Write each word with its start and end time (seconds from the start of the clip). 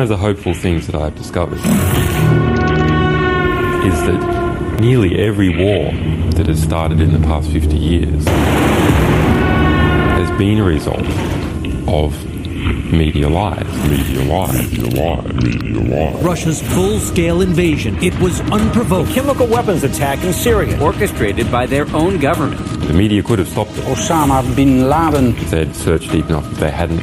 One 0.00 0.04
of 0.04 0.08
the 0.08 0.16
hopeful 0.16 0.54
things 0.54 0.86
that 0.86 0.94
I've 0.94 1.14
discovered 1.14 1.58
is 1.58 1.62
that 4.06 4.80
nearly 4.80 5.18
every 5.18 5.50
war 5.50 5.92
that 6.36 6.46
has 6.46 6.62
started 6.62 7.02
in 7.02 7.12
the 7.12 7.18
past 7.18 7.50
50 7.50 7.76
years 7.76 8.24
has 10.16 10.38
been 10.38 10.56
a 10.56 10.64
result 10.64 11.06
of 11.86 12.16
media 12.90 13.28
lies, 13.28 13.62
media 13.90 14.22
lies, 14.24 14.72
media 14.72 15.02
lies, 15.02 15.34
media 15.34 15.80
lies. 15.80 16.24
Russia's 16.24 16.62
full-scale 16.72 17.42
invasion. 17.42 18.02
It 18.02 18.18
was 18.20 18.40
unprovoked. 18.52 19.10
Chemical 19.10 19.46
weapons 19.48 19.84
attack 19.84 20.24
in 20.24 20.32
Syria, 20.32 20.80
orchestrated 20.80 21.52
by 21.52 21.66
their 21.66 21.86
own 21.94 22.18
government. 22.18 22.60
The 22.86 22.94
media 22.94 23.22
could 23.22 23.38
have 23.38 23.48
stopped 23.48 23.72
it 23.72 23.84
Osama 23.84 24.56
bin 24.56 24.88
Laden. 24.88 25.36
if 25.36 25.50
they'd 25.50 25.76
searched 25.76 26.10
deep 26.10 26.24
enough, 26.30 26.50
if 26.52 26.58
they 26.58 26.70
hadn't 26.70 27.02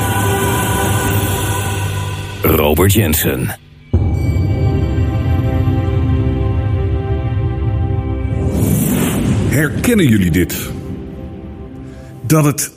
Robert 2.41 2.93
Jensen. 2.93 3.59
Herkennen 9.49 10.07
jullie 10.07 10.31
dit? 10.31 10.69
Dat 12.27 12.45
het 12.45 12.71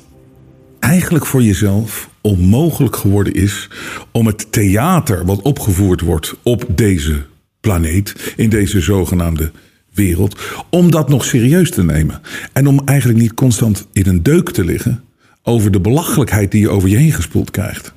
eigenlijk 0.78 1.26
voor 1.26 1.42
jezelf 1.42 2.10
onmogelijk 2.20 2.96
geworden 2.96 3.34
is 3.34 3.68
om 4.12 4.26
het 4.26 4.52
theater 4.52 5.24
wat 5.24 5.42
opgevoerd 5.42 6.00
wordt 6.00 6.34
op 6.42 6.64
deze 6.68 7.22
planeet, 7.60 8.34
in 8.36 8.48
deze 8.48 8.80
zogenaamde 8.80 9.52
wereld, 9.94 10.40
om 10.70 10.90
dat 10.90 11.08
nog 11.08 11.24
serieus 11.24 11.70
te 11.70 11.84
nemen. 11.84 12.20
En 12.52 12.66
om 12.66 12.80
eigenlijk 12.84 13.18
niet 13.20 13.34
constant 13.34 13.86
in 13.92 14.06
een 14.06 14.22
deuk 14.22 14.50
te 14.50 14.64
liggen 14.64 15.04
over 15.42 15.70
de 15.70 15.80
belachelijkheid 15.80 16.50
die 16.50 16.60
je 16.60 16.70
over 16.70 16.88
je 16.88 16.96
heen 16.96 17.12
gespoeld 17.12 17.50
krijgt. 17.50 17.92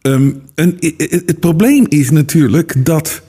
Ehm, 0.00 0.30
het 0.56 1.40
probleem 1.40 1.86
is 1.88 2.10
natuurlijk 2.10 2.84
dat 2.84 3.22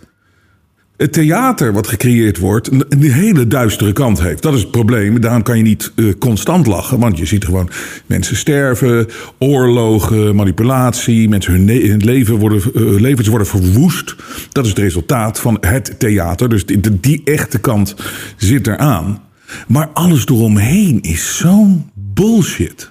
het 0.98 1.14
theater 1.14 1.74
wat 1.74 1.88
gecreëerd 1.88 2.38
wordt 2.38 2.72
een, 2.72 3.02
hele 3.02 3.48
duistere 3.48 3.94
kant 3.94 4.22
heeft. 4.22 4.42
Dat 4.42 4.54
is 4.54 4.62
het 4.62 4.72
probleem. 4.72 5.22
Daarom 5.22 5.44
kan 5.44 5.58
je 5.58 5.64
niet 5.64 5.92
eh, 5.96 6.06
constant 6.20 6.68
lachen. 6.68 7.00
Want 7.00 7.18
je 7.18 7.26
ziet 7.26 7.46
gewoon 7.46 7.70
mensen 8.06 8.36
sterven, 8.36 9.08
oorlogen, 9.38 10.36
manipulatie. 10.36 11.30
Mensen 11.30 11.54
hun, 11.54 11.68
hun 11.90 12.04
leven 12.04 12.36
worden, 12.36 12.62
eh, 12.74 12.82
levens 12.82 13.28
worden 13.28 13.48
verwoest. 13.48 14.16
Dat 14.52 14.64
is 14.64 14.70
het 14.70 14.80
resultaat 14.80 15.40
van 15.40 15.58
het 15.62 16.00
theater. 16.00 16.50
Dus 16.50 16.66
die, 16.66 17.00
die 17.00 17.22
echte 17.24 17.60
kant 17.60 17.96
zit 18.38 18.68
eraan. 18.68 19.22
Maar 19.68 19.90
alles 19.94 20.26
eromheen 20.26 21.02
is 21.02 21.38
zo'n 21.38 21.90
bullshit. 21.94 22.90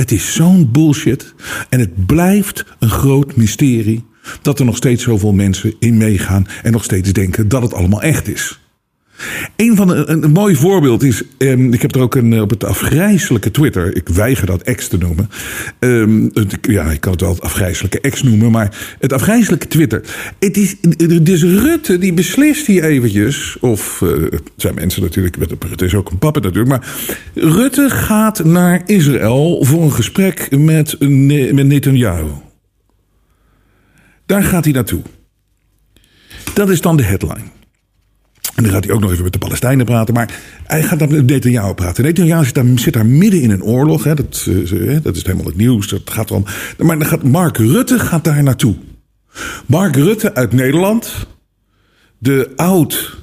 Het 0.00 0.12
is 0.12 0.34
zo'n 0.34 0.70
bullshit. 0.70 1.34
En 1.68 1.80
het 1.80 2.06
blijft 2.06 2.64
een 2.78 2.90
groot 2.90 3.36
mysterie 3.36 4.04
dat 4.42 4.58
er 4.58 4.64
nog 4.64 4.76
steeds 4.76 5.02
zoveel 5.02 5.32
mensen 5.32 5.74
in 5.78 5.96
meegaan 5.96 6.46
en 6.62 6.72
nog 6.72 6.84
steeds 6.84 7.12
denken 7.12 7.48
dat 7.48 7.62
het 7.62 7.74
allemaal 7.74 8.02
echt 8.02 8.28
is. 8.28 8.60
Een 9.56 9.76
van 9.76 9.90
een, 10.08 10.32
mooi 10.32 10.56
voorbeeld 10.56 11.02
is, 11.02 11.22
ehm, 11.38 11.72
ik 11.72 11.82
heb 11.82 11.94
er 11.94 12.00
ook 12.00 12.14
een, 12.14 12.32
eh, 12.32 12.40
op 12.40 12.50
het 12.50 12.64
afgrijzelijke 12.64 13.50
Twitter, 13.50 13.96
ik 13.96 14.08
weiger 14.08 14.46
dat 14.46 14.62
ex 14.62 14.88
te 14.88 14.98
noemen. 14.98 15.30
Ehm, 15.78 16.28
het- 16.32 16.58
ja, 16.60 16.84
ik 16.90 17.00
kan 17.00 17.12
het 17.12 17.20
wel 17.20 17.30
het 17.30 17.40
afgrijzelijke 17.40 18.00
ex 18.00 18.22
noemen, 18.22 18.50
maar 18.50 18.96
het 18.98 19.12
afgrijzelijke 19.12 19.68
Twitter. 19.68 20.02
Het 20.38 20.56
is, 20.56 20.76
het 20.96 21.28
is 21.28 21.42
Rutte 21.42 21.98
die 21.98 22.12
beslist 22.12 22.66
hier 22.66 22.84
eventjes, 22.84 23.56
of 23.60 24.02
eh, 24.02 24.08
het 24.30 24.42
zijn 24.56 24.74
mensen 24.74 25.02
natuurlijk, 25.02 25.36
Rutte 25.68 25.84
is 25.84 25.94
ook 25.94 26.10
een 26.10 26.18
papa 26.18 26.40
natuurlijk, 26.40 26.68
maar 26.68 26.88
Rutte 27.34 27.90
gaat 27.90 28.44
naar 28.44 28.82
Israël 28.86 29.64
voor 29.64 29.82
een 29.82 29.92
gesprek 29.92 30.48
met, 30.58 30.96
met 31.00 31.66
Netanyahu. 31.66 32.26
Daar 34.26 34.42
gaat 34.42 34.64
hij 34.64 34.72
naartoe. 34.72 35.02
Dat 36.54 36.70
is 36.70 36.80
dan 36.80 36.96
de 36.96 37.02
headline. 37.02 37.44
En 38.54 38.62
dan 38.62 38.72
gaat 38.72 38.84
hij 38.84 38.94
ook 38.94 39.00
nog 39.00 39.10
even 39.10 39.22
met 39.22 39.32
de 39.32 39.38
Palestijnen 39.38 39.86
praten. 39.86 40.14
Maar 40.14 40.40
hij 40.66 40.82
gaat 40.82 40.98
dan 40.98 41.10
met 41.12 41.26
Netanyahu 41.26 41.74
praten. 41.74 42.04
Netanyahu 42.04 42.44
zit 42.44 42.54
daar, 42.54 42.64
zit 42.74 42.92
daar 42.92 43.06
midden 43.06 43.40
in 43.40 43.50
een 43.50 43.62
oorlog. 43.62 44.04
Hè. 44.04 44.14
Dat, 44.14 44.46
eh, 44.48 44.96
dat 45.02 45.16
is 45.16 45.22
helemaal 45.22 45.46
het 45.46 45.56
nieuws. 45.56 45.88
Dat 45.88 46.00
gaat 46.04 46.30
erom. 46.30 46.44
Maar 46.78 46.98
dan 46.98 47.08
gaat 47.08 47.22
Mark 47.22 47.56
Rutte 47.56 47.98
gaat 47.98 48.24
daar 48.24 48.42
naartoe. 48.42 48.74
Mark 49.66 49.96
Rutte 49.96 50.34
uit 50.34 50.52
Nederland. 50.52 51.26
De 52.18 52.52
oud 52.56 53.18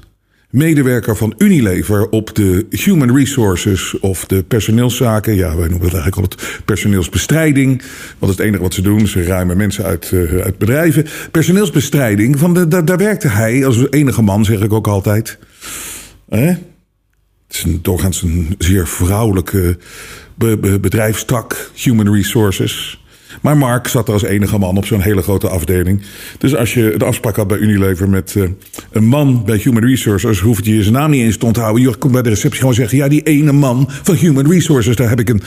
medewerker 0.50 1.18
van 1.18 1.34
Unilever 1.38 2.10
op 2.10 2.36
de 2.36 2.66
human 2.70 3.18
resources 3.18 4.00
of 4.00 4.26
de 4.26 4.44
personeelszaken. 4.44 5.36
Ja, 5.36 5.56
wij 5.56 5.68
noemen 5.68 5.88
het 5.88 5.98
eigenlijk 5.98 6.16
altijd 6.16 6.62
personeelsbestrijding. 6.66 7.82
Want 8.18 8.32
het 8.32 8.42
enige 8.42 8.62
wat 8.62 8.74
ze 8.74 8.82
doen, 8.82 9.08
ze 9.08 9.24
ruimen 9.24 9.58
mensen 9.58 9.84
uit, 9.84 10.12
eh, 10.14 10.42
uit 10.42 10.58
bedrijven. 10.58 11.06
Personeelsbestrijding, 11.32 12.40
van 12.40 12.54
de, 12.54 12.68
daar, 12.68 12.86
daar 12.86 12.98
werkte 12.98 13.28
hij 13.28 13.66
als 13.66 13.90
enige 13.90 14.22
man, 14.22 14.46
zeg 14.46 14.62
ik 14.62 14.74
ook 14.74 14.88
altijd. 14.88 15.38
Hè? 16.30 16.48
Het 17.48 17.56
is 17.56 17.64
een, 17.64 17.80
doorgaans 17.82 18.22
een 18.22 18.56
zeer 18.58 18.88
vrouwelijke 18.88 19.78
be- 20.36 20.58
be- 20.58 20.80
bedrijfstak, 20.80 21.72
human 21.74 22.14
resources. 22.14 23.06
Maar 23.42 23.58
Mark 23.58 23.88
zat 23.88 24.08
er 24.08 24.14
als 24.14 24.24
enige 24.24 24.58
man 24.58 24.78
op 24.78 24.86
zo'n 24.86 25.02
hele 25.02 25.22
grote 25.22 25.50
afdeling. 25.50 26.02
Dus 26.38 26.56
als 26.56 26.74
je 26.74 26.94
een 26.94 27.02
afspraak 27.02 27.36
had 27.36 27.48
bij 27.48 27.58
Unilever 27.58 28.10
met 28.10 28.36
eh, 28.36 28.44
een 28.92 29.06
man 29.06 29.46
bij 29.46 29.58
Human 29.58 29.84
Resources, 29.84 30.40
hoef 30.40 30.66
je 30.66 30.82
zijn 30.82 30.94
naam 30.94 31.10
niet 31.10 31.24
eens 31.24 31.38
te 31.38 31.46
onthouden. 31.46 31.82
Je 31.82 31.96
kon 31.96 32.12
bij 32.12 32.22
de 32.22 32.30
receptie 32.30 32.60
gewoon 32.60 32.74
zeggen: 32.74 32.98
ja, 32.98 33.08
die 33.08 33.22
ene 33.22 33.52
man 33.52 33.86
van 34.04 34.16
Human 34.16 34.52
Resources, 34.52 34.96
daar 34.96 35.10
heb 35.10 35.20
ik 35.20 35.30
een, 35.30 35.42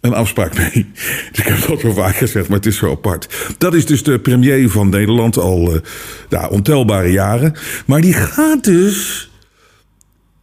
een 0.00 0.14
afspraak 0.14 0.56
mee. 0.56 0.86
Dus 1.30 1.38
ik 1.38 1.44
heb 1.44 1.66
dat 1.66 1.82
wel 1.82 1.94
vaak 1.94 2.16
gezegd, 2.16 2.48
maar 2.48 2.56
het 2.56 2.66
is 2.66 2.76
zo 2.76 2.90
apart. 2.90 3.54
Dat 3.58 3.74
is 3.74 3.86
dus 3.86 4.02
de 4.02 4.18
premier 4.18 4.70
van 4.70 4.88
Nederland 4.88 5.38
al 5.38 5.80
ja, 6.28 6.48
ontelbare 6.48 7.10
jaren. 7.10 7.54
Maar 7.86 8.00
die 8.00 8.12
gaat 8.12 8.64
dus 8.64 9.30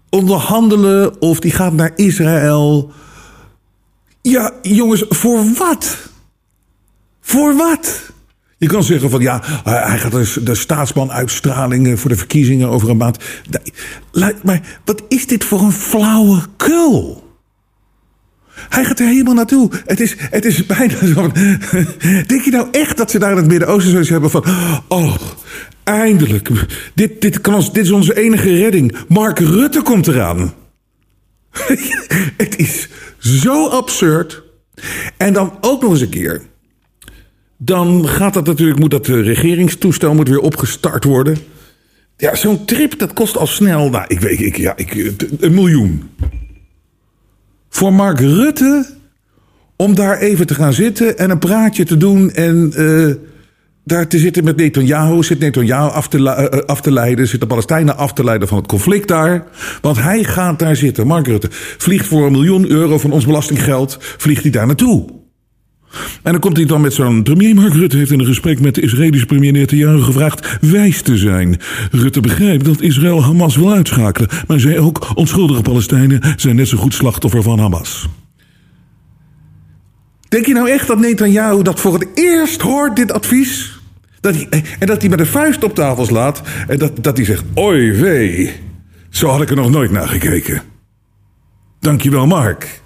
onderhandelen 0.10 1.22
of 1.22 1.40
die 1.40 1.52
gaat 1.52 1.74
naar 1.74 1.92
Israël. 1.96 2.92
Ja, 4.22 4.52
jongens, 4.62 5.06
voor 5.10 5.44
wat? 5.58 6.11
Voor 7.32 7.56
wat? 7.56 8.12
Je 8.58 8.68
kan 8.68 8.84
zeggen 8.84 9.10
van 9.10 9.22
ja, 9.22 9.42
hij 9.64 9.98
gaat 9.98 10.46
de 10.46 10.56
staatsman 10.56 11.12
uitstraling 11.12 12.00
voor 12.00 12.10
de 12.10 12.16
verkiezingen 12.16 12.70
over 12.70 12.90
een 12.90 12.98
maand. 12.98 13.18
Maar 14.44 14.80
wat 14.86 15.04
is 15.08 15.28
dit 15.28 15.44
voor 15.44 15.62
een 15.62 15.72
flauwe 15.72 16.42
kul? 16.58 17.24
Hij 18.70 18.86
gaat 18.86 19.00
er 19.00 19.06
helemaal 19.08 19.34
naartoe. 19.34 19.72
Het 19.86 20.00
is, 20.00 20.16
het 20.18 20.46
is 20.46 20.66
bijna 20.66 21.06
zo. 21.14 21.32
Denk 22.32 22.42
je 22.42 22.52
nou 22.52 22.68
echt 22.72 22.98
dat 22.98 23.12
ze 23.12 23.20
daar 23.20 23.32
in 23.32 23.38
het 23.38 23.48
Midden-Oosten 23.48 23.92
zoiets 23.92 24.10
hebben 24.10 24.30
van. 24.30 24.46
Oh, 24.88 25.16
eindelijk. 25.84 26.50
Dit, 26.94 27.22
dit, 27.22 27.42
kan 27.42 27.54
ons, 27.54 27.74
dit 27.74 27.84
is 27.84 27.92
onze 27.92 28.18
enige 28.18 28.56
redding. 28.56 28.96
Mark 29.08 29.40
Rutte 29.40 29.82
komt 29.82 30.08
eraan. 30.08 30.54
het 32.38 32.58
is 32.58 32.88
zo 33.20 33.68
absurd. 33.68 34.44
En 35.18 35.34
dan 35.34 35.58
ook 35.62 35.82
nog 35.82 35.92
eens 35.92 36.02
een 36.02 36.10
keer. 36.10 36.50
Dan 37.64 38.08
gaat 38.08 38.34
dat 38.34 38.46
natuurlijk, 38.46 38.80
moet 38.80 38.92
dat 38.92 39.08
eh, 39.08 39.24
regeringstoestel 39.24 40.14
moet 40.14 40.28
weer 40.28 40.40
opgestart 40.40 41.04
worden. 41.04 41.38
Ja, 42.18 42.36
zo'n 42.36 42.66
trip 42.66 43.00
dat 43.00 43.14
kost 43.14 43.38
al 43.38 43.48
snel, 43.48 43.90
nou, 43.90 44.06
ik 44.08 44.20
weet, 44.20 44.40
ik, 44.40 44.58
ja, 44.58 44.74
ik, 44.76 44.96
eh, 44.96 45.12
een 45.40 45.54
miljoen. 45.54 46.10
Voor 47.70 47.94
Mark 47.94 48.20
Rutte 48.20 48.86
om 49.76 49.96
daar 49.96 50.18
even 50.18 50.48
te 50.48 50.54
gaan 50.54 50.74
zitten 50.74 51.18
en 51.18 51.30
een 51.30 51.40
praatje 51.40 51.86
te 51.86 51.98
doen 51.98 52.32
en 52.32 52.74
eh, 52.76 53.16
daar 53.84 54.08
te 54.08 54.20
zitten 54.20 54.44
met 54.44 54.56
Netanyahu, 54.56 55.24
zit 55.24 55.40
Netanyahu 55.40 55.92
af 55.92 56.08
te, 56.08 56.66
af 56.66 56.82
te 56.82 56.92
leiden, 56.92 57.28
zit 57.28 57.40
de 57.40 57.48
Palestijnen 57.48 57.98
af 57.98 58.14
te 58.14 58.24
leiden 58.24 58.48
van 58.48 58.58
het 58.58 58.68
conflict 58.68 59.08
daar. 59.08 59.48
Want 59.82 60.02
hij 60.02 60.24
gaat 60.24 60.60
daar 60.60 60.76
zitten. 60.76 61.08
Mark 61.08 61.28
Rutte 61.28 61.48
vliegt 61.78 62.08
voor 62.08 62.26
een 62.26 62.32
miljoen 62.32 62.70
euro 62.70 62.98
van 62.98 63.12
ons 63.12 63.26
belastinggeld, 63.26 63.98
vliegt 64.00 64.42
hij 64.42 64.52
daar 64.52 64.66
naartoe. 64.66 65.21
En 66.24 66.32
dan 66.32 66.40
komt 66.40 66.58
hij 66.58 66.66
dan 66.66 66.82
met 66.82 66.94
zo'n... 66.94 67.24
Premier 67.24 67.56
Mark 67.56 67.74
Rutte 67.74 67.98
heeft 67.98 68.12
in 68.12 68.20
een 68.20 68.26
gesprek 68.26 68.60
met 68.60 68.76
de 68.76 68.82
Israëlische 68.82 69.26
premier 69.26 69.52
Netanyahu 69.52 70.02
gevraagd 70.02 70.58
wijs 70.62 71.02
te 71.02 71.18
zijn. 71.18 71.60
Rutte 71.92 72.20
begrijpt 72.20 72.66
dat 72.66 72.82
Israël 72.82 73.24
Hamas 73.24 73.56
wil 73.56 73.74
uitschakelen. 73.74 74.30
Maar 74.48 74.60
zei 74.60 74.80
ook, 74.80 75.12
onschuldige 75.14 75.62
Palestijnen 75.62 76.22
zijn 76.36 76.56
net 76.56 76.68
zo 76.68 76.78
goed 76.78 76.94
slachtoffer 76.94 77.44
van 77.44 77.60
Hamas. 77.60 78.08
Denk 80.28 80.46
je 80.46 80.54
nou 80.54 80.70
echt 80.70 80.88
dat 80.88 81.00
Netanyahu 81.00 81.64
dat 81.64 81.80
voor 81.80 81.94
het 81.94 82.08
eerst 82.14 82.62
hoort, 82.62 82.96
dit 82.96 83.12
advies? 83.12 83.80
Dat 84.20 84.36
hij, 84.36 84.64
en 84.80 84.88
dat 84.88 85.02
hij 85.02 85.10
met 85.10 85.20
een 85.20 85.26
vuist 85.26 85.64
op 85.64 85.76
tafel 85.76 86.06
slaat 86.06 86.42
en 86.68 86.78
dat, 86.78 87.04
dat 87.04 87.18
hij 87.18 87.26
zegt: 87.26 87.44
Oi 87.54 87.92
wee, 87.92 88.52
zo 89.10 89.28
had 89.28 89.42
ik 89.42 89.50
er 89.50 89.56
nog 89.56 89.70
nooit 89.70 89.92
naar 89.92 90.08
gekeken. 90.08 90.62
Dankjewel, 91.80 92.28
Mark. 92.28 92.82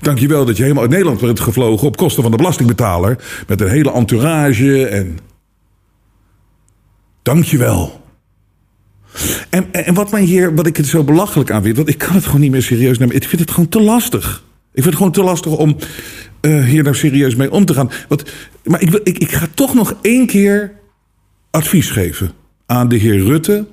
Dankjewel 0.00 0.44
dat 0.44 0.56
je 0.56 0.62
helemaal 0.62 0.82
uit 0.82 0.92
Nederland 0.92 1.20
bent 1.20 1.40
gevlogen 1.40 1.86
op 1.86 1.96
kosten 1.96 2.22
van 2.22 2.30
de 2.30 2.36
belastingbetaler. 2.36 3.18
Met 3.46 3.60
een 3.60 3.68
hele 3.68 3.92
entourage 3.92 4.86
en. 4.86 5.18
Dankjewel. 7.22 8.00
En, 9.50 9.72
en 9.72 9.94
wat 9.94 10.10
mij 10.10 10.22
hier, 10.22 10.54
wat 10.54 10.66
ik 10.66 10.76
het 10.76 10.86
zo 10.86 11.04
belachelijk 11.04 11.50
aan 11.50 11.62
vind, 11.62 11.76
want 11.76 11.88
ik 11.88 11.98
kan 11.98 12.14
het 12.14 12.24
gewoon 12.24 12.40
niet 12.40 12.50
meer 12.50 12.62
serieus 12.62 12.98
nemen. 12.98 13.16
Ik 13.16 13.28
vind 13.28 13.40
het 13.40 13.50
gewoon 13.50 13.68
te 13.68 13.80
lastig. 13.80 14.44
Ik 14.72 14.82
vind 14.82 14.84
het 14.84 14.96
gewoon 14.96 15.12
te 15.12 15.22
lastig 15.22 15.56
om 15.56 15.76
uh, 16.40 16.64
hier 16.64 16.82
nou 16.82 16.94
serieus 16.94 17.34
mee 17.34 17.50
om 17.50 17.64
te 17.64 17.74
gaan. 17.74 17.90
Want, 18.08 18.24
maar 18.64 18.82
ik, 18.82 18.94
ik, 18.94 19.18
ik 19.18 19.32
ga 19.32 19.46
toch 19.54 19.74
nog 19.74 19.94
één 20.02 20.26
keer 20.26 20.72
advies 21.50 21.90
geven 21.90 22.32
aan 22.66 22.88
de 22.88 22.96
heer 22.96 23.24
Rutte. 23.24 23.66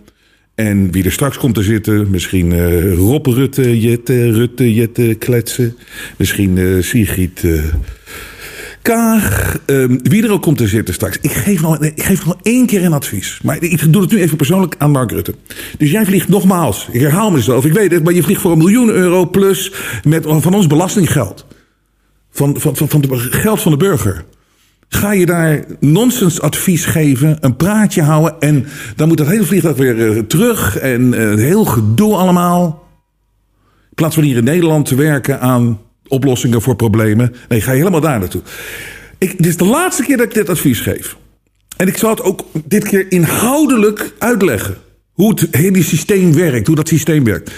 En 0.60 0.92
wie 0.92 1.04
er 1.04 1.12
straks 1.12 1.38
komt 1.38 1.56
te 1.56 1.64
zitten, 1.64 2.10
misschien 2.10 2.52
uh, 2.52 2.94
Rob 2.94 3.26
Rutte, 3.26 3.80
Jette, 3.80 4.32
Rutte, 4.32 4.74
Jette, 4.74 5.16
Kletsen. 5.20 5.76
Misschien 6.18 6.58
uh, 6.58 6.84
Sigrid 6.84 7.44
uh, 7.44 7.64
Kaag. 8.82 9.58
Um, 9.66 10.00
wie 10.04 10.24
er 10.24 10.32
ook 10.32 10.42
komt 10.42 10.58
te 10.58 10.68
zitten 10.68 10.94
straks. 10.94 11.18
Ik 11.22 11.32
geef, 11.32 11.62
nog, 11.62 11.80
ik 11.80 12.04
geef 12.04 12.26
nog 12.26 12.38
één 12.42 12.66
keer 12.66 12.84
een 12.84 12.94
advies. 12.94 13.40
Maar 13.44 13.64
ik 13.64 13.94
doe 13.94 14.02
het 14.02 14.12
nu 14.12 14.22
even 14.22 14.38
persoonlijk 14.38 14.76
aan 14.78 14.92
Mark 14.92 15.12
Rutte. 15.12 15.34
Dus 15.78 15.92
jij 15.92 16.06
vliegt 16.06 16.28
nogmaals, 16.28 16.88
ik 16.92 17.02
herhaal 17.02 17.32
mezelf, 17.32 17.66
ik 17.66 17.74
weet 17.74 17.92
het, 17.92 18.04
maar 18.04 18.14
je 18.14 18.24
vliegt 18.24 18.42
voor 18.42 18.52
een 18.52 18.58
miljoen 18.58 18.90
euro 18.90 19.30
plus 19.30 19.72
met, 20.04 20.24
van 20.28 20.54
ons 20.54 20.68
belastinggeld. 20.68 21.46
Van, 22.32 22.60
van, 22.60 22.76
van, 22.76 22.90
van 22.90 23.02
het 23.02 23.34
geld 23.34 23.62
van 23.62 23.72
de 23.72 23.78
burger. 23.78 24.24
Ga 24.90 25.12
je 25.12 25.26
daar 25.26 25.66
nonsensadvies 25.80 26.86
geven, 26.86 27.38
een 27.40 27.56
praatje 27.56 28.02
houden 28.02 28.36
en 28.40 28.68
dan 28.96 29.08
moet 29.08 29.18
dat 29.18 29.28
hele 29.28 29.44
vliegtuig 29.44 29.78
weer 29.78 29.96
uh, 29.96 30.20
terug 30.20 30.78
en 30.78 31.14
uh, 31.14 31.36
heel 31.36 31.66
gedoe 31.66 32.16
allemaal. 32.16 32.88
In 33.90 33.96
plaats 33.96 34.16
van 34.16 34.24
hier 34.24 34.38
in 34.38 34.44
Nederland 34.44 34.86
te 34.86 34.96
werken 34.96 35.40
aan 35.40 35.82
oplossingen 36.08 36.62
voor 36.62 36.76
problemen. 36.76 37.36
Nee, 37.48 37.62
ga 37.62 37.72
je 37.72 37.78
helemaal 37.78 38.02
daar 38.02 38.20
naartoe. 38.20 38.42
Ik, 39.18 39.38
dit 39.38 39.46
is 39.46 39.58
de 39.58 39.66
laatste 39.66 40.04
keer 40.04 40.18
dat 40.18 40.26
ik 40.26 40.34
dit 40.34 40.50
advies 40.50 40.80
geef. 40.80 41.18
En 41.78 41.88
ik 41.88 41.98
zal 41.98 42.10
het 42.10 42.22
ook 42.22 42.46
dit 42.66 42.84
keer 42.84 43.12
inhoudelijk 43.12 44.14
uitleggen. 44.20 44.78
Hoe 45.12 45.30
het 45.30 45.48
hele 45.52 45.84
systeem 45.84 46.34
werkt, 46.34 46.68
hoe 46.68 46.76
dat 46.76 46.88
systeem 46.88 47.24
werkt. 47.24 47.52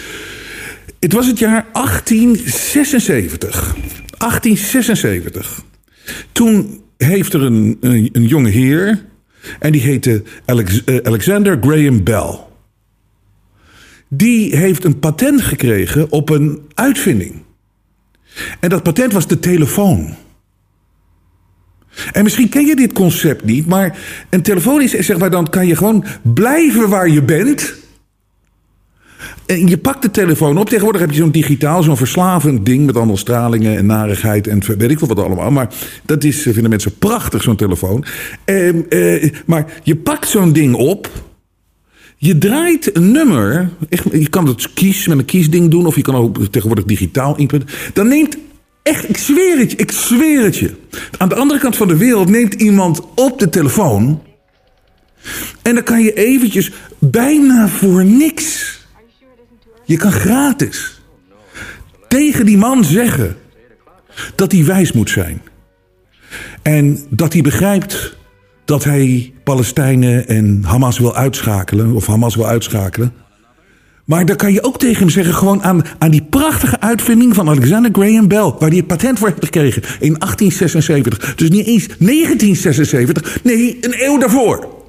Het 0.99 1.13
was 1.13 1.27
het 1.27 1.39
jaar 1.39 1.65
1876. 1.73 3.75
1876. 4.17 5.61
Toen 6.31 6.81
heeft 7.05 7.33
er 7.33 7.41
een, 7.41 7.77
een, 7.81 8.09
jonge 8.27 8.49
heer. 8.49 9.05
En 9.59 9.71
die 9.71 9.81
heette 9.81 10.23
uh, 10.45 10.97
Alexander 11.03 11.57
Graham 11.61 12.03
Bell. 12.03 12.39
Die 14.07 14.55
heeft 14.55 14.83
een 14.83 14.99
patent 14.99 15.41
gekregen 15.41 16.11
op 16.11 16.29
een 16.29 16.61
uitvinding. 16.73 17.43
En 18.59 18.69
dat 18.69 18.83
patent 18.83 19.13
was 19.13 19.27
de 19.27 19.39
telefoon. 19.39 20.15
En 22.11 22.23
misschien 22.23 22.49
ken 22.49 22.65
je 22.65 22.75
dit 22.75 22.93
concept 22.93 23.43
niet, 23.43 23.65
maar 23.65 23.97
een 24.29 24.41
telefoon 24.41 24.81
is, 24.81 24.91
zeg 24.91 25.17
maar, 25.17 25.29
dan 25.29 25.49
kan 25.49 25.67
je 25.67 25.75
gewoon 25.75 26.05
blijven 26.21 26.89
waar 26.89 27.09
je 27.09 27.23
bent. 27.23 27.75
En 29.51 29.67
je 29.67 29.77
pakt 29.77 30.01
de 30.01 30.11
telefoon 30.11 30.57
op. 30.57 30.65
Tegenwoordig 30.65 31.01
heb 31.01 31.09
je 31.11 31.17
zo'n 31.17 31.31
digitaal, 31.31 31.83
zo'n 31.83 31.97
verslavend 31.97 32.65
ding 32.65 32.85
met 32.85 32.95
allemaal 32.95 33.17
stralingen 33.17 33.77
en 33.77 33.85
narigheid 33.85 34.47
en 34.47 34.61
weet 34.77 34.91
ik 34.91 34.99
wel 34.99 35.09
wat 35.09 35.25
allemaal. 35.25 35.51
Maar 35.51 35.73
dat 36.05 36.23
is, 36.23 36.41
vinden 36.41 36.69
mensen 36.69 36.97
prachtig, 36.97 37.43
zo'n 37.43 37.55
telefoon. 37.55 38.05
Eh, 38.45 39.23
eh, 39.23 39.33
maar 39.45 39.81
je 39.83 39.95
pakt 39.95 40.27
zo'n 40.27 40.53
ding 40.53 40.75
op. 40.75 41.09
Je 42.17 42.37
draait 42.37 42.95
een 42.95 43.11
nummer. 43.11 43.69
Je 44.11 44.29
kan 44.29 44.47
het 44.47 44.73
kies 44.73 45.07
met 45.07 45.17
een 45.17 45.25
kiesding 45.25 45.71
doen, 45.71 45.85
of 45.85 45.95
je 45.95 46.01
kan 46.01 46.15
ook 46.15 46.45
tegenwoordig 46.45 46.85
digitaal 46.85 47.37
inputten. 47.37 47.69
Dan 47.93 48.07
neemt 48.07 48.37
Echt, 48.83 49.09
ik 49.09 49.17
zweer 49.17 49.59
het 49.59 49.71
je, 49.71 49.77
ik 49.77 49.91
zweer 49.91 50.43
het 50.43 50.57
je. 50.57 50.71
Aan 51.17 51.29
de 51.29 51.35
andere 51.35 51.59
kant 51.59 51.75
van 51.75 51.87
de 51.87 51.97
wereld 51.97 52.29
neemt 52.29 52.53
iemand 52.53 53.01
op 53.15 53.39
de 53.39 53.49
telefoon. 53.49 54.21
En 55.61 55.75
dan 55.75 55.83
kan 55.83 56.03
je 56.03 56.13
eventjes 56.13 56.71
bijna 56.99 57.67
voor 57.67 58.05
niks. 58.05 58.80
Je 59.91 59.97
kan 59.97 60.11
gratis 60.11 61.01
tegen 62.07 62.45
die 62.45 62.57
man 62.57 62.83
zeggen 62.83 63.35
dat 64.35 64.51
hij 64.51 64.65
wijs 64.65 64.91
moet 64.91 65.09
zijn. 65.09 65.41
En 66.61 66.99
dat 67.09 67.33
hij 67.33 67.41
begrijpt 67.41 68.17
dat 68.65 68.83
hij 68.83 69.33
Palestijnen 69.43 70.27
en 70.27 70.63
Hamas 70.63 70.99
wil 70.99 71.15
uitschakelen, 71.15 71.93
of 71.93 72.07
Hamas 72.07 72.35
wil 72.35 72.47
uitschakelen. 72.47 73.13
Maar 74.05 74.25
dan 74.25 74.35
kan 74.35 74.53
je 74.53 74.63
ook 74.63 74.79
tegen 74.79 74.99
hem 74.99 75.09
zeggen, 75.09 75.33
gewoon 75.33 75.63
aan, 75.63 75.83
aan 75.97 76.11
die 76.11 76.23
prachtige 76.29 76.79
uitvinding 76.79 77.35
van 77.35 77.49
Alexander 77.49 77.91
Graham 77.93 78.27
Bell, 78.27 78.53
waar 78.59 78.69
hij 78.69 78.77
het 78.77 78.87
patent 78.87 79.19
voor 79.19 79.27
heeft 79.27 79.43
gekregen 79.43 79.81
in 79.81 80.15
1876. 80.19 81.35
Dus 81.35 81.49
niet 81.49 81.65
eens 81.65 81.87
1976, 81.87 83.43
nee, 83.43 83.77
een 83.81 83.95
eeuw 83.97 84.17
daarvoor. 84.17 84.80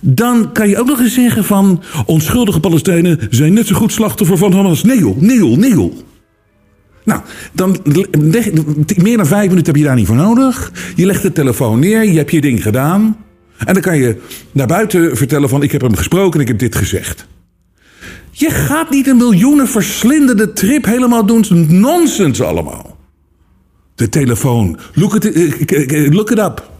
Dan 0.00 0.52
kan 0.52 0.68
je 0.68 0.78
ook 0.78 0.86
nog 0.86 1.00
eens 1.00 1.14
zeggen 1.14 1.44
van 1.44 1.82
onschuldige 2.06 2.60
Palestijnen 2.60 3.18
zijn 3.30 3.52
net 3.52 3.66
zo 3.66 3.74
goed 3.74 3.92
slachtoffer 3.92 4.38
van 4.38 4.52
Hamas. 4.52 4.82
Nee 4.82 5.14
Neil, 5.18 5.56
Neil. 5.56 6.04
Nou, 7.04 7.20
dan 7.52 7.76
meer 9.02 9.16
dan 9.16 9.26
vijf 9.26 9.48
minuten 9.48 9.66
heb 9.66 9.76
je 9.76 9.84
daar 9.84 9.94
niet 9.94 10.06
voor 10.06 10.16
nodig. 10.16 10.72
Je 10.96 11.06
legt 11.06 11.22
de 11.22 11.32
telefoon 11.32 11.78
neer, 11.78 12.04
je 12.04 12.16
hebt 12.16 12.30
je 12.30 12.40
ding 12.40 12.62
gedaan. 12.62 13.16
En 13.64 13.74
dan 13.74 13.82
kan 13.82 13.98
je 13.98 14.16
naar 14.52 14.66
buiten 14.66 15.16
vertellen 15.16 15.48
van 15.48 15.62
ik 15.62 15.72
heb 15.72 15.80
hem 15.80 15.96
gesproken 15.96 16.34
en 16.34 16.40
ik 16.40 16.48
heb 16.48 16.58
dit 16.58 16.74
gezegd. 16.74 17.26
Je 18.30 18.50
gaat 18.50 18.90
niet 18.90 19.06
een 19.06 19.16
miljoenen 19.16 19.68
verslindende 19.68 20.52
trip 20.52 20.84
helemaal 20.84 21.26
doen. 21.26 21.44
Nonsens 21.68 22.40
allemaal. 22.40 22.96
De 23.94 24.08
telefoon. 24.08 24.78
Look 24.94 25.14
it, 25.14 25.32
eh, 25.32 26.04
eh, 26.06 26.12
look 26.12 26.30
it 26.30 26.38
up. 26.38 26.70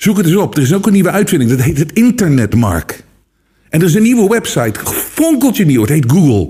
Zoek 0.00 0.16
het 0.16 0.26
eens 0.26 0.36
op. 0.36 0.56
Er 0.56 0.62
is 0.62 0.72
ook 0.72 0.86
een 0.86 0.92
nieuwe 0.92 1.10
uitvinding. 1.10 1.50
Dat 1.50 1.60
heet 1.60 1.78
het 1.78 1.92
internet, 1.92 2.54
Mark. 2.54 3.04
En 3.68 3.80
er 3.80 3.86
is 3.86 3.94
een 3.94 4.02
nieuwe 4.02 4.28
website. 4.28 4.80
Fonkeltje 4.90 5.64
nieuw. 5.64 5.80
Het 5.80 5.90
heet 5.90 6.10
Google. 6.10 6.48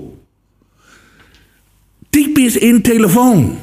Typisch 2.09 2.57
in 2.57 2.81
telefoon. 2.81 3.57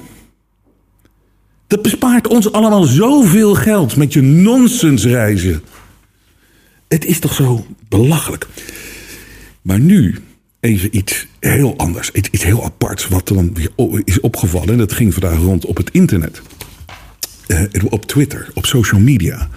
Dat 1.67 1.83
bespaart 1.83 2.27
ons 2.27 2.53
allemaal 2.53 2.83
zoveel 2.83 3.55
geld 3.55 3.97
met 3.97 4.13
je 4.13 4.21
nonsensreizen. 4.21 5.63
Het 6.89 7.05
is 7.05 7.19
toch 7.19 7.35
zo 7.35 7.67
belachelijk. 7.89 8.47
Maar 9.63 9.81
nu 9.81 10.19
even 10.61 10.97
iets 10.97 11.27
heel 11.41 11.77
anders. 11.77 12.11
Iets 12.11 12.45
heel 12.45 12.65
aparts 12.65 13.09
wat 13.09 13.29
dan 13.29 13.55
weer 13.55 14.03
is 14.05 14.21
opgevallen. 14.21 14.69
En 14.69 14.79
dat 14.79 14.93
ging 14.93 15.13
vandaag 15.15 15.39
rond 15.39 15.65
op 15.65 15.77
het 15.77 15.91
internet. 15.91 16.43
Uh, 17.49 17.63
op 17.91 18.07
Twitter, 18.07 18.49
op 18.55 18.67
social 18.67 19.01
media. 19.01 19.49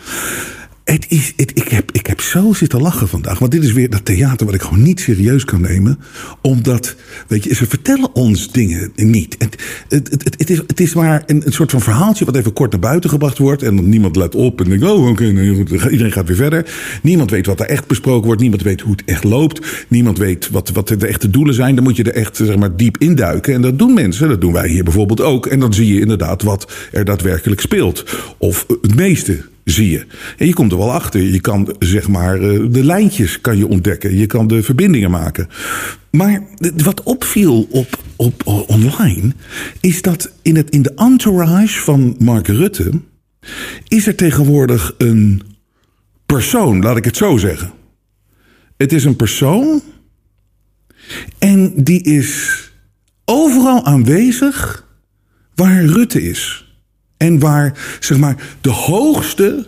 Het 0.83 1.05
is, 1.09 1.33
het, 1.35 1.51
ik, 1.53 1.67
heb, 1.67 1.91
ik 1.91 2.07
heb 2.07 2.21
zo 2.21 2.53
zitten 2.53 2.81
lachen 2.81 3.07
vandaag. 3.07 3.39
Want 3.39 3.51
dit 3.51 3.63
is 3.63 3.71
weer 3.71 3.89
dat 3.89 4.05
theater 4.05 4.45
wat 4.45 4.55
ik 4.55 4.61
gewoon 4.61 4.81
niet 4.83 4.99
serieus 4.99 5.45
kan 5.45 5.61
nemen. 5.61 5.99
Omdat, 6.41 6.95
weet 7.27 7.43
je, 7.43 7.55
ze 7.55 7.65
vertellen 7.65 8.15
ons 8.15 8.51
dingen 8.51 8.91
niet. 8.95 9.35
Het, 9.37 9.55
het, 9.89 10.11
het, 10.11 10.23
het, 10.23 10.49
is, 10.49 10.57
het 10.57 10.79
is 10.79 10.93
maar 10.93 11.23
een, 11.25 11.45
een 11.45 11.53
soort 11.53 11.71
van 11.71 11.81
verhaaltje 11.81 12.25
wat 12.25 12.35
even 12.35 12.53
kort 12.53 12.71
naar 12.71 12.79
buiten 12.79 13.09
gebracht 13.09 13.37
wordt. 13.37 13.63
En 13.63 13.89
niemand 13.89 14.15
let 14.15 14.35
op 14.35 14.61
en 14.61 14.69
denkt, 14.69 14.85
oh 14.85 15.07
oké, 15.07 15.25
iedereen 15.25 16.11
gaat 16.11 16.27
weer 16.27 16.35
verder. 16.35 16.65
Niemand 17.01 17.29
weet 17.29 17.45
wat 17.45 17.59
er 17.59 17.65
echt 17.65 17.87
besproken 17.87 18.25
wordt. 18.25 18.41
Niemand 18.41 18.61
weet 18.61 18.81
hoe 18.81 18.91
het 18.91 19.03
echt 19.05 19.23
loopt. 19.23 19.85
Niemand 19.87 20.17
weet 20.17 20.49
wat, 20.49 20.69
wat 20.69 20.87
de 20.87 21.07
echte 21.07 21.29
doelen 21.29 21.53
zijn. 21.53 21.75
Dan 21.75 21.83
moet 21.83 21.95
je 21.95 22.03
er 22.03 22.13
echt 22.13 22.35
zeg 22.35 22.55
maar, 22.55 22.75
diep 22.75 22.97
induiken. 22.97 23.53
En 23.53 23.61
dat 23.61 23.79
doen 23.79 23.93
mensen. 23.93 24.29
Dat 24.29 24.41
doen 24.41 24.53
wij 24.53 24.67
hier 24.67 24.83
bijvoorbeeld 24.83 25.21
ook. 25.21 25.45
En 25.45 25.59
dan 25.59 25.73
zie 25.73 25.93
je 25.93 25.99
inderdaad 25.99 26.41
wat 26.41 26.71
er 26.91 27.05
daadwerkelijk 27.05 27.61
speelt. 27.61 28.05
Of 28.37 28.65
het 28.81 28.95
meeste 28.95 29.49
zie 29.63 29.89
je. 29.89 30.05
En 30.37 30.47
je 30.47 30.53
komt 30.53 30.71
er 30.71 30.77
wel 30.77 30.91
achter. 30.91 31.21
Je 31.21 31.41
kan 31.41 31.75
zeg 31.79 32.07
maar 32.07 32.41
eh, 32.41 32.59
de 32.69 32.83
lijntjes 32.83 33.41
kan 33.41 33.57
je 33.57 33.67
ontdekken. 33.67 34.15
Je 34.15 34.25
kan 34.25 34.47
de 34.47 34.63
verbindingen 34.63 35.11
maken. 35.11 35.47
Maar 36.11 36.43
wat 36.75 37.03
opviel 37.03 37.67
op, 37.69 37.99
op, 38.15 38.47
online 38.67 39.33
is 39.79 40.01
dat 40.01 40.31
in, 40.41 40.55
het, 40.55 40.69
in 40.69 40.81
de 40.81 40.93
entourage 40.93 41.79
van 41.79 42.15
Mark 42.19 42.47
Rutte 42.47 42.91
is 43.87 44.07
er 44.07 44.15
tegenwoordig 44.15 44.95
een 44.97 45.41
persoon, 46.25 46.81
laat 46.81 46.97
ik 46.97 47.05
het 47.05 47.17
zo 47.17 47.37
zeggen. 47.37 47.71
Het 48.77 48.93
is 48.93 49.03
een 49.03 49.15
persoon 49.15 49.81
en 51.39 51.73
die 51.83 52.01
is 52.01 52.61
overal 53.25 53.85
aanwezig 53.85 54.87
waar 55.55 55.85
Rutte 55.85 56.21
is. 56.21 56.70
En 57.21 57.39
waar, 57.39 57.97
zeg 57.99 58.17
maar, 58.17 58.35
de 58.61 58.69
hoogste 58.69 59.67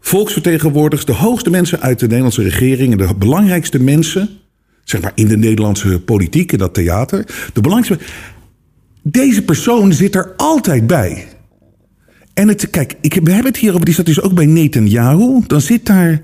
volksvertegenwoordigers, 0.00 1.06
de 1.06 1.12
hoogste 1.12 1.50
mensen 1.50 1.80
uit 1.80 1.98
de 1.98 2.06
Nederlandse 2.06 2.42
regering 2.42 2.92
en 2.92 3.06
de 3.06 3.14
belangrijkste 3.14 3.82
mensen, 3.82 4.28
zeg 4.84 5.00
maar 5.00 5.12
in 5.14 5.28
de 5.28 5.36
Nederlandse 5.36 6.00
politiek, 6.00 6.52
in 6.52 6.58
dat 6.58 6.74
theater, 6.74 7.24
de 7.52 7.60
belangrijkste. 7.60 8.06
Deze 9.02 9.42
persoon 9.42 9.92
zit 9.92 10.14
er 10.14 10.32
altijd 10.36 10.86
bij. 10.86 11.28
En 12.34 12.48
het, 12.48 12.70
kijk, 12.70 12.94
ik, 13.00 13.14
we 13.14 13.30
hebben 13.30 13.52
het 13.52 13.60
hier 13.60 13.72
over, 13.72 13.84
die 13.84 13.94
zat 13.94 14.06
dus 14.06 14.20
ook 14.20 14.34
bij 14.34 14.46
Netanyahu. 14.46 15.40
Dan 15.46 15.60
zit 15.60 15.86
daar. 15.86 16.22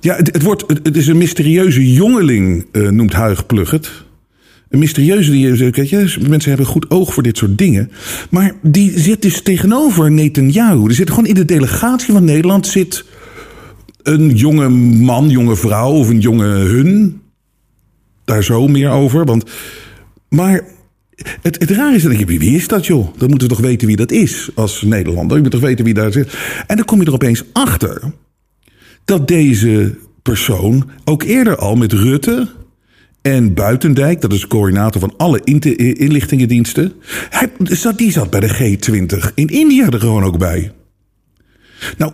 Ja, 0.00 0.16
het, 0.16 0.42
wordt, 0.42 0.64
het, 0.82 0.96
is 0.96 1.06
een 1.06 1.18
mysterieuze 1.18 1.92
jongeling, 1.92 2.66
eh, 2.72 2.88
noemt 2.88 3.12
Huig 3.12 3.46
Plug 3.46 3.70
het. 3.70 3.90
Een 4.70 4.78
mysterieuze, 4.78 5.30
die, 5.30 5.54
weet 5.54 5.88
je, 5.88 6.16
mensen 6.28 6.48
hebben 6.48 6.66
goed 6.66 6.90
oog 6.90 7.14
voor 7.14 7.22
dit 7.22 7.36
soort 7.36 7.58
dingen. 7.58 7.90
Maar 8.30 8.54
die 8.62 8.98
zit 8.98 9.22
dus 9.22 9.42
tegenover 9.42 10.10
Netanyahu. 10.10 10.84
Er 10.84 10.94
zit 10.94 11.08
gewoon 11.08 11.26
in 11.26 11.34
de 11.34 11.44
delegatie 11.44 12.12
van 12.12 12.24
Nederland 12.24 12.66
zit 12.66 13.04
een 14.02 14.34
jonge 14.34 14.68
man, 14.68 15.28
jonge 15.28 15.56
vrouw 15.56 15.92
of 15.92 16.08
een 16.08 16.20
jonge 16.20 16.46
hun. 16.46 17.20
Daar 18.24 18.44
zo 18.44 18.68
meer 18.68 18.90
over. 18.90 19.24
Want, 19.24 19.50
maar 20.28 20.64
het, 21.42 21.60
het 21.60 21.70
raar 21.70 21.94
is, 21.94 22.02
dat 22.02 22.12
ik, 22.12 22.28
wie 22.28 22.56
is 22.56 22.68
dat 22.68 22.86
joh? 22.86 23.08
Dan 23.18 23.28
moeten 23.28 23.48
we 23.48 23.54
toch 23.54 23.64
weten 23.64 23.86
wie 23.86 23.96
dat 23.96 24.10
is 24.12 24.50
als 24.54 24.82
Nederlander. 24.82 25.36
Je 25.36 25.42
moet 25.42 25.52
toch 25.52 25.60
weten 25.60 25.84
wie 25.84 25.94
daar 25.94 26.12
zit. 26.12 26.34
En 26.66 26.76
dan 26.76 26.84
kom 26.84 27.00
je 27.00 27.06
er 27.06 27.12
opeens 27.12 27.44
achter 27.52 28.12
dat 29.04 29.28
deze 29.28 29.96
persoon 30.22 30.90
ook 31.04 31.22
eerder 31.22 31.56
al 31.56 31.76
met 31.76 31.92
Rutte 31.92 32.48
en 33.22 33.54
Buitendijk, 33.54 34.20
dat 34.20 34.32
is 34.32 34.40
de 34.40 34.46
coördinator 34.46 35.00
van 35.00 35.14
alle 35.16 35.40
inlichtingendiensten, 35.94 36.92
hij, 37.30 37.50
zat, 37.62 37.98
die 37.98 38.12
zat 38.12 38.30
bij 38.30 38.40
de 38.40 38.48
G20 38.48 39.34
in 39.34 39.48
India 39.48 39.86
er 39.86 40.00
gewoon 40.00 40.24
ook 40.24 40.38
bij. 40.38 40.72
Nou, 41.98 42.12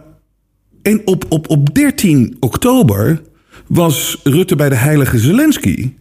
en 0.83 1.03
op, 1.05 1.25
op, 1.29 1.49
op 1.49 1.75
13 1.75 2.37
oktober 2.41 3.23
was 3.67 4.21
Rutte 4.23 4.57
bij 4.57 4.69
de 4.69 4.75
Heilige 4.75 5.19
Zelensky. 5.19 5.93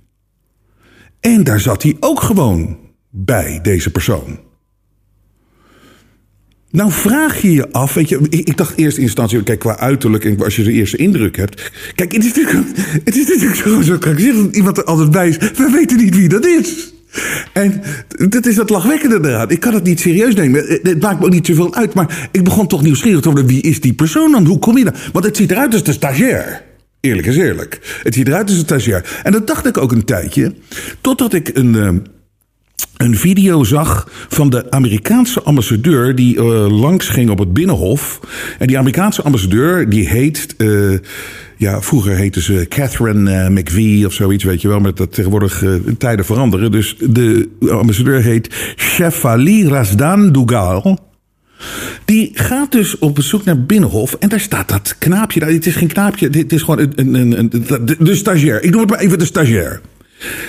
En 1.20 1.44
daar 1.44 1.60
zat 1.60 1.84
hij 1.84 1.98
ook 2.00 2.22
gewoon 2.22 2.78
bij, 3.10 3.60
deze 3.62 3.92
persoon. 3.92 4.40
Nou 6.76 6.92
vraag 6.92 7.42
je 7.42 7.52
je 7.52 7.72
af, 7.72 7.94
weet 7.94 8.10
je, 8.10 8.20
ik, 8.30 8.58
dacht 8.58 8.78
eerst 8.78 8.98
in 8.98 9.04
instantie, 9.04 9.44
kijk 9.44 9.60
qua 9.60 9.78
uiterlijk 9.78 10.26
en 10.26 10.44
als 10.44 10.56
je 10.56 10.64
de 10.64 10.72
eerste 10.72 10.98
indruk 10.98 11.38
hebt. 11.38 11.72
Kijk, 11.96 12.12
het 12.12 12.26
is 12.26 12.34
natuurlijk, 12.34 12.68
het 13.04 13.16
is 13.16 13.28
natuurlijk 13.28 13.56
zo, 13.56 13.82
zo 13.82 13.98
krankzinnig 13.98 14.44
dat 14.44 14.56
iemand 14.56 14.78
er 14.78 14.84
altijd 14.84 15.12
bij 15.12 15.30
is. 15.30 15.38
We 15.38 15.70
weten 15.72 15.98
niet 15.98 16.16
wie 16.16 16.30
dat 16.30 16.46
is. 16.46 16.94
En 17.54 17.82
dat 18.30 18.46
is 18.46 18.56
dat 18.56 18.70
lachwekkende 18.70 19.30
eraan. 19.30 19.50
Ik 19.50 19.60
kan 19.60 19.74
het 19.74 19.84
niet 19.84 20.00
serieus 20.00 20.36
nemen. 20.36 20.66
Het 20.68 21.02
maakt 21.02 21.20
me 21.20 21.26
ook 21.26 21.32
niet 21.32 21.46
zoveel 21.46 21.76
uit. 21.76 21.94
Maar 21.94 22.30
ik 22.32 22.44
begon 22.44 22.68
toch 22.68 22.82
nieuwsgierig 22.82 23.22
te 23.22 23.30
worden. 23.30 23.48
Wie 23.48 23.62
is 23.62 23.82
die 23.82 23.94
persoon 23.94 24.32
dan? 24.32 24.46
Hoe 24.46 24.60
kom 24.60 24.78
je 24.78 24.84
daar? 24.84 25.10
Want 25.14 25.26
het 25.26 25.38
ziet 25.38 25.52
eruit 25.52 25.74
als 25.74 25.84
de 25.84 25.92
stagiair. 25.92 26.62
Eerlijk 27.00 27.28
is 27.28 27.38
eerlijk. 27.38 28.00
Het 28.04 28.14
ziet 28.14 28.28
eruit 28.28 28.50
als 28.50 28.58
een 28.58 28.64
stagiair. 28.64 29.20
En 29.24 29.32
dat 29.32 29.48
dacht 29.48 29.66
ik 29.66 29.78
ook 29.78 29.92
een 29.92 30.06
tijdje. 30.06 30.54
Totdat 31.02 31.34
ik 31.34 31.52
een, 31.54 31.76
eh, 31.76 31.90
een 32.98 33.16
video 33.18 33.64
zag 33.64 34.08
van 34.28 34.50
de 34.50 34.72
Amerikaanse 34.72 35.42
ambassadeur 35.42 36.16
die 36.16 36.36
uh, 36.36 36.80
langs 36.82 37.08
ging 37.08 37.30
op 37.30 37.40
het 37.40 37.54
Binnenhof. 37.54 38.20
En 38.60 38.68
die 38.68 38.78
Amerikaanse 38.78 39.22
ambassadeur 39.22 39.90
die 39.90 40.08
heet, 40.08 40.56
uh, 40.58 40.98
ja, 41.58 41.82
vroeger 41.82 42.16
heette 42.16 42.42
ze 42.42 42.66
Catherine 42.70 43.32
uh, 43.32 43.50
McVie 43.50 44.06
of 44.06 44.14
zoiets, 44.14 44.44
weet 44.44 44.62
je 44.62 44.68
wel, 44.68 44.80
maar 44.80 44.94
dat 44.94 45.14
tegenwoordig 45.14 45.64
tijden 45.98 46.26
veranderen. 46.26 46.72
Dus 46.72 46.96
de 47.00 47.50
ambassadeur 47.70 48.22
heet 48.22 48.74
Shefali 48.76 49.68
Razdan 49.68 50.32
Dougal. 50.32 51.00
Die 52.06 52.32
gaat 52.34 52.72
dus 52.72 53.00
op 53.00 53.16
bezoek 53.16 53.44
naar 53.44 53.64
Binnenhof 53.64 54.14
en 54.14 54.30
daar 54.30 54.40
staat 54.40 54.70
dat 54.70 54.96
knaapje. 55.00 55.46
Het 55.46 55.66
is 55.66 55.76
geen 55.76 55.88
knaapje, 55.88 56.30
het 56.30 56.54
is 56.54 56.62
gewoon 56.62 56.80
een, 56.96 57.14
een, 57.14 57.40
een, 57.40 57.50
de 58.00 58.16
stagiair. 58.16 58.64
Ik 58.64 58.72
noem 58.72 58.82
het 58.82 58.90
maar 58.90 59.00
even 59.00 59.20
de 59.20 59.26
stagiair. 59.26 59.82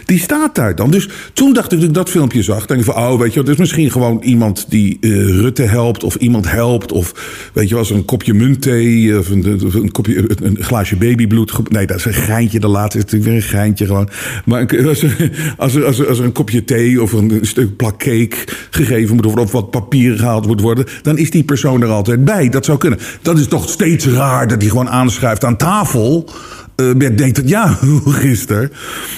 Die 0.04 0.18
staat 0.18 0.54
daar 0.54 0.74
dan. 0.74 0.90
Dus 0.90 1.08
toen 1.32 1.52
dacht 1.52 1.72
ik 1.72 1.78
dat 1.78 1.88
ik 1.88 1.94
dat 1.94 2.10
filmpje 2.10 2.42
zag. 2.42 2.66
Denk 2.66 2.80
ik 2.80 2.86
van, 2.86 2.96
oh, 2.96 3.18
weet 3.18 3.32
je, 3.32 3.40
het 3.40 3.48
is 3.48 3.56
misschien 3.56 3.90
gewoon 3.90 4.22
iemand 4.22 4.66
die 4.68 4.96
uh, 5.00 5.40
Rutte 5.40 5.62
helpt. 5.62 6.04
Of 6.04 6.14
iemand 6.14 6.50
helpt. 6.50 6.92
Of, 6.92 7.12
weet 7.52 7.64
je 7.64 7.70
wel, 7.70 7.78
als 7.78 7.90
een 7.90 8.04
kopje 8.04 8.34
muntthee. 8.34 9.18
Of 9.18 9.30
een, 9.30 9.90
kopje, 9.92 10.24
een 10.42 10.56
glaasje 10.60 10.96
babybloed. 10.96 11.70
Nee, 11.70 11.86
dat 11.86 11.96
is 11.96 12.04
een 12.04 12.14
geintje. 12.14 12.60
De 12.60 12.68
laatste 12.68 12.98
is 12.98 13.04
natuurlijk 13.04 13.30
weer 13.30 13.42
een 13.42 13.48
geintje 13.48 13.86
gewoon. 13.86 14.08
Maar 14.44 14.86
als 14.88 15.02
er, 15.02 15.30
als 15.56 15.74
er, 15.74 15.84
als 15.84 15.98
er, 15.98 16.08
als 16.08 16.18
een 16.18 16.32
kopje 16.32 16.64
thee 16.64 17.02
of 17.02 17.12
een 17.12 17.38
stuk 17.42 17.76
plak 17.76 17.98
cake 17.98 18.36
gegeven 18.70 19.14
moet 19.14 19.24
worden. 19.24 19.44
Of 19.44 19.52
wat 19.52 19.70
papier 19.70 20.18
gehaald 20.18 20.46
moet 20.46 20.60
worden. 20.60 20.84
Dan 21.02 21.18
is 21.18 21.30
die 21.30 21.44
persoon 21.44 21.82
er 21.82 21.88
altijd 21.88 22.24
bij. 22.24 22.48
Dat 22.48 22.64
zou 22.64 22.78
kunnen. 22.78 22.98
Dat 23.22 23.38
is 23.38 23.46
toch 23.46 23.68
steeds 23.68 24.06
raar 24.06 24.48
dat 24.48 24.60
hij 24.60 24.70
gewoon 24.70 24.88
aanschuift 24.88 25.44
aan 25.44 25.56
tafel 25.56 26.28
uh, 26.76 27.16
denkt 27.16 27.36
dat 27.36 27.48
ja, 27.48 27.78
gisteren. 28.04 28.72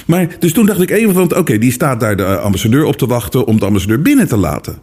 Maar 0.06 0.36
dus 0.38 0.52
toen 0.52 0.66
dacht 0.66 0.80
ik 0.80 0.90
even 0.90 1.14
van, 1.14 1.36
oké, 1.36 1.58
die 1.58 1.72
staat 1.72 2.00
daar 2.00 2.16
de 2.16 2.38
ambassadeur 2.38 2.84
op 2.84 2.96
te 2.96 3.06
wachten 3.06 3.46
om 3.46 3.58
de 3.58 3.66
ambassadeur 3.66 4.02
binnen 4.02 4.28
te 4.28 4.36
laten. 4.36 4.78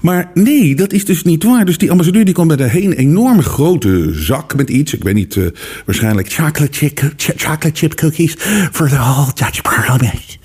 Maar 0.00 0.30
nee, 0.34 0.74
dat 0.74 0.92
is 0.92 1.04
dus 1.04 1.22
niet 1.22 1.44
waar. 1.44 1.64
Dus 1.64 1.78
die 1.78 1.90
ambassadeur 1.90 2.24
die 2.24 2.34
kwam 2.34 2.48
bij 2.48 2.56
de 2.56 2.68
heen 2.68 2.92
enorme 2.92 3.42
grote 3.42 4.10
zak 4.12 4.56
met 4.56 4.70
iets. 4.70 4.94
Ik 4.94 5.04
weet 5.04 5.14
niet, 5.14 5.34
uh, 5.34 5.46
waarschijnlijk 5.84 6.32
chocolate 6.32 7.72
chip, 7.72 7.94
cookies 7.94 8.34
for 8.72 8.88
the 8.88 8.96
whole 8.96 9.30
Dutch 9.34 9.62
parliament. 9.62 10.38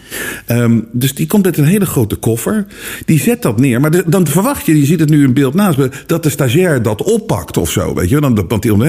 Um, 0.47 0.87
dus 0.91 1.15
die 1.15 1.27
komt 1.27 1.45
met 1.45 1.57
een 1.57 1.65
hele 1.65 1.85
grote 1.85 2.15
koffer. 2.15 2.65
Die 3.05 3.19
zet 3.19 3.41
dat 3.41 3.59
neer. 3.59 3.79
Maar 3.79 4.09
dan 4.09 4.27
verwacht 4.27 4.65
je, 4.65 4.79
je 4.79 4.85
ziet 4.85 4.99
het 4.99 5.09
nu 5.09 5.23
in 5.23 5.33
beeld 5.33 5.53
naast 5.53 5.77
me, 5.77 5.89
dat 6.05 6.23
de 6.23 6.29
stagiair 6.29 6.81
dat 6.81 7.03
oppakt 7.03 7.57
of 7.57 7.71
zo. 7.71 7.93
Weet 7.93 8.09
je, 8.09 8.19
want 8.19 8.61
die 8.61 8.73
om 8.73 8.79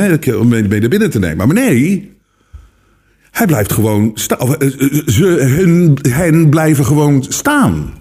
mee 0.48 0.62
naar 0.62 0.88
binnen 0.88 1.10
te 1.10 1.18
nemen. 1.18 1.46
Maar 1.46 1.56
nee, 1.56 2.11
hij 3.32 3.46
blijft 3.46 3.72
gewoon 3.72 4.10
staan. 4.14 4.56
Eh, 4.56 4.66
eh, 4.66 5.06
ze, 5.06 5.24
hun, 5.26 5.98
hen 6.08 6.48
blijven 6.48 6.84
gewoon 6.84 7.24
staan. 7.28 7.92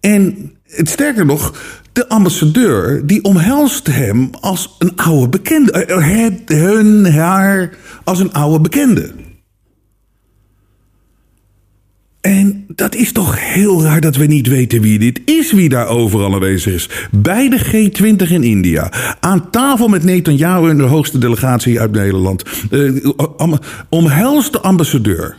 En 0.00 0.52
het 0.64 0.88
sterker 0.88 1.26
nog, 1.26 1.54
de 1.92 2.08
ambassadeur 2.08 3.06
die 3.06 3.24
omhelst 3.24 3.86
hem 3.86 4.30
als 4.40 4.76
een 4.78 4.96
oude 4.96 5.28
bekende. 5.28 5.72
Eh, 5.72 6.56
hun, 6.58 7.12
haar 7.12 7.76
als 8.04 8.18
een 8.20 8.32
oude 8.32 8.60
bekende. 8.60 9.12
En 12.20 12.61
dat 12.74 12.94
is 12.94 13.12
toch 13.12 13.52
heel 13.52 13.82
raar 13.82 14.00
dat 14.00 14.16
we 14.16 14.26
niet 14.26 14.46
weten 14.46 14.80
wie 14.80 14.98
dit 14.98 15.20
is, 15.24 15.52
wie 15.52 15.68
daar 15.68 15.86
overal 15.86 16.34
aanwezig 16.34 16.72
is. 16.74 16.88
Bij 17.10 17.48
de 17.48 17.58
G20 17.64 18.30
in 18.30 18.42
India. 18.42 18.92
Aan 19.20 19.50
tafel 19.50 19.88
met 19.88 20.04
Netanyahu 20.04 20.68
en 20.68 20.76
de 20.76 20.82
hoogste 20.82 21.18
delegatie 21.18 21.80
uit 21.80 21.92
Nederland. 21.92 22.42
Uh, 22.70 23.02
omhelst 23.88 24.52
de 24.52 24.60
ambassadeur. 24.60 25.36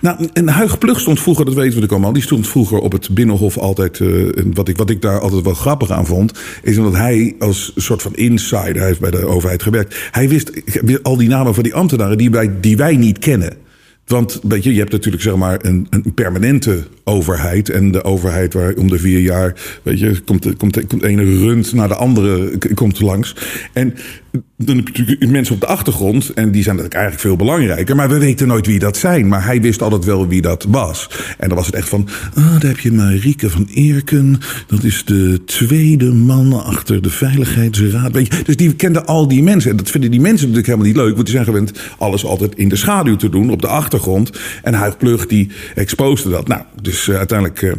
Nou, 0.00 0.28
en 0.32 0.48
Huig 0.48 0.78
Plug 0.78 1.00
stond 1.00 1.20
vroeger, 1.20 1.44
dat 1.44 1.54
weten 1.54 1.80
we 1.80 1.88
allemaal, 1.88 2.12
die 2.12 2.22
stond 2.22 2.48
vroeger 2.48 2.78
op 2.78 2.92
het 2.92 3.10
Binnenhof 3.10 3.58
altijd. 3.58 3.98
Uh, 3.98 4.32
wat, 4.54 4.68
ik, 4.68 4.76
wat 4.76 4.90
ik 4.90 5.02
daar 5.02 5.20
altijd 5.20 5.44
wel 5.44 5.54
grappig 5.54 5.90
aan 5.90 6.06
vond, 6.06 6.32
is 6.62 6.78
omdat 6.78 6.96
hij 6.96 7.34
als 7.38 7.72
soort 7.76 8.02
van 8.02 8.14
insider, 8.14 8.76
hij 8.76 8.86
heeft 8.86 9.00
bij 9.00 9.10
de 9.10 9.26
overheid 9.26 9.62
gewerkt. 9.62 9.96
Hij 10.10 10.28
wist 10.28 10.52
al 11.02 11.16
die 11.16 11.28
namen 11.28 11.54
van 11.54 11.62
die 11.62 11.74
ambtenaren 11.74 12.18
die 12.18 12.30
wij, 12.30 12.60
die 12.60 12.76
wij 12.76 12.96
niet 12.96 13.18
kennen. 13.18 13.56
Want 14.06 14.40
weet 14.42 14.64
je, 14.64 14.72
je 14.72 14.78
hebt 14.78 14.92
natuurlijk 14.92 15.22
zeg 15.22 15.36
maar 15.36 15.64
een, 15.64 15.86
een 15.90 16.14
permanente 16.14 16.86
overheid. 17.04 17.68
En 17.68 17.92
de 17.92 18.04
overheid 18.04 18.54
waar 18.54 18.74
om 18.74 18.88
de 18.88 18.98
vier 18.98 19.20
jaar, 19.20 19.54
weet 19.82 19.98
je, 19.98 20.20
komt, 20.20 20.56
komt, 20.56 20.86
komt 20.86 21.00
de 21.00 21.08
ene 21.08 21.24
rund 21.24 21.72
naar 21.72 21.88
de 21.88 21.94
andere 21.94 22.58
komt 22.74 23.00
langs. 23.00 23.36
En 23.72 23.94
dan 24.56 24.76
heb 24.76 24.88
je 24.88 24.98
natuurlijk 24.98 25.30
mensen 25.30 25.54
op 25.54 25.60
de 25.60 25.66
achtergrond. 25.66 26.32
En 26.34 26.50
die 26.50 26.62
zijn 26.62 26.78
eigenlijk 26.78 27.20
veel 27.20 27.36
belangrijker. 27.36 27.96
Maar 27.96 28.08
we 28.08 28.18
weten 28.18 28.46
nooit 28.46 28.66
wie 28.66 28.78
dat 28.78 28.96
zijn. 28.96 29.28
Maar 29.28 29.44
hij 29.44 29.60
wist 29.60 29.82
altijd 29.82 30.04
wel 30.04 30.28
wie 30.28 30.42
dat 30.42 30.66
was. 30.68 31.08
En 31.38 31.48
dan 31.48 31.56
was 31.56 31.66
het 31.66 31.74
echt 31.74 31.88
van. 31.88 32.08
Oh, 32.36 32.50
daar 32.60 32.70
heb 32.70 32.78
je 32.78 32.92
Marieke 32.92 33.50
van 33.50 33.68
Eerken. 33.74 34.38
Dat 34.66 34.82
is 34.82 35.04
de 35.04 35.44
tweede 35.44 36.12
man 36.12 36.64
achter 36.64 37.02
de 37.02 37.10
Veiligheidsraad. 37.10 38.12
Weet 38.12 38.34
je, 38.34 38.42
dus 38.44 38.56
die 38.56 38.74
kenden 38.74 39.06
al 39.06 39.28
die 39.28 39.42
mensen. 39.42 39.70
En 39.70 39.76
dat 39.76 39.90
vinden 39.90 40.10
die 40.10 40.20
mensen 40.20 40.48
natuurlijk 40.48 40.66
helemaal 40.66 40.92
niet 40.92 41.02
leuk. 41.02 41.14
Want 41.14 41.26
die 41.26 41.34
zijn 41.34 41.46
gewend 41.46 41.72
alles 41.98 42.24
altijd 42.24 42.54
in 42.54 42.68
de 42.68 42.76
schaduw 42.76 43.16
te 43.16 43.28
doen. 43.28 43.50
Op 43.50 43.60
de 43.60 43.68
achtergrond. 43.68 44.30
En 44.62 44.74
Huig 44.74 44.96
Plug 44.96 45.26
die 45.26 45.50
exposeerde 45.74 46.36
dat. 46.36 46.48
Nou, 46.48 46.62
dus 46.82 47.06
uh, 47.06 47.16
uiteindelijk. 47.16 47.76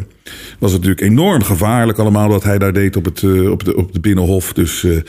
Was 0.58 0.72
het 0.72 0.82
natuurlijk 0.82 1.10
enorm 1.10 1.42
gevaarlijk 1.42 1.98
allemaal 1.98 2.28
wat 2.28 2.42
hij 2.42 2.58
daar 2.58 2.72
deed 2.72 2.96
op 2.96 3.04
het, 3.04 3.22
uh, 3.22 3.50
op 3.50 3.64
de, 3.64 3.76
op 3.76 3.92
de 3.92 4.00
Binnenhof. 4.00 4.52
Dus 4.52 4.82
uh, 4.82 5.00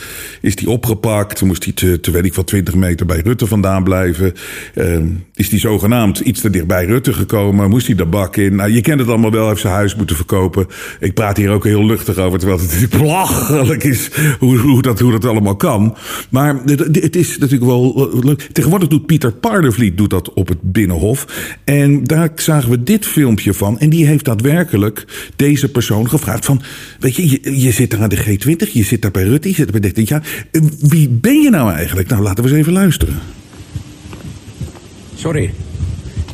is 0.41 0.59
hij 0.59 0.67
opgepakt. 0.67 1.41
Moest 1.41 1.63
hij 1.63 1.73
te, 1.73 2.11
weet 2.11 2.25
ik 2.25 2.33
van 2.33 2.43
20 2.43 2.75
meter 2.75 3.05
bij 3.05 3.19
Rutte 3.19 3.47
vandaan 3.47 3.83
blijven. 3.83 4.33
Uh, 4.75 4.97
is 5.33 5.49
hij 5.49 5.59
zogenaamd 5.59 6.19
iets 6.19 6.41
te 6.41 6.49
dicht 6.49 6.67
bij 6.67 6.85
Rutte 6.85 7.13
gekomen. 7.13 7.69
Moest 7.69 7.87
hij 7.87 7.95
de 7.95 8.05
bak 8.05 8.35
in. 8.35 8.55
Nou, 8.55 8.71
je 8.71 8.81
kent 8.81 8.99
het 8.99 9.09
allemaal 9.09 9.31
wel. 9.31 9.47
Heeft 9.47 9.61
zijn 9.61 9.73
huis 9.73 9.95
moeten 9.95 10.15
verkopen. 10.15 10.67
Ik 10.99 11.13
praat 11.13 11.37
hier 11.37 11.49
ook 11.49 11.63
heel 11.63 11.85
luchtig 11.85 12.17
over. 12.17 12.39
Terwijl 12.39 12.59
het 12.59 12.89
belachelijk 12.99 13.83
is 13.83 14.09
hoe, 14.39 14.57
hoe, 14.57 14.81
dat, 14.81 14.99
hoe 14.99 15.11
dat 15.11 15.25
allemaal 15.25 15.55
kan. 15.55 15.95
Maar 16.29 16.59
het 16.65 17.15
is 17.15 17.37
natuurlijk 17.37 17.71
wel. 17.71 18.09
Tegenwoordig 18.51 18.89
doet 18.89 19.05
Pieter 19.05 19.31
Paardenvliet 19.31 19.97
doet 19.97 20.09
dat 20.09 20.33
op 20.33 20.47
het 20.47 20.61
Binnenhof. 20.61 21.25
En 21.63 22.03
daar 22.03 22.29
zagen 22.35 22.69
we 22.69 22.83
dit 22.83 23.05
filmpje 23.05 23.53
van. 23.53 23.79
En 23.79 23.89
die 23.89 24.05
heeft 24.07 24.25
daadwerkelijk 24.25 25.04
deze 25.35 25.71
persoon 25.71 26.09
gevraagd 26.09 26.45
van... 26.45 26.61
Weet 26.99 27.15
je, 27.15 27.29
je, 27.29 27.61
je 27.61 27.71
zit 27.71 27.91
daar 27.91 28.01
aan 28.01 28.09
de 28.09 28.17
G20, 28.17 28.71
je 28.71 28.83
zit 28.83 29.01
daar 29.01 29.11
bij 29.11 29.23
Rutte, 29.23 29.47
je 29.47 29.53
zit 29.53 29.71
daar 29.71 29.81
bij 29.81 29.91
dit 29.91 30.07
jaar. 30.07 30.45
Eh, 30.51 30.61
wie 30.79 31.09
ben 31.09 31.41
je 31.41 31.49
nou 31.49 31.73
eigenlijk? 31.73 32.09
Nou, 32.09 32.21
laten 32.21 32.43
we 32.43 32.49
eens 32.49 32.59
even 32.59 32.73
luisteren. 32.73 33.19
Sorry, 35.15 35.53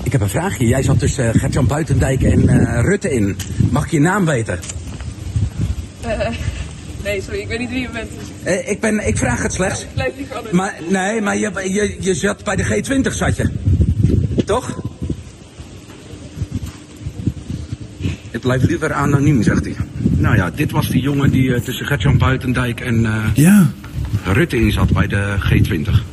ik 0.04 0.12
heb 0.12 0.22
een 0.22 0.30
vraagje. 0.30 0.68
Jij 0.68 0.84
zat 0.84 1.00
tussen 1.00 1.26
uh, 1.26 1.42
Gertjan 1.42 1.68
Buitendijk 1.68 2.24
en 2.24 2.42
uh, 2.44 2.80
Rutte 2.82 3.14
in. 3.14 3.38
Mag 3.70 3.86
ik 3.86 3.92
je 3.92 4.00
naam 4.00 4.26
weten? 4.26 4.60
Uh, 6.06 6.28
Nee, 7.04 7.22
sorry, 7.22 7.40
ik 7.40 7.48
weet 7.48 7.60
niet 7.60 7.70
wie 7.70 7.82
je 7.82 7.90
bent. 7.90 8.10
Eh, 8.44 8.70
ik, 8.70 8.80
ben, 8.80 9.08
ik 9.08 9.18
vraag 9.18 9.44
het 9.44 9.54
slechts. 9.54 9.86
Blijf 9.94 10.14
liever 10.16 10.36
anoniem. 10.36 10.56
Maar 10.56 10.80
nee, 10.90 11.22
maar 11.22 11.38
je, 11.38 11.52
je, 11.74 11.98
je 12.00 12.14
zat 12.14 12.44
bij 12.44 12.56
de 12.56 12.64
G20, 12.64 13.16
zat 13.16 13.36
je. 13.36 13.50
Toch? 14.46 14.82
Ik 18.32 18.40
blijf 18.40 18.68
liever 18.68 18.94
anoniem, 18.94 19.44
zegt 19.44 19.66
hij. 19.66 19.76
Nou 20.18 20.36
ja, 20.36 20.52
dit 20.56 20.72
was 20.72 20.90
die 20.90 21.02
jongen 21.02 21.32
die 21.32 21.54
eh, 21.54 21.62
tussen 21.62 21.86
Gertjan 21.86 22.18
Buitendijk 22.18 22.80
en 22.80 23.06
eh, 23.06 23.24
Ja. 23.34 23.72
Rutte 24.34 24.58
in 24.58 24.72
zat 24.72 24.94
bij 24.94 25.08
de 25.08 25.36
G20. 25.40 25.70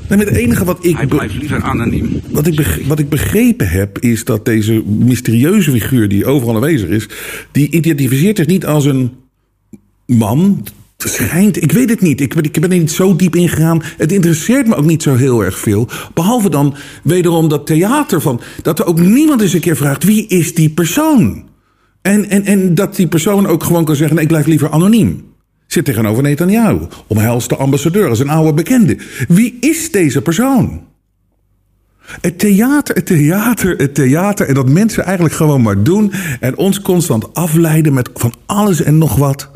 Nee, 0.08 0.18
maar 0.18 0.18
het 0.18 0.36
enige 0.36 0.64
wat 0.64 0.78
ik, 0.84 0.96
Hij 0.96 1.06
blijft 1.06 1.34
liever 1.34 1.62
anoniem. 1.62 2.20
wat, 2.30 2.46
ik 2.46 2.80
wat 2.86 2.98
ik 2.98 3.08
begrepen 3.08 3.68
heb, 3.68 3.98
is 3.98 4.24
dat 4.24 4.44
deze 4.44 4.82
mysterieuze 4.86 5.70
figuur 5.70 6.08
die 6.08 6.26
overal 6.26 6.54
aanwezig 6.54 6.88
is, 6.88 7.08
die 7.52 7.70
identificeert 7.70 8.36
zich 8.36 8.46
niet 8.46 8.66
als 8.66 8.84
een 8.84 9.10
man. 10.06 10.66
Het 10.96 11.10
schijnt, 11.10 11.62
ik 11.62 11.72
weet 11.72 11.88
het 11.90 12.00
niet. 12.00 12.20
Ik 12.20 12.34
ben, 12.34 12.44
ik 12.44 12.60
ben 12.60 12.70
er 12.72 12.78
niet 12.78 12.90
zo 12.90 13.16
diep 13.16 13.36
ingegaan. 13.36 13.82
Het 13.96 14.12
interesseert 14.12 14.66
me 14.66 14.74
ook 14.74 14.84
niet 14.84 15.02
zo 15.02 15.14
heel 15.14 15.44
erg 15.44 15.58
veel. 15.58 15.88
Behalve 16.14 16.50
dan 16.50 16.74
wederom 17.02 17.48
dat 17.48 17.66
theater 17.66 18.20
van. 18.20 18.40
Dat 18.62 18.78
er 18.78 18.86
ook 18.86 19.00
niemand 19.00 19.40
eens 19.40 19.52
een 19.52 19.60
keer 19.60 19.76
vraagt: 19.76 20.04
wie 20.04 20.26
is 20.26 20.54
die 20.54 20.70
persoon? 20.70 21.47
En, 22.02 22.28
en, 22.28 22.44
en 22.44 22.74
dat 22.74 22.96
die 22.96 23.08
persoon 23.08 23.46
ook 23.46 23.64
gewoon 23.64 23.84
kan 23.84 23.96
zeggen: 23.96 24.18
ik 24.18 24.28
blijf 24.28 24.46
liever 24.46 24.70
anoniem. 24.70 25.28
Zit 25.66 25.84
tegenover 25.84 26.22
Netanyahu. 26.22 26.86
Omhelst 27.06 27.48
de 27.48 27.56
ambassadeur 27.56 28.08
als 28.08 28.18
een 28.18 28.28
oude 28.28 28.54
bekende. 28.54 28.98
Wie 29.28 29.56
is 29.60 29.90
deze 29.90 30.22
persoon? 30.22 30.86
Het 32.20 32.38
theater, 32.38 32.94
het 32.94 33.06
theater, 33.06 33.76
het 33.76 33.94
theater. 33.94 34.48
En 34.48 34.54
dat 34.54 34.68
mensen 34.68 35.04
eigenlijk 35.04 35.34
gewoon 35.34 35.62
maar 35.62 35.82
doen. 35.82 36.12
En 36.40 36.56
ons 36.56 36.80
constant 36.80 37.34
afleiden 37.34 37.92
met 37.92 38.10
van 38.14 38.34
alles 38.46 38.82
en 38.82 38.98
nog 38.98 39.16
wat. 39.16 39.50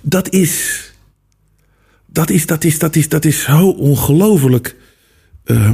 Dat 0.00 0.28
is. 0.28 0.84
Dat 2.06 2.30
is, 2.30 2.46
dat 2.46 2.64
is, 2.64 2.78
dat 2.78 2.96
is, 2.96 3.08
dat 3.08 3.24
is 3.24 3.42
zo 3.42 3.68
ongelooflijk 3.70 4.76
eh, 5.44 5.70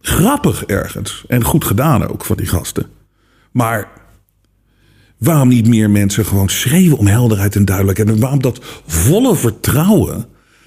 grappig 0.00 0.64
ergens. 0.64 1.24
En 1.28 1.44
goed 1.44 1.64
gedaan 1.64 2.08
ook 2.08 2.24
van 2.24 2.36
die 2.36 2.46
gasten. 2.46 2.86
Maar 3.52 3.88
waarom 5.20 5.48
niet 5.48 5.68
meer 5.68 5.90
mensen 5.90 6.24
gewoon 6.24 6.48
schreeuwen 6.48 6.98
om 6.98 7.06
helderheid 7.06 7.56
en 7.56 7.64
duidelijkheid? 7.64 8.08
En 8.08 8.20
waarom 8.20 8.42
dat 8.42 8.60
volle 8.86 9.36
vertrouwen 9.36 10.26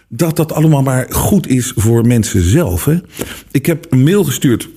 dat 0.09 0.35
dat 0.35 0.51
allemaal 0.51 0.81
maar 0.81 1.05
goed 1.09 1.47
is 1.47 1.73
voor 1.75 2.07
mensen 2.07 2.41
zelf? 2.41 2.85
Hè? 2.85 2.97
Ik 3.51 3.65
heb 3.65 3.85
een 3.89 4.03
mail 4.03 4.23
gestuurd 4.23 4.69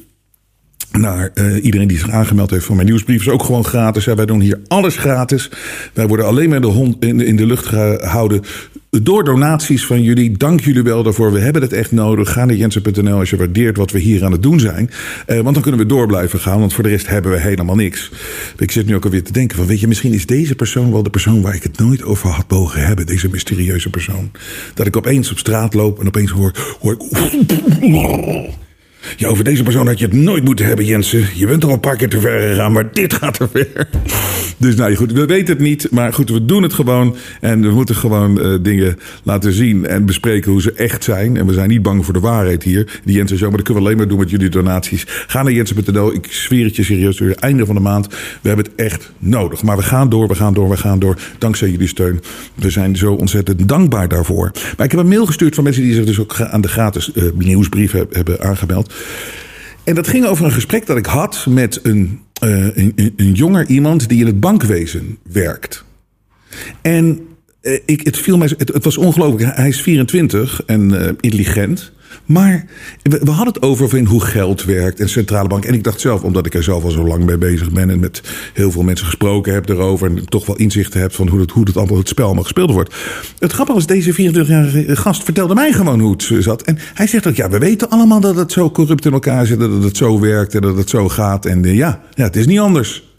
naar 0.98 1.30
eh, 1.34 1.64
iedereen 1.64 1.88
die 1.88 1.98
zich 1.98 2.10
aangemeld 2.10 2.50
heeft 2.50 2.64
voor 2.64 2.76
mijn 2.76 2.88
nieuwsbrief. 2.88 3.20
is 3.20 3.28
ook 3.28 3.44
gewoon 3.44 3.64
gratis. 3.64 4.04
Wij 4.04 4.26
doen 4.26 4.40
hier 4.40 4.60
alles 4.66 4.96
gratis. 4.96 5.50
Wij 5.92 6.06
worden 6.06 6.26
alleen 6.26 6.48
maar 6.48 6.60
de, 6.60 6.66
hond, 6.66 7.04
in 7.04 7.36
de 7.36 7.46
lucht 7.46 7.66
gehouden 7.66 8.42
door 9.02 9.24
donaties 9.24 9.86
van 9.86 10.02
jullie. 10.02 10.36
Dank 10.36 10.60
jullie 10.60 10.82
wel 10.82 11.02
daarvoor. 11.02 11.32
We 11.32 11.40
hebben 11.40 11.62
het 11.62 11.72
echt 11.72 11.92
nodig. 11.92 12.32
Ga 12.32 12.44
naar 12.44 12.56
jensen.nl 12.56 13.18
als 13.18 13.30
je 13.30 13.36
waardeert 13.36 13.76
wat 13.76 13.90
we 13.90 13.98
hier 13.98 14.24
aan 14.24 14.32
het 14.32 14.42
doen 14.42 14.60
zijn. 14.60 14.90
Eh, 15.26 15.40
want 15.40 15.54
dan 15.54 15.62
kunnen 15.62 15.80
we 15.80 15.86
door 15.86 16.06
blijven 16.06 16.40
gaan. 16.40 16.58
Want 16.58 16.74
voor 16.74 16.84
de 16.84 16.90
rest 16.90 17.06
hebben 17.06 17.30
we 17.30 17.40
helemaal 17.40 17.74
niks. 17.74 18.10
Ik 18.58 18.70
zit 18.70 18.86
nu 18.86 18.94
ook 18.94 19.04
alweer 19.04 19.24
te 19.24 19.32
denken 19.32 19.56
van... 19.56 19.66
weet 19.66 19.80
je, 19.80 19.88
misschien 19.88 20.12
is 20.12 20.26
deze 20.26 20.54
persoon 20.54 20.92
wel 20.92 21.02
de 21.02 21.10
persoon... 21.10 21.42
waar 21.42 21.54
ik 21.54 21.62
het 21.62 21.78
nooit 21.78 22.02
over 22.02 22.28
had 22.28 22.50
mogen 22.50 22.86
hebben. 22.86 23.06
Deze 23.06 23.28
mysterieuze 23.28 23.90
persoon. 23.90 24.30
Dat 24.74 24.86
ik 24.86 24.96
opeens 24.96 25.30
op 25.30 25.38
straat 25.38 25.74
loop 25.74 26.00
en 26.00 26.06
opeens 26.06 26.30
hoor... 26.30 26.52
hoor 26.80 26.92
ik... 26.92 27.00
Ja, 29.16 29.28
over 29.28 29.44
deze 29.44 29.62
persoon 29.62 29.86
had 29.86 29.98
je 29.98 30.04
het 30.04 30.14
nooit 30.14 30.44
moeten 30.44 30.66
hebben, 30.66 30.84
Jensen. 30.84 31.24
Je 31.34 31.46
bent 31.46 31.64
al 31.64 31.70
een 31.72 31.80
paar 31.80 31.96
keer 31.96 32.08
te 32.08 32.20
ver 32.20 32.48
gegaan, 32.48 32.72
maar 32.72 32.92
dit 32.92 33.14
gaat 33.14 33.34
te 33.34 33.48
ver. 33.52 33.88
Dus 34.58 34.74
nou 34.74 34.94
goed, 34.94 35.12
we 35.12 35.24
weten 35.26 35.54
het 35.54 35.62
niet. 35.62 35.88
Maar 35.90 36.12
goed, 36.12 36.30
we 36.30 36.44
doen 36.44 36.62
het 36.62 36.72
gewoon. 36.72 37.16
En 37.40 37.60
we 37.62 37.68
moeten 37.70 37.94
gewoon 37.94 38.40
eh, 38.40 38.54
dingen 38.62 38.98
laten 39.22 39.52
zien 39.52 39.86
en 39.86 40.06
bespreken 40.06 40.50
hoe 40.50 40.62
ze 40.62 40.72
echt 40.72 41.04
zijn. 41.04 41.36
En 41.36 41.46
we 41.46 41.52
zijn 41.52 41.68
niet 41.68 41.82
bang 41.82 42.04
voor 42.04 42.14
de 42.14 42.20
waarheid 42.20 42.62
hier. 42.62 43.00
Die 43.04 43.16
Jensen 43.16 43.38
zo, 43.38 43.46
maar 43.48 43.56
dat 43.56 43.64
kunnen 43.64 43.82
we 43.82 43.88
alleen 43.88 43.98
maar 44.00 44.08
doen 44.08 44.18
met 44.18 44.30
jullie 44.30 44.48
donaties. 44.48 45.04
Ga 45.06 45.42
naar 45.42 45.52
jensen.nl. 45.52 46.14
Ik 46.14 46.26
zweer 46.32 46.64
het 46.64 46.76
je 46.76 46.82
serieus, 46.84 47.18
het 47.18 47.34
einde 47.38 47.66
van 47.66 47.74
de 47.74 47.80
maand. 47.80 48.06
We 48.42 48.48
hebben 48.48 48.64
het 48.64 48.74
echt 48.74 49.10
nodig. 49.18 49.62
Maar 49.62 49.76
we 49.76 49.82
gaan 49.82 50.08
door, 50.08 50.28
we 50.28 50.34
gaan 50.34 50.54
door, 50.54 50.68
we 50.68 50.76
gaan 50.76 50.98
door. 50.98 51.16
Dankzij 51.38 51.70
jullie 51.70 51.88
steun. 51.88 52.20
We 52.54 52.70
zijn 52.70 52.96
zo 52.96 53.12
ontzettend 53.12 53.68
dankbaar 53.68 54.08
daarvoor. 54.08 54.50
Maar 54.76 54.86
ik 54.86 54.92
heb 54.92 55.00
een 55.00 55.08
mail 55.08 55.26
gestuurd 55.26 55.54
van 55.54 55.64
mensen 55.64 55.82
die 55.82 55.94
zich 55.94 56.04
dus 56.04 56.20
ook 56.20 56.40
aan 56.40 56.60
de 56.60 56.68
gratis 56.68 57.12
eh, 57.12 57.24
nieuwsbrief 57.34 57.92
heb- 57.92 58.14
hebben 58.14 58.40
aangemeld. 58.40 58.94
En 59.84 59.94
dat 59.94 60.08
ging 60.08 60.26
over 60.26 60.44
een 60.44 60.52
gesprek 60.52 60.86
dat 60.86 60.96
ik 60.96 61.06
had 61.06 61.46
met 61.48 61.80
een, 61.82 62.20
eh, 62.40 62.76
een, 62.76 63.12
een, 63.16 63.32
jonger 63.32 63.66
iemand 63.66 64.08
die 64.08 64.20
in 64.20 64.26
het 64.26 64.40
bankwezen 64.40 65.18
werkt. 65.22 65.84
En 66.82 67.26
ik, 67.84 68.00
het, 68.04 68.18
viel 68.18 68.38
mij, 68.38 68.50
het, 68.56 68.84
was 68.84 68.96
ongelooflijk. 68.96 69.56
Hij 69.56 69.68
is 69.68 69.80
24 69.80 70.62
en 70.66 71.00
eh, 71.00 71.08
intelligent. 71.20 71.92
Maar 72.26 72.66
we, 73.02 73.30
hadden 73.30 73.54
het 73.54 73.62
over 73.62 74.06
hoe 74.06 74.24
geld 74.24 74.64
werkt 74.64 75.00
en 75.00 75.08
centrale 75.08 75.48
bank. 75.48 75.64
En 75.64 75.74
ik 75.74 75.84
dacht 75.84 76.00
zelf, 76.00 76.22
omdat 76.22 76.46
ik 76.46 76.54
er 76.54 76.62
zelf 76.62 76.84
al 76.84 76.90
zo 76.90 77.06
lang 77.06 77.24
mee 77.24 77.38
bezig 77.38 77.72
ben... 77.72 77.90
en 77.90 78.00
met 78.00 78.22
heel 78.52 78.70
veel 78.70 78.82
mensen 78.82 79.06
gesproken 79.06 79.52
heb 79.52 79.68
erover... 79.68 80.08
en 80.08 80.28
toch 80.28 80.46
wel 80.46 80.56
inzichten 80.56 81.00
heb 81.00 81.12
van 81.12 81.28
hoe 81.28 81.40
het, 81.40 81.50
hoe 81.50 81.66
allemaal 81.74 81.98
het 81.98 82.08
spel 82.08 82.24
allemaal 82.24 82.42
gespeeld 82.42 82.70
wordt. 82.70 82.94
Het 83.38 83.52
grappige 83.52 83.78
was, 83.78 83.86
deze 83.86 84.32
24-jarige 84.32 84.96
gast 84.96 85.24
vertelde 85.24 85.54
mij 85.54 85.72
gewoon 85.72 86.00
hoe 86.00 86.12
het 86.12 86.44
zat. 86.44 86.62
En 86.62 86.78
hij 86.94 87.06
zegt 87.06 87.26
ook, 87.26 87.36
ja, 87.36 87.50
we 87.50 87.58
weten 87.58 87.90
allemaal 87.90 88.20
dat 88.20 88.36
het 88.36 88.52
zo 88.52 88.70
corrupt 88.70 89.04
in 89.04 89.12
elkaar 89.12 89.46
zit... 89.46 89.58
dat 89.58 89.82
het 89.82 89.96
zo 89.96 90.20
werkt 90.20 90.54
en 90.54 90.60
dat 90.60 90.76
het 90.76 90.90
zo 90.90 91.08
gaat. 91.08 91.46
En 91.46 91.64
eh, 91.64 91.74
ja, 91.74 92.00
ja, 92.14 92.24
het 92.24 92.36
is 92.36 92.46
niet 92.46 92.58
anders. 92.58 93.15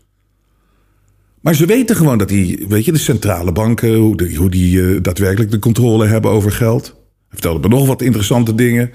Maar 1.47 1.55
ze 1.55 1.65
weten 1.65 1.95
gewoon 1.95 2.17
dat 2.17 2.27
die, 2.29 2.65
weet 2.69 2.85
je, 2.85 2.91
de 2.91 2.97
centrale 2.97 3.51
banken, 3.51 3.95
hoe, 3.95 4.35
hoe 4.35 4.49
die 4.49 4.81
eh, 4.81 4.97
daadwerkelijk 5.01 5.51
de 5.51 5.59
controle 5.59 6.05
hebben 6.07 6.31
over 6.31 6.51
geld. 6.51 6.85
Hij 6.85 6.93
vertelde 7.29 7.59
me 7.69 7.75
nog 7.75 7.87
wat 7.87 8.01
interessante 8.01 8.55
dingen. 8.55 8.91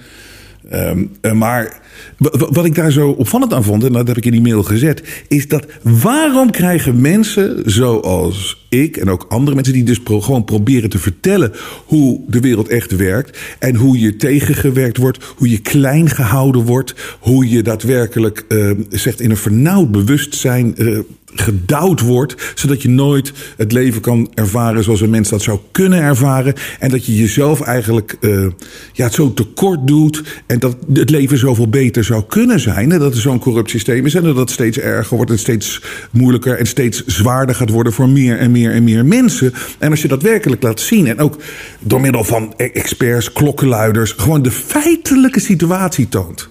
Ehm, 0.68 1.04
eh, 1.20 1.32
maar 1.32 1.80
wa- 2.18 2.38
wa- 2.38 2.48
wat 2.50 2.64
ik 2.64 2.74
daar 2.74 2.92
zo 2.92 3.08
opvallend 3.10 3.52
aan 3.52 3.64
vond, 3.64 3.84
en 3.84 3.92
dat 3.92 4.08
heb 4.08 4.16
ik 4.16 4.24
in 4.24 4.32
die 4.32 4.40
mail 4.40 4.62
gezet, 4.62 5.24
is 5.28 5.48
dat 5.48 5.66
waarom 5.82 6.50
krijgen 6.50 7.00
mensen 7.00 7.62
zoals 7.70 8.61
ik 8.72 8.96
en 8.96 9.10
ook 9.10 9.26
andere 9.28 9.54
mensen 9.54 9.74
die 9.74 9.84
dus 9.84 10.00
pro- 10.00 10.20
gewoon 10.20 10.44
proberen 10.44 10.90
te 10.90 10.98
vertellen 10.98 11.52
hoe 11.84 12.20
de 12.26 12.40
wereld 12.40 12.68
echt 12.68 12.96
werkt 12.96 13.38
en 13.58 13.74
hoe 13.74 13.98
je 13.98 14.16
tegengewerkt 14.16 14.96
wordt, 14.96 15.24
hoe 15.36 15.50
je 15.50 15.58
klein 15.58 16.10
gehouden 16.10 16.64
wordt, 16.64 16.94
hoe 17.20 17.48
je 17.48 17.62
daadwerkelijk 17.62 18.44
eh, 18.48 18.70
zegt 18.90 19.20
in 19.20 19.30
een 19.30 19.36
vernauwd 19.36 19.90
bewustzijn 19.90 20.76
eh, 20.76 20.98
gedouwd 21.34 22.00
wordt, 22.00 22.52
zodat 22.54 22.82
je 22.82 22.88
nooit 22.88 23.32
het 23.56 23.72
leven 23.72 24.00
kan 24.00 24.30
ervaren 24.34 24.84
zoals 24.84 25.00
een 25.00 25.10
mens 25.10 25.28
dat 25.28 25.42
zou 25.42 25.58
kunnen 25.72 26.00
ervaren. 26.02 26.54
En 26.78 26.90
dat 26.90 27.06
je 27.06 27.16
jezelf 27.16 27.60
eigenlijk 27.60 28.16
eh, 28.20 28.46
ja, 28.92 29.04
het 29.04 29.14
zo 29.14 29.34
tekort 29.34 29.86
doet 29.86 30.22
en 30.46 30.58
dat 30.58 30.76
het 30.92 31.10
leven 31.10 31.38
zoveel 31.38 31.68
beter 31.68 32.04
zou 32.04 32.22
kunnen 32.28 32.60
zijn. 32.60 32.92
En 32.92 32.98
dat 32.98 33.14
er 33.14 33.20
zo'n 33.20 33.38
corrupt 33.38 33.70
systeem 33.70 34.06
is 34.06 34.14
en 34.14 34.22
dat 34.22 34.36
het 34.36 34.50
steeds 34.50 34.78
erger 34.78 35.16
wordt 35.16 35.30
en 35.30 35.38
steeds 35.38 35.82
moeilijker 36.10 36.58
en 36.58 36.66
steeds 36.66 37.06
zwaarder 37.06 37.54
gaat 37.54 37.70
worden 37.70 37.92
voor 37.92 38.08
meer 38.08 38.38
en 38.38 38.50
meer 38.50 38.61
en 38.70 38.84
meer 38.84 39.04
mensen. 39.04 39.54
En 39.78 39.90
als 39.90 40.02
je 40.02 40.08
dat 40.08 40.22
werkelijk 40.22 40.62
laat 40.62 40.80
zien 40.80 41.06
en 41.06 41.18
ook 41.18 41.36
door 41.80 42.00
middel 42.00 42.24
van 42.24 42.54
experts, 42.56 43.32
klokkenluiders, 43.32 44.12
gewoon 44.12 44.42
de 44.42 44.50
feitelijke 44.50 45.40
situatie 45.40 46.08
toont 46.08 46.48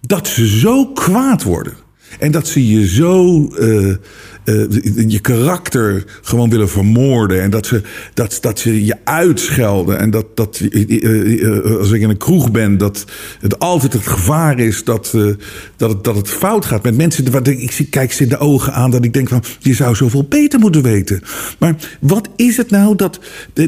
dat 0.00 0.28
ze 0.28 0.46
zo 0.58 0.86
kwaad 0.86 1.42
worden. 1.42 1.85
En 2.18 2.30
dat 2.30 2.48
ze 2.48 2.68
je 2.68 2.88
zo 2.88 3.46
eh, 3.48 3.90
eh, 3.90 3.96
je 5.08 5.18
karakter 5.20 6.04
gewoon 6.22 6.50
willen 6.50 6.68
vermoorden. 6.68 7.42
En 7.42 7.50
dat 7.50 7.66
ze, 7.66 7.82
dat, 8.14 8.38
dat 8.40 8.58
ze 8.58 8.84
je 8.84 8.96
uitschelden. 9.04 9.98
En 9.98 10.10
dat, 10.10 10.36
dat 10.36 10.60
eh, 10.60 11.78
als 11.78 11.90
ik 11.90 12.00
in 12.00 12.10
een 12.10 12.16
kroeg 12.16 12.50
ben, 12.50 12.78
dat 12.78 13.04
het 13.40 13.58
altijd 13.58 13.92
het 13.92 14.06
gevaar 14.06 14.58
is 14.58 14.84
dat, 14.84 15.14
dat, 15.76 15.90
het, 15.90 16.04
dat 16.04 16.16
het 16.16 16.28
fout 16.28 16.64
gaat 16.64 16.82
met 16.82 16.96
mensen. 16.96 17.30
Wat 17.30 17.48
ik, 17.48 17.78
ik 17.78 17.90
kijk 17.90 18.12
ze 18.12 18.22
in 18.22 18.28
de 18.28 18.38
ogen 18.38 18.72
aan 18.72 18.90
dat 18.90 19.04
ik 19.04 19.12
denk 19.12 19.28
van, 19.28 19.42
je 19.58 19.74
zou 19.74 19.94
zoveel 19.94 20.26
beter 20.28 20.58
moeten 20.58 20.82
weten. 20.82 21.22
Maar 21.58 21.74
wat 22.00 22.28
is 22.36 22.56
het 22.56 22.70
nou 22.70 22.96
dat. 22.96 23.20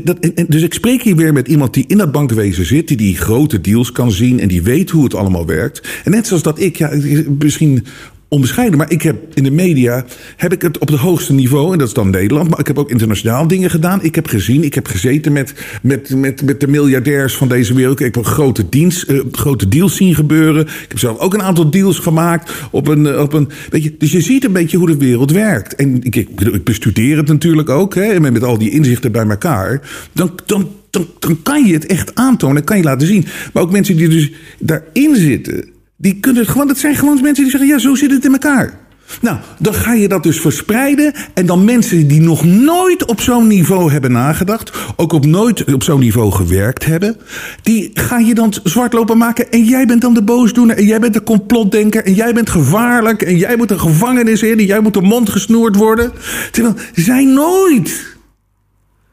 dat 0.05 0.17
dus 0.49 0.63
ik 0.63 0.75
spreek 0.75 1.03
hier 1.03 1.17
weer 1.17 1.33
met 1.33 1.49
iemand 1.49 1.75
die 1.75 1.85
in 1.87 1.99
dat 1.99 2.13
bankwezen 2.13 2.67
zit, 2.67 2.89
die 2.89 2.97
die 2.97 3.17
grote 3.17 3.61
deals 3.61 3.93
kan 3.93 4.13
zien 4.13 4.41
en 4.41 4.49
die 4.49 4.63
weet 4.63 4.91
hoe 4.91 5.05
het 5.05 5.15
allemaal 5.15 5.47
werkt. 5.47 5.89
En 6.05 6.11
net 6.11 6.27
zoals 6.27 6.43
dat 6.43 6.61
ik, 6.61 6.77
ja, 6.77 6.91
misschien 7.39 7.85
onbescheiden. 8.29 8.79
Maar 8.79 8.91
ik 8.91 9.03
heb 9.03 9.17
in 9.35 9.45
de 9.45 9.51
media 9.51 10.05
heb 10.37 10.53
ik 10.53 10.63
het 10.63 10.79
op 10.79 10.89
het 10.89 10.99
hoogste 11.01 11.33
niveau, 11.33 11.73
en 11.73 11.79
dat 11.79 11.89
is 11.89 11.95
dan 11.95 12.11
Nederland. 12.11 12.51
Maar 12.51 12.59
ik 12.59 12.67
heb 12.67 12.79
ook 12.79 12.91
internationaal 12.91 13.47
dingen 13.47 13.71
gedaan. 13.71 14.03
Ik 14.03 14.15
heb 14.15 14.27
gezien, 14.27 14.65
ik 14.65 14.75
heb 14.75 14.87
gezeten 14.87 15.33
met, 15.33 15.55
met, 15.83 16.15
met, 16.15 16.43
met 16.43 16.61
de 16.61 16.69
miljardairs 16.69 17.37
van 17.37 17.49
deze 17.49 17.75
wereld. 17.75 18.01
Ik 18.01 18.15
heb 18.15 18.25
grote, 18.25 18.69
dienst, 18.69 19.03
eh, 19.03 19.21
grote 19.33 19.69
deals 19.69 19.97
zien 19.97 20.15
gebeuren. 20.15 20.63
Ik 20.63 20.87
heb 20.89 20.99
zelf 20.99 21.19
ook 21.19 21.35
een 21.35 21.43
aantal 21.43 21.71
deals 21.71 21.99
gemaakt. 21.99 22.53
Op 22.71 22.89
een, 22.89 23.07
eh, 23.07 23.21
op 23.21 23.33
een, 23.33 23.49
weet 23.71 23.83
je, 23.83 23.95
dus 23.99 24.13
je 24.13 24.21
ziet 24.21 24.45
een 24.45 24.53
beetje 24.53 24.77
hoe 24.77 24.87
de 24.87 24.97
wereld 24.97 25.31
werkt. 25.31 25.75
En 25.75 26.03
ik, 26.03 26.17
ik, 26.17 26.65
bestudeer 26.65 27.17
het 27.17 27.29
natuurlijk 27.29 27.69
ook, 27.69 27.95
hè, 27.95 28.21
met, 28.21 28.33
met 28.33 28.45
al 28.45 28.59
die 28.59 28.71
inzichten 28.71 29.13
bij 29.13 29.27
elkaar. 29.27 29.81
Dan, 30.13 30.31
dan, 30.47 30.69
dan, 30.91 31.07
dan 31.19 31.43
kan 31.43 31.67
je 31.67 31.73
het 31.73 31.87
echt 31.87 32.15
aantonen 32.15 32.57
en 32.57 32.65
kan 32.65 32.77
je 32.77 32.83
laten 32.83 33.07
zien. 33.07 33.27
Maar 33.53 33.63
ook 33.63 33.73
mensen 33.73 33.97
die 33.97 34.09
dus 34.09 34.33
daarin 34.59 35.17
zitten. 35.17 35.77
Die 36.01 36.21
kunnen 36.21 36.43
het 36.43 36.51
gewoon, 36.51 36.67
dat 36.67 36.79
zijn 36.79 36.95
gewoon 36.95 37.23
mensen 37.23 37.43
die 37.43 37.51
zeggen: 37.51 37.69
ja, 37.69 37.79
zo 37.79 37.95
zit 37.95 38.11
het 38.11 38.25
in 38.25 38.33
elkaar. 38.33 38.87
Nou, 39.21 39.37
dan 39.59 39.75
ga 39.75 39.93
je 39.93 40.09
dat 40.09 40.23
dus 40.23 40.41
verspreiden. 40.41 41.15
En 41.35 41.47
dan 41.47 41.65
mensen 41.65 42.07
die 42.09 42.21
nog 42.21 42.45
nooit 42.45 43.05
op 43.07 43.21
zo'n 43.21 43.47
niveau 43.47 43.91
hebben 43.91 44.13
nagedacht. 44.13 44.73
Ook 44.97 45.13
op 45.13 45.27
nooit 45.27 45.73
op 45.73 45.83
zo'n 45.83 46.01
niveau 46.01 46.33
gewerkt 46.33 46.85
hebben. 46.85 47.17
Die 47.63 47.91
ga 47.95 48.19
je 48.19 48.35
dan 48.35 48.55
zwart 48.65 48.93
lopen 48.93 49.19
maken. 49.19 49.51
En 49.51 49.65
jij 49.65 49.87
bent 49.87 50.01
dan 50.01 50.15
de 50.15 50.23
boosdoener. 50.23 50.77
En 50.77 50.85
jij 50.85 51.01
bent 51.01 51.15
de 51.15 51.23
complotdenker. 51.23 52.05
En 52.05 52.15
jij 52.15 52.33
bent 52.33 52.51
gevaarlijk. 52.51 53.23
En 53.23 53.37
jij 53.37 53.57
moet 53.57 53.69
de 53.69 53.79
gevangenis 53.79 54.43
in. 54.43 54.59
En 54.59 54.67
jij 54.67 54.81
moet 54.81 54.95
de 54.95 55.01
mond 55.01 55.31
gesnoerd 55.31 55.77
worden. 55.77 56.13
Terwijl 56.51 56.75
zij 56.95 57.25
nooit 57.25 58.17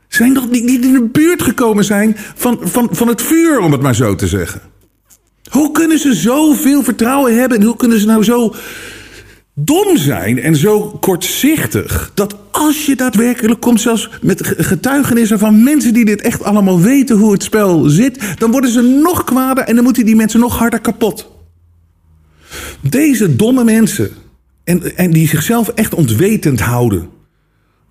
zijn 0.07 0.33
nog 0.33 0.49
niet 0.49 0.85
in 0.85 0.93
de 0.93 1.09
buurt 1.11 1.41
gekomen 1.41 1.83
zijn 1.83 2.15
van, 2.35 2.59
van, 2.61 2.87
van 2.91 3.07
het 3.07 3.21
vuur, 3.21 3.59
om 3.59 3.71
het 3.71 3.81
maar 3.81 3.95
zo 3.95 4.15
te 4.15 4.27
zeggen. 4.27 4.61
Hoe 5.55 5.71
kunnen 5.71 5.99
ze 5.99 6.13
zoveel 6.13 6.83
vertrouwen 6.83 7.39
hebben 7.39 7.57
en 7.57 7.65
hoe 7.65 7.75
kunnen 7.75 7.99
ze 7.99 8.05
nou 8.05 8.23
zo 8.23 8.55
dom 9.53 9.97
zijn 9.97 10.41
en 10.41 10.55
zo 10.55 10.97
kortzichtig. 10.99 12.11
Dat 12.13 12.35
als 12.51 12.85
je 12.85 12.95
daadwerkelijk 12.95 13.59
komt, 13.61 13.81
zelfs 13.81 14.09
met 14.21 14.41
getuigenissen 14.57 15.39
van 15.39 15.63
mensen 15.63 15.93
die 15.93 16.05
dit 16.05 16.21
echt 16.21 16.43
allemaal 16.43 16.81
weten 16.81 17.17
hoe 17.17 17.31
het 17.31 17.43
spel 17.43 17.83
zit, 17.83 18.19
dan 18.37 18.51
worden 18.51 18.69
ze 18.69 18.81
nog 18.81 19.23
kwader 19.23 19.63
en 19.63 19.75
dan 19.75 19.83
moeten 19.83 20.05
die 20.05 20.15
mensen 20.15 20.39
nog 20.39 20.57
harder 20.57 20.79
kapot. 20.79 21.31
Deze 22.81 23.35
domme 23.35 23.63
mensen, 23.63 24.09
en, 24.63 24.97
en 24.97 25.11
die 25.11 25.27
zichzelf 25.27 25.67
echt 25.67 25.93
ontwetend 25.93 26.59
houden, 26.59 27.09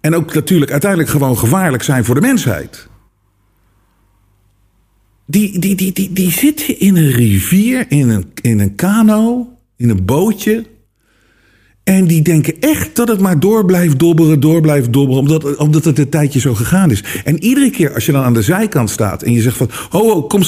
en 0.00 0.14
ook 0.14 0.34
natuurlijk 0.34 0.70
uiteindelijk 0.70 1.10
gewoon 1.10 1.38
gevaarlijk 1.38 1.82
zijn 1.82 2.04
voor 2.04 2.14
de 2.14 2.20
mensheid. 2.20 2.88
Die, 5.26 5.58
die, 5.58 5.74
die, 5.74 5.92
die, 5.92 6.12
die 6.12 6.30
zitten 6.30 6.80
in 6.80 6.96
een 6.96 7.10
rivier, 7.10 7.86
in 7.88 8.08
een, 8.08 8.24
in 8.42 8.60
een 8.60 8.74
kano, 8.74 9.48
in 9.76 9.88
een 9.88 10.04
bootje. 10.04 10.64
En 11.84 12.06
die 12.06 12.22
denken 12.22 12.60
echt 12.60 12.96
dat 12.96 13.08
het 13.08 13.20
maar 13.20 13.40
door 13.40 13.64
blijft 13.64 13.98
dobberen, 13.98 14.40
door 14.40 14.60
blijft 14.60 14.92
dobberen, 14.92 15.20
omdat, 15.20 15.56
omdat 15.56 15.84
het 15.84 15.98
een 15.98 16.08
tijdje 16.08 16.40
zo 16.40 16.54
gegaan 16.54 16.90
is. 16.90 17.04
En 17.24 17.42
iedere 17.42 17.70
keer 17.70 17.94
als 17.94 18.06
je 18.06 18.12
dan 18.12 18.24
aan 18.24 18.34
de 18.34 18.42
zijkant 18.42 18.90
staat 18.90 19.22
en 19.22 19.32
je 19.32 19.40
zegt 19.40 19.56
van, 19.56 19.70
oh, 19.90 20.16
oh 20.16 20.28
kom, 20.28 20.42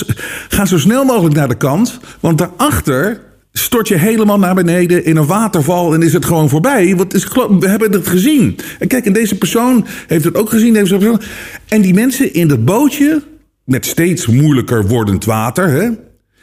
ga 0.48 0.64
zo 0.64 0.78
snel 0.78 1.04
mogelijk 1.04 1.34
naar 1.34 1.48
de 1.48 1.56
kant, 1.56 2.00
want 2.20 2.38
daarachter 2.38 3.20
stort 3.52 3.88
je 3.88 3.94
helemaal 3.94 4.38
naar 4.38 4.54
beneden 4.54 5.04
in 5.04 5.16
een 5.16 5.26
waterval 5.26 5.94
en 5.94 6.02
is 6.02 6.12
het 6.12 6.24
gewoon 6.24 6.48
voorbij. 6.48 6.96
Want 6.96 7.14
is, 7.14 7.24
we 7.60 7.68
hebben 7.68 7.92
het 7.92 8.08
gezien. 8.08 8.58
En 8.78 8.88
kijk, 8.88 9.06
en 9.06 9.12
deze 9.12 9.38
persoon 9.38 9.86
heeft 10.06 10.24
het 10.24 10.34
ook 10.34 10.50
gezien. 10.50 10.72
Deze 10.72 10.96
persoon. 10.96 11.20
En 11.68 11.80
die 11.80 11.94
mensen 11.94 12.34
in 12.34 12.48
dat 12.48 12.64
bootje, 12.64 13.22
met 13.66 13.86
steeds 13.86 14.26
moeilijker 14.26 14.86
wordend 14.86 15.24
water, 15.24 15.68
hè, 15.68 15.90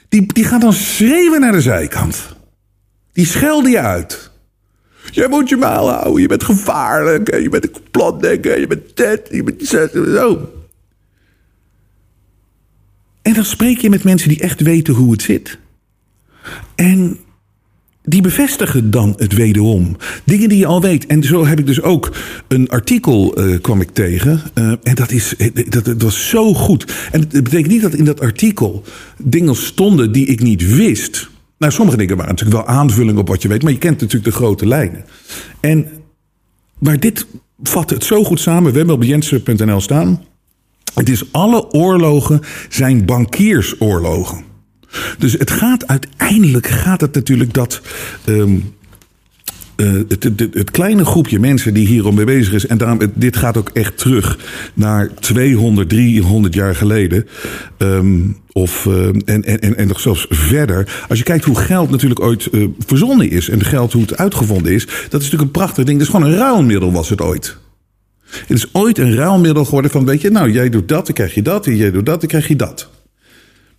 die, 0.10 0.34
die 0.34 0.44
gaan 0.44 0.60
dan 0.60 0.74
schreeuwen 0.74 1.40
naar 1.40 1.52
de 1.52 1.62
zijkant. 1.62 2.36
Die 3.14 3.26
schelden 3.26 3.72
je 3.72 3.80
uit. 3.80 4.32
Jij 5.12 5.28
moet 5.28 5.50
je 5.50 5.56
maal 5.56 5.90
houden, 5.90 6.22
je 6.22 6.28
bent 6.28 6.44
gevaarlijk, 6.44 7.36
je 7.42 7.50
bent 7.50 7.64
een 7.64 7.72
complotdenker, 7.72 8.60
je 8.60 8.68
bent 8.68 8.98
dit, 8.98 9.28
je 9.32 9.44
bent 9.44 9.68
zo. 9.68 10.50
En 13.22 13.34
dan 13.34 13.46
spreek 13.46 13.78
je 13.78 13.90
met 13.90 14.04
mensen 14.04 14.30
die 14.30 14.40
echt 14.40 14.62
weten 14.62 14.94
hoe 14.94 15.12
het 15.12 15.22
zit. 15.22 15.58
En 16.76 17.20
die 18.04 18.22
bevestigen 18.22 18.92
dan 18.92 19.14
het 19.18 19.34
wederom. 19.34 19.98
Dingen 20.24 20.50
die 20.50 20.58
je 20.58 20.66
al 20.66 20.82
weet. 20.82 21.06
En 21.06 21.24
zo 21.24 21.46
heb 21.46 21.60
ik 21.60 21.66
dus 21.66 21.82
ook 21.82 22.12
een 22.48 22.70
artikel 22.70 23.40
uh, 23.40 23.62
kwam 23.62 23.82
ik 23.82 23.90
tegen. 23.90 24.42
Uh, 24.56 24.72
en 24.84 24.96
dat, 24.96 25.12
is, 25.12 25.36
dat, 25.70 25.86
dat 25.86 26.02
was 26.02 26.30
zo 26.30 26.54
goed. 26.54 26.94
En 27.12 27.20
het 27.20 27.44
betekent 27.44 27.72
niet 27.72 27.82
dat 27.82 27.94
in 27.94 28.06
dat 28.06 28.20
artikel 28.20 28.84
dingen 29.18 29.56
stonden 29.56 30.12
die 30.12 30.26
ik 30.26 30.42
niet 30.42 30.76
wist. 30.76 31.30
Nou, 31.58 31.72
sommige 31.72 31.98
dingen 31.98 32.18
waren 32.18 32.32
natuurlijk 32.32 32.66
wel 32.66 32.76
aanvulling 32.76 33.18
op 33.18 33.28
wat 33.28 33.42
je 33.42 33.48
weet. 33.48 33.64
Maar 33.64 33.72
je 33.72 33.78
kent 33.78 34.02
natuurlijk 34.02 34.26
de 34.26 34.38
grote 34.38 34.68
lijnen. 34.68 35.06
En, 35.60 35.88
maar 36.80 37.00
dit 37.00 37.26
vat 37.64 37.90
het 37.90 38.04
zo 38.04 38.24
goed 38.24 38.40
samen. 38.40 38.72
We 38.72 38.78
hebben 38.78 38.96
op 38.96 39.04
jensen.nl 39.04 39.82
staan. 39.82 40.24
Het 40.94 41.10
is 41.10 41.32
alle 41.32 41.72
oorlogen 41.72 42.42
zijn 42.70 43.06
bankiersoorlogen. 43.06 44.53
Dus 45.18 45.34
het 45.34 45.52
gaat 45.52 45.88
uiteindelijk 45.88 46.68
gaat 46.68 47.02
het 47.02 47.16
natuurlijk 47.16 47.54
dat. 47.54 47.82
Um, 48.26 48.74
uh, 49.78 50.02
het, 50.08 50.24
het, 50.54 50.72
kleine 50.72 51.06
groepje 51.06 51.40
mensen 51.40 51.74
die 51.74 51.88
hierom 51.88 52.16
mee 52.16 52.26
bezig 52.26 52.54
is, 52.54 52.68
en 52.68 52.78
daarom, 52.78 53.00
dit 53.14 53.38
gaat 53.38 53.58
ook 53.58 53.70
echt 53.70 53.98
terug 53.98 54.38
naar 54.74 55.10
200, 55.20 55.90
300 55.90 56.54
jaar 56.54 56.76
geleden. 56.76 57.28
Um, 57.78 58.38
of, 58.52 58.86
uh, 58.86 59.08
en, 59.08 59.44
en, 59.44 59.78
en 59.78 59.88
nog 59.88 60.00
zelfs 60.00 60.26
verder. 60.30 61.04
Als 61.10 61.18
je 61.18 61.24
kijkt 61.24 61.46
hoe 61.46 61.56
geld 61.56 61.90
natuurlijk 61.90 62.22
ooit 62.22 62.48
uh, 62.52 62.68
verzonnen 62.86 63.30
is 63.30 63.50
en 63.50 63.64
geld 63.64 63.94
hoe 63.94 64.02
het 64.02 64.18
uitgevonden 64.18 64.74
is, 64.74 64.86
dat 64.86 64.96
is 64.96 65.12
natuurlijk 65.12 65.42
een 65.42 65.52
prachtig 65.52 65.86
ding. 65.86 65.98
Dat 66.00 66.08
is 66.08 66.14
gewoon 66.14 66.32
een 66.32 66.38
ruilmiddel, 66.38 66.92
was 66.92 67.10
het 67.10 67.22
ooit. 67.22 67.58
Het 68.30 68.58
is 68.58 68.68
ooit 68.72 68.98
een 68.98 69.16
ruilmiddel 69.16 69.66
geworden 69.66 69.92
van, 69.92 70.06
weet 70.06 70.22
je, 70.22 70.30
nou, 70.30 70.52
jij 70.52 70.70
doet 70.70 70.88
dat, 70.88 71.06
dan 71.06 71.16
krijg 71.16 71.34
je 71.34 71.42
dat, 71.42 71.66
en 71.68 71.76
jij 71.76 71.92
doet 71.92 72.06
dat, 72.06 72.20
dan 72.20 72.30
krijg 72.30 72.48
je 72.48 72.56
dat. 72.56 72.90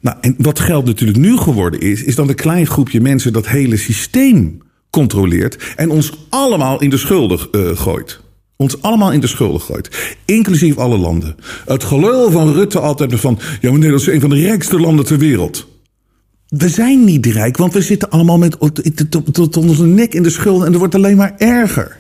Nou, 0.05 0.17
en 0.21 0.35
wat 0.39 0.61
geld 0.61 0.85
natuurlijk 0.85 1.19
nu 1.19 1.37
geworden 1.37 1.81
is, 1.81 2.03
is 2.03 2.15
dat 2.15 2.29
een 2.29 2.35
klein 2.35 2.67
groepje 2.67 3.01
mensen 3.01 3.33
dat 3.33 3.49
hele 3.49 3.77
systeem 3.77 4.59
controleert 4.91 5.73
en 5.77 5.91
ons 5.91 6.13
allemaal 6.29 6.81
in 6.81 6.91
de 6.91 6.97
schulden 6.97 7.39
uh, 7.53 7.77
gooit. 7.77 8.21
Ons 8.57 8.83
allemaal 8.83 9.13
in 9.13 9.21
de 9.21 9.27
schulden 9.27 9.61
gooit. 9.61 10.17
Inclusief 10.25 10.77
alle 10.77 10.99
landen. 10.99 11.37
Het 11.67 11.85
gelul 11.85 12.31
van 12.31 12.53
Rutte 12.53 12.81
altijd 12.81 13.21
van. 13.21 13.39
Ja, 13.61 13.71
maar 13.71 13.73
Nederland 13.73 14.01
is 14.01 14.15
een 14.15 14.21
van 14.21 14.31
de 14.31 14.41
rijkste 14.41 14.81
landen 14.81 15.05
ter 15.05 15.19
wereld. 15.19 15.67
We 16.49 16.69
zijn 16.69 17.05
niet 17.05 17.27
rijk, 17.27 17.57
want 17.57 17.73
we 17.73 17.83
zitten 17.83 18.11
allemaal 18.11 18.39
met 18.39 18.57
tot 19.33 19.57
onze 19.57 19.85
nek 19.85 20.15
in 20.15 20.23
de 20.23 20.31
schulden 20.31 20.67
en 20.67 20.71
het 20.71 20.79
wordt 20.79 20.95
alleen 20.95 21.17
maar 21.17 21.35
erger. 21.37 21.97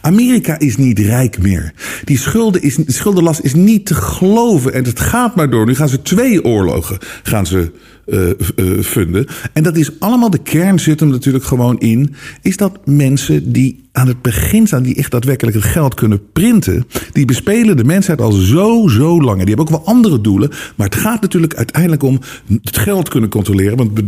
Amerika 0.00 0.58
is 0.58 0.76
niet 0.76 0.98
rijk 0.98 1.38
meer. 1.38 1.72
Die 2.04 2.18
schulden 2.18 2.62
is, 2.62 2.76
de 2.76 2.92
schuldenlast 2.92 3.40
is 3.40 3.54
niet 3.54 3.86
te 3.86 3.94
geloven. 3.94 4.72
En 4.72 4.84
het 4.84 5.00
gaat 5.00 5.36
maar 5.36 5.50
door. 5.50 5.66
Nu 5.66 5.74
gaan 5.74 5.88
ze 5.88 6.02
twee 6.02 6.44
oorlogen 6.44 6.98
gaan 7.22 7.46
ze, 7.46 7.72
uh, 8.06 8.28
uh, 8.56 8.82
funden. 8.82 9.26
En 9.52 9.62
dat 9.62 9.76
is 9.76 10.00
allemaal, 10.00 10.30
de 10.30 10.42
kern 10.42 10.78
zit 10.78 11.00
hem 11.00 11.08
natuurlijk 11.08 11.44
gewoon 11.44 11.78
in. 11.78 12.14
Is 12.42 12.56
dat 12.56 12.86
mensen 12.86 13.52
die 13.52 13.82
aan 13.92 14.06
het 14.06 14.22
begin 14.22 14.66
staan, 14.66 14.82
die 14.82 14.96
echt 14.96 15.10
daadwerkelijk 15.10 15.56
het 15.56 15.66
geld 15.66 15.94
kunnen 15.94 16.32
printen. 16.32 16.86
Die 17.12 17.24
bespelen 17.24 17.76
de 17.76 17.84
mensheid 17.84 18.20
al 18.20 18.32
zo, 18.32 18.88
zo 18.88 19.20
lang. 19.20 19.38
Die 19.38 19.46
hebben 19.46 19.66
ook 19.66 19.84
wel 19.84 19.94
andere 19.94 20.20
doelen. 20.20 20.50
Maar 20.76 20.86
het 20.86 20.96
gaat 20.96 21.20
natuurlijk 21.20 21.54
uiteindelijk 21.54 22.02
om 22.02 22.20
het 22.62 22.78
geld 22.78 23.08
kunnen 23.08 23.30
controleren. 23.30 23.76
Want 23.76 24.00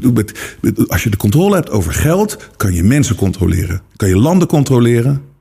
als 0.89 1.03
je 1.03 1.11
de 1.11 1.17
controle 1.17 1.55
hebt 1.55 1.71
over 1.71 1.93
geld, 1.93 2.51
kan 2.57 2.73
je 2.73 2.83
mensen 2.83 3.17
controleren. 3.17 3.81
Kan 3.97 4.09
je 4.09 4.17
landen 4.17 4.49
controleren. 4.49 5.35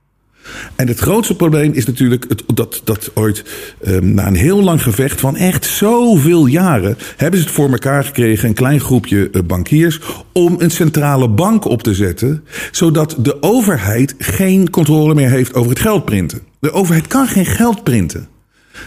En 0.75 0.87
het 0.87 0.99
grootste 0.99 1.35
probleem 1.35 1.73
is 1.73 1.85
natuurlijk 1.85 2.25
het, 2.27 2.43
dat, 2.53 2.81
dat 2.83 3.11
ooit 3.13 3.43
um, 3.87 4.13
na 4.13 4.27
een 4.27 4.35
heel 4.35 4.61
lang 4.61 4.83
gevecht 4.83 5.19
van 5.19 5.35
echt 5.35 5.65
zoveel 5.65 6.45
jaren 6.45 6.97
hebben 7.17 7.39
ze 7.39 7.45
het 7.45 7.55
voor 7.55 7.71
elkaar 7.71 8.03
gekregen, 8.03 8.47
een 8.47 8.55
klein 8.55 8.79
groepje 8.79 9.29
uh, 9.31 9.41
bankiers, 9.41 9.99
om 10.31 10.55
een 10.57 10.71
centrale 10.71 11.29
bank 11.29 11.65
op 11.65 11.83
te 11.83 11.93
zetten, 11.93 12.43
zodat 12.71 13.15
de 13.19 13.41
overheid 13.41 14.15
geen 14.17 14.69
controle 14.69 15.13
meer 15.13 15.29
heeft 15.29 15.53
over 15.53 15.69
het 15.69 15.79
geld 15.79 16.05
printen. 16.05 16.41
De 16.59 16.71
overheid 16.71 17.07
kan 17.07 17.27
geen 17.27 17.45
geld 17.45 17.83
printen. 17.83 18.27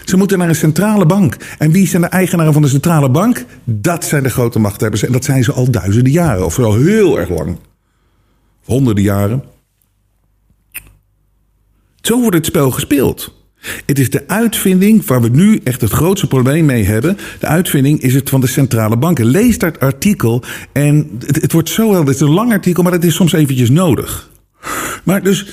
Ze 0.05 0.17
moeten 0.17 0.37
naar 0.37 0.49
een 0.49 0.55
centrale 0.55 1.05
bank. 1.05 1.37
En 1.57 1.71
wie 1.71 1.87
zijn 1.87 2.01
de 2.01 2.07
eigenaren 2.07 2.53
van 2.53 2.61
de 2.61 2.67
centrale 2.67 3.09
bank? 3.09 3.45
Dat 3.63 4.05
zijn 4.05 4.23
de 4.23 4.29
grote 4.29 4.59
machthebbers. 4.59 5.03
En 5.03 5.11
dat 5.11 5.23
zijn 5.25 5.43
ze 5.43 5.51
al 5.51 5.71
duizenden 5.71 6.11
jaren, 6.11 6.45
of 6.45 6.55
wel 6.55 6.75
heel 6.75 7.19
erg 7.19 7.29
lang. 7.29 7.57
Honderden 8.63 9.03
jaren. 9.03 9.43
Zo 12.01 12.19
wordt 12.19 12.35
het 12.35 12.45
spel 12.45 12.71
gespeeld. 12.71 13.37
Het 13.85 13.99
is 13.99 14.09
de 14.09 14.27
uitvinding 14.27 15.05
waar 15.05 15.21
we 15.21 15.29
nu 15.29 15.59
echt 15.63 15.81
het 15.81 15.91
grootste 15.91 16.27
probleem 16.27 16.65
mee 16.65 16.83
hebben. 16.83 17.17
De 17.39 17.47
uitvinding 17.47 18.01
is 18.01 18.13
het 18.13 18.29
van 18.29 18.41
de 18.41 18.47
centrale 18.47 18.97
banken. 18.97 19.25
Lees 19.25 19.57
dat 19.57 19.79
artikel 19.79 20.43
en 20.73 21.09
het, 21.25 21.51
wordt 21.51 21.69
zo 21.69 21.91
wel. 21.91 21.99
Het 21.99 22.15
is 22.15 22.19
een 22.19 22.29
lang 22.29 22.51
artikel, 22.51 22.83
maar 22.83 22.91
het 22.91 23.03
is 23.03 23.15
soms 23.15 23.33
eventjes 23.33 23.69
nodig. 23.69 24.29
Maar 25.03 25.23
dus 25.23 25.45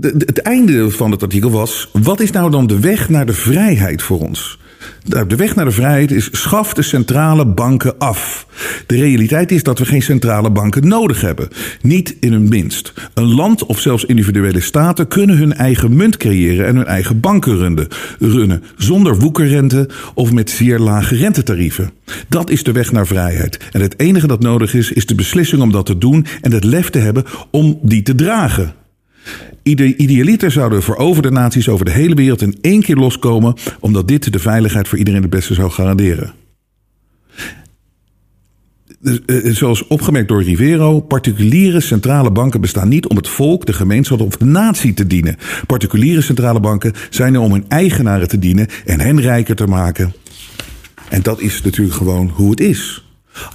het 0.00 0.38
einde 0.38 0.90
van 0.90 1.10
het 1.10 1.22
artikel 1.22 1.50
was: 1.50 1.88
wat 1.92 2.20
is 2.20 2.30
nou 2.30 2.50
dan 2.50 2.66
de 2.66 2.80
weg 2.80 3.08
naar 3.08 3.26
de 3.26 3.32
vrijheid 3.32 4.02
voor 4.02 4.20
ons? 4.20 4.58
De 5.04 5.36
weg 5.36 5.54
naar 5.54 5.64
de 5.64 5.70
vrijheid 5.70 6.10
is 6.10 6.28
schaf 6.32 6.74
de 6.74 6.82
centrale 6.82 7.46
banken 7.46 7.98
af. 7.98 8.46
De 8.86 8.96
realiteit 8.96 9.52
is 9.52 9.62
dat 9.62 9.78
we 9.78 9.84
geen 9.84 10.02
centrale 10.02 10.50
banken 10.50 10.88
nodig 10.88 11.20
hebben. 11.20 11.48
Niet 11.80 12.16
in 12.20 12.32
hun 12.32 12.48
minst. 12.48 12.92
Een 13.14 13.34
land 13.34 13.66
of 13.66 13.80
zelfs 13.80 14.04
individuele 14.04 14.60
staten 14.60 15.08
kunnen 15.08 15.36
hun 15.36 15.52
eigen 15.52 15.96
munt 15.96 16.16
creëren 16.16 16.66
en 16.66 16.76
hun 16.76 16.86
eigen 16.86 17.20
banken 17.20 17.56
runnen, 17.56 17.88
runnen 18.18 18.62
zonder 18.76 19.18
woekerrente 19.18 19.88
of 20.14 20.32
met 20.32 20.50
zeer 20.50 20.78
lage 20.78 21.16
rentetarieven. 21.16 21.90
Dat 22.28 22.50
is 22.50 22.62
de 22.62 22.72
weg 22.72 22.92
naar 22.92 23.06
vrijheid. 23.06 23.58
En 23.72 23.80
het 23.80 23.98
enige 23.98 24.26
dat 24.26 24.40
nodig 24.40 24.74
is, 24.74 24.92
is 24.92 25.06
de 25.06 25.14
beslissing 25.14 25.62
om 25.62 25.72
dat 25.72 25.86
te 25.86 25.98
doen 25.98 26.26
en 26.40 26.52
het 26.52 26.64
lef 26.64 26.90
te 26.90 26.98
hebben 26.98 27.24
om 27.50 27.78
die 27.82 28.02
te 28.02 28.14
dragen. 28.14 28.74
Idealiter 29.62 30.50
zouden 30.50 30.82
veroverde 30.82 31.30
naties 31.30 31.68
over 31.68 31.84
de 31.84 31.90
hele 31.90 32.14
wereld 32.14 32.42
in 32.42 32.58
één 32.60 32.82
keer 32.82 32.96
loskomen, 32.96 33.54
omdat 33.80 34.08
dit 34.08 34.32
de 34.32 34.38
veiligheid 34.38 34.88
voor 34.88 34.98
iedereen 34.98 35.22
het 35.22 35.30
beste 35.30 35.54
zou 35.54 35.70
garanderen. 35.70 36.32
eh, 39.26 39.52
zoals 39.52 39.86
opgemerkt 39.86 40.28
door 40.28 40.42
Rivero, 40.42 41.00
particuliere 41.00 41.80
centrale 41.80 42.30
banken 42.30 42.60
bestaan 42.60 42.88
niet 42.88 43.06
om 43.06 43.16
het 43.16 43.28
volk, 43.28 43.66
de 43.66 43.72
gemeenschap 43.72 44.20
of 44.20 44.36
de 44.36 44.44
natie 44.44 44.94
te 44.94 45.06
dienen. 45.06 45.36
Particuliere 45.66 46.20
centrale 46.20 46.60
banken 46.60 46.92
zijn 47.10 47.34
er 47.34 47.40
om 47.40 47.52
hun 47.52 47.64
eigenaren 47.68 48.28
te 48.28 48.38
dienen 48.38 48.68
en 48.84 49.00
hen 49.00 49.20
rijker 49.20 49.56
te 49.56 49.66
maken. 49.66 50.14
En 51.08 51.22
dat 51.22 51.40
is 51.40 51.62
natuurlijk 51.62 51.96
gewoon 51.96 52.28
hoe 52.28 52.50
het 52.50 52.60
is. 52.60 53.03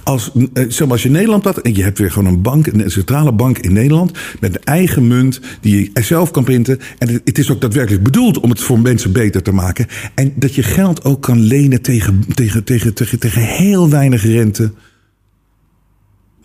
Als, 0.02 0.30
eh, 0.52 0.64
zeg 0.68 1.02
je 1.02 1.10
Nederland 1.10 1.44
dat 1.44 1.58
en 1.58 1.74
je 1.74 1.82
hebt 1.82 1.98
weer 1.98 2.10
gewoon 2.10 2.32
een 2.32 2.42
bank, 2.42 2.66
een 2.66 2.90
centrale 2.90 3.32
bank 3.32 3.58
in 3.58 3.72
Nederland 3.72 4.18
met 4.40 4.54
een 4.54 4.64
eigen 4.64 5.08
munt 5.08 5.40
die 5.60 5.90
je 5.94 6.02
zelf 6.02 6.30
kan 6.30 6.44
printen. 6.44 6.78
En 6.98 7.08
het, 7.08 7.20
het 7.24 7.38
is 7.38 7.50
ook 7.50 7.60
daadwerkelijk 7.60 8.02
bedoeld 8.02 8.40
om 8.40 8.50
het 8.50 8.60
voor 8.60 8.80
mensen 8.80 9.12
beter 9.12 9.42
te 9.42 9.52
maken. 9.52 9.86
En 10.14 10.32
dat 10.36 10.54
je 10.54 10.62
geld 10.62 11.04
ook 11.04 11.22
kan 11.22 11.40
lenen 11.40 11.82
tegen, 11.82 12.24
tegen, 12.34 12.64
tegen, 12.64 12.94
tegen, 12.94 13.18
tegen 13.18 13.42
heel 13.42 13.88
weinig 13.90 14.24
rente. 14.24 14.72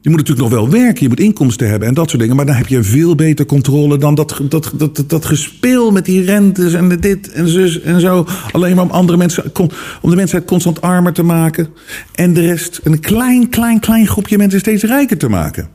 Je 0.06 0.12
moet 0.12 0.20
natuurlijk 0.20 0.50
nog 0.50 0.60
wel 0.60 0.70
werken, 0.70 1.02
je 1.02 1.10
moet 1.10 1.20
inkomsten 1.20 1.70
hebben 1.70 1.88
en 1.88 1.94
dat 1.94 2.10
soort 2.10 2.22
dingen. 2.22 2.36
Maar 2.36 2.46
dan 2.46 2.56
heb 2.56 2.68
je 2.68 2.84
veel 2.84 3.16
beter 3.16 3.46
controle 3.46 3.98
dan 3.98 4.16
dat, 4.16 4.42
dat, 4.50 4.72
dat, 4.76 5.04
dat, 5.08 5.26
gespeel 5.26 5.92
met 5.92 6.06
die 6.06 6.24
rentes 6.24 6.74
en 6.74 7.00
dit 7.00 7.32
en 7.32 7.48
zus 7.48 7.82
en 7.82 8.00
zo. 8.00 8.28
Alleen 8.52 8.76
maar 8.76 8.84
om 8.84 8.92
andere 8.92 9.18
mensen, 9.18 9.52
om 10.02 10.10
de 10.10 10.16
mensheid 10.16 10.46
constant 10.46 10.82
armer 10.82 11.14
te 11.14 11.24
maken. 11.24 11.68
En 12.16 12.34
de 12.34 12.42
rest, 12.42 12.80
een 12.84 13.00
klein, 13.00 13.50
klein, 13.50 13.80
klein 13.80 14.08
groepje 14.08 14.38
mensen 14.38 14.60
steeds 14.60 14.84
rijker 14.84 15.18
te 15.18 15.30
maken. 15.30 15.68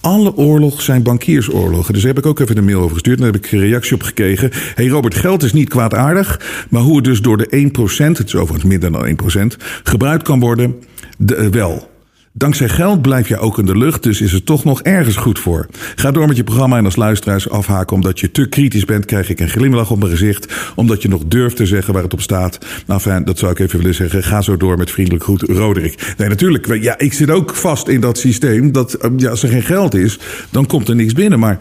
Alle 0.00 0.36
oorlogen 0.36 0.82
zijn 0.82 1.02
bankiersoorlogen. 1.02 1.92
Dus 1.92 2.02
daar 2.02 2.14
heb 2.14 2.24
ik 2.24 2.30
ook 2.30 2.40
even 2.40 2.56
een 2.56 2.64
mail 2.64 2.80
over 2.80 2.92
gestuurd. 2.92 3.18
Daar 3.18 3.32
heb 3.32 3.44
ik 3.44 3.52
een 3.52 3.58
reactie 3.58 3.94
op 3.94 4.02
gekregen. 4.02 4.50
hey 4.74 4.86
Robert, 4.86 5.14
geld 5.14 5.42
is 5.42 5.52
niet 5.52 5.68
kwaadaardig. 5.68 6.40
Maar 6.70 6.82
hoe 6.82 6.96
het 6.96 7.04
dus 7.04 7.20
door 7.20 7.36
de 7.36 7.70
1%, 8.02 8.06
het 8.06 8.26
is 8.26 8.34
overigens 8.34 8.64
minder 8.64 8.92
dan 8.92 9.52
1%, 9.52 9.56
gebruikt 9.82 10.22
kan 10.22 10.40
worden, 10.40 10.74
de, 11.18 11.50
wel. 11.50 11.96
Dankzij 12.32 12.68
geld 12.68 13.02
blijf 13.02 13.28
je 13.28 13.38
ook 13.38 13.58
in 13.58 13.66
de 13.66 13.78
lucht, 13.78 14.02
dus 14.02 14.20
is 14.20 14.32
het 14.32 14.46
toch 14.46 14.64
nog 14.64 14.82
ergens 14.82 15.16
goed 15.16 15.38
voor. 15.38 15.66
Ga 15.94 16.10
door 16.10 16.26
met 16.26 16.36
je 16.36 16.44
programma 16.44 16.76
en 16.76 16.84
als 16.84 16.96
luisteraars 16.96 17.48
afhaken 17.50 17.96
omdat 17.96 18.20
je 18.20 18.30
te 18.30 18.48
kritisch 18.48 18.84
bent, 18.84 19.04
krijg 19.04 19.30
ik 19.30 19.40
een 19.40 19.48
glimlach 19.48 19.90
op 19.90 19.98
mijn 19.98 20.10
gezicht. 20.10 20.72
Omdat 20.74 21.02
je 21.02 21.08
nog 21.08 21.22
durft 21.26 21.56
te 21.56 21.66
zeggen 21.66 21.92
waar 21.92 22.02
het 22.02 22.12
op 22.12 22.20
staat. 22.20 22.58
Nou, 22.86 23.00
fijn, 23.00 23.24
dat 23.24 23.38
zou 23.38 23.52
ik 23.52 23.58
even 23.58 23.78
willen 23.78 23.94
zeggen. 23.94 24.22
Ga 24.22 24.40
zo 24.40 24.56
door 24.56 24.76
met 24.76 24.90
vriendelijk 24.90 25.24
goed, 25.24 25.42
Roderick. 25.42 26.14
Nee, 26.16 26.28
natuurlijk. 26.28 26.82
Ja, 26.82 26.98
ik 26.98 27.12
zit 27.12 27.30
ook 27.30 27.54
vast 27.54 27.88
in 27.88 28.00
dat 28.00 28.18
systeem. 28.18 28.72
Dat 28.72 28.94
eh, 28.94 29.10
ja, 29.16 29.30
als 29.30 29.42
er 29.42 29.48
geen 29.48 29.62
geld 29.62 29.94
is, 29.94 30.18
dan 30.50 30.66
komt 30.66 30.88
er 30.88 30.96
niks 30.96 31.12
binnen. 31.12 31.38
Maar 31.38 31.58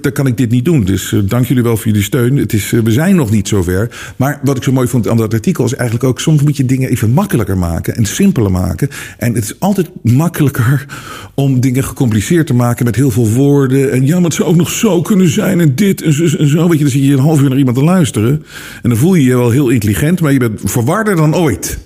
dan 0.00 0.12
kan 0.12 0.26
ik 0.26 0.36
dit 0.36 0.50
niet 0.50 0.64
doen. 0.64 0.84
Dus 0.84 1.12
uh, 1.12 1.20
dank 1.24 1.46
jullie 1.46 1.62
wel 1.62 1.76
voor 1.76 1.86
jullie 1.86 2.02
steun. 2.02 2.36
Het 2.36 2.52
is, 2.52 2.72
uh, 2.72 2.80
we 2.80 2.92
zijn 2.92 3.16
nog 3.16 3.30
niet 3.30 3.48
zover. 3.48 4.12
Maar 4.16 4.40
wat 4.42 4.56
ik 4.56 4.62
zo 4.62 4.72
mooi 4.72 4.88
vond 4.88 5.08
aan 5.08 5.16
dat 5.16 5.34
artikel 5.34 5.64
is 5.64 5.74
eigenlijk 5.74 6.08
ook 6.08 6.20
soms 6.20 6.42
moet 6.42 6.56
je 6.56 6.64
dingen 6.64 6.90
even 6.90 7.10
makkelijker 7.10 7.58
maken 7.58 7.96
en 7.96 8.04
simpeler 8.04 8.50
maken. 8.50 8.88
En 9.18 9.34
het 9.34 9.49
is 9.50 9.60
altijd 9.60 9.90
makkelijker 10.02 10.86
om 11.34 11.60
dingen 11.60 11.84
gecompliceerd 11.84 12.46
te 12.46 12.54
maken 12.54 12.84
met 12.84 12.96
heel 12.96 13.10
veel 13.10 13.28
woorden. 13.28 13.92
En 13.92 14.06
ja, 14.06 14.14
maar 14.14 14.24
het 14.24 14.34
zou 14.34 14.48
ook 14.48 14.56
nog 14.56 14.70
zo 14.70 15.02
kunnen 15.02 15.28
zijn 15.28 15.60
en 15.60 15.74
dit 15.74 16.02
en 16.02 16.12
zo. 16.12 16.24
En 16.36 16.48
zo. 16.48 16.68
Weet 16.68 16.78
je, 16.78 16.84
dan 16.84 16.92
zit 16.92 17.04
je 17.04 17.12
een 17.12 17.18
half 17.18 17.40
uur 17.40 17.48
naar 17.48 17.58
iemand 17.58 17.76
te 17.76 17.84
luisteren. 17.84 18.44
En 18.82 18.88
dan 18.88 18.98
voel 18.98 19.14
je 19.14 19.24
je 19.24 19.36
wel 19.36 19.50
heel 19.50 19.68
intelligent, 19.68 20.20
maar 20.20 20.32
je 20.32 20.38
bent 20.38 20.60
verwarder 20.64 21.16
dan 21.16 21.36
ooit. 21.36 21.78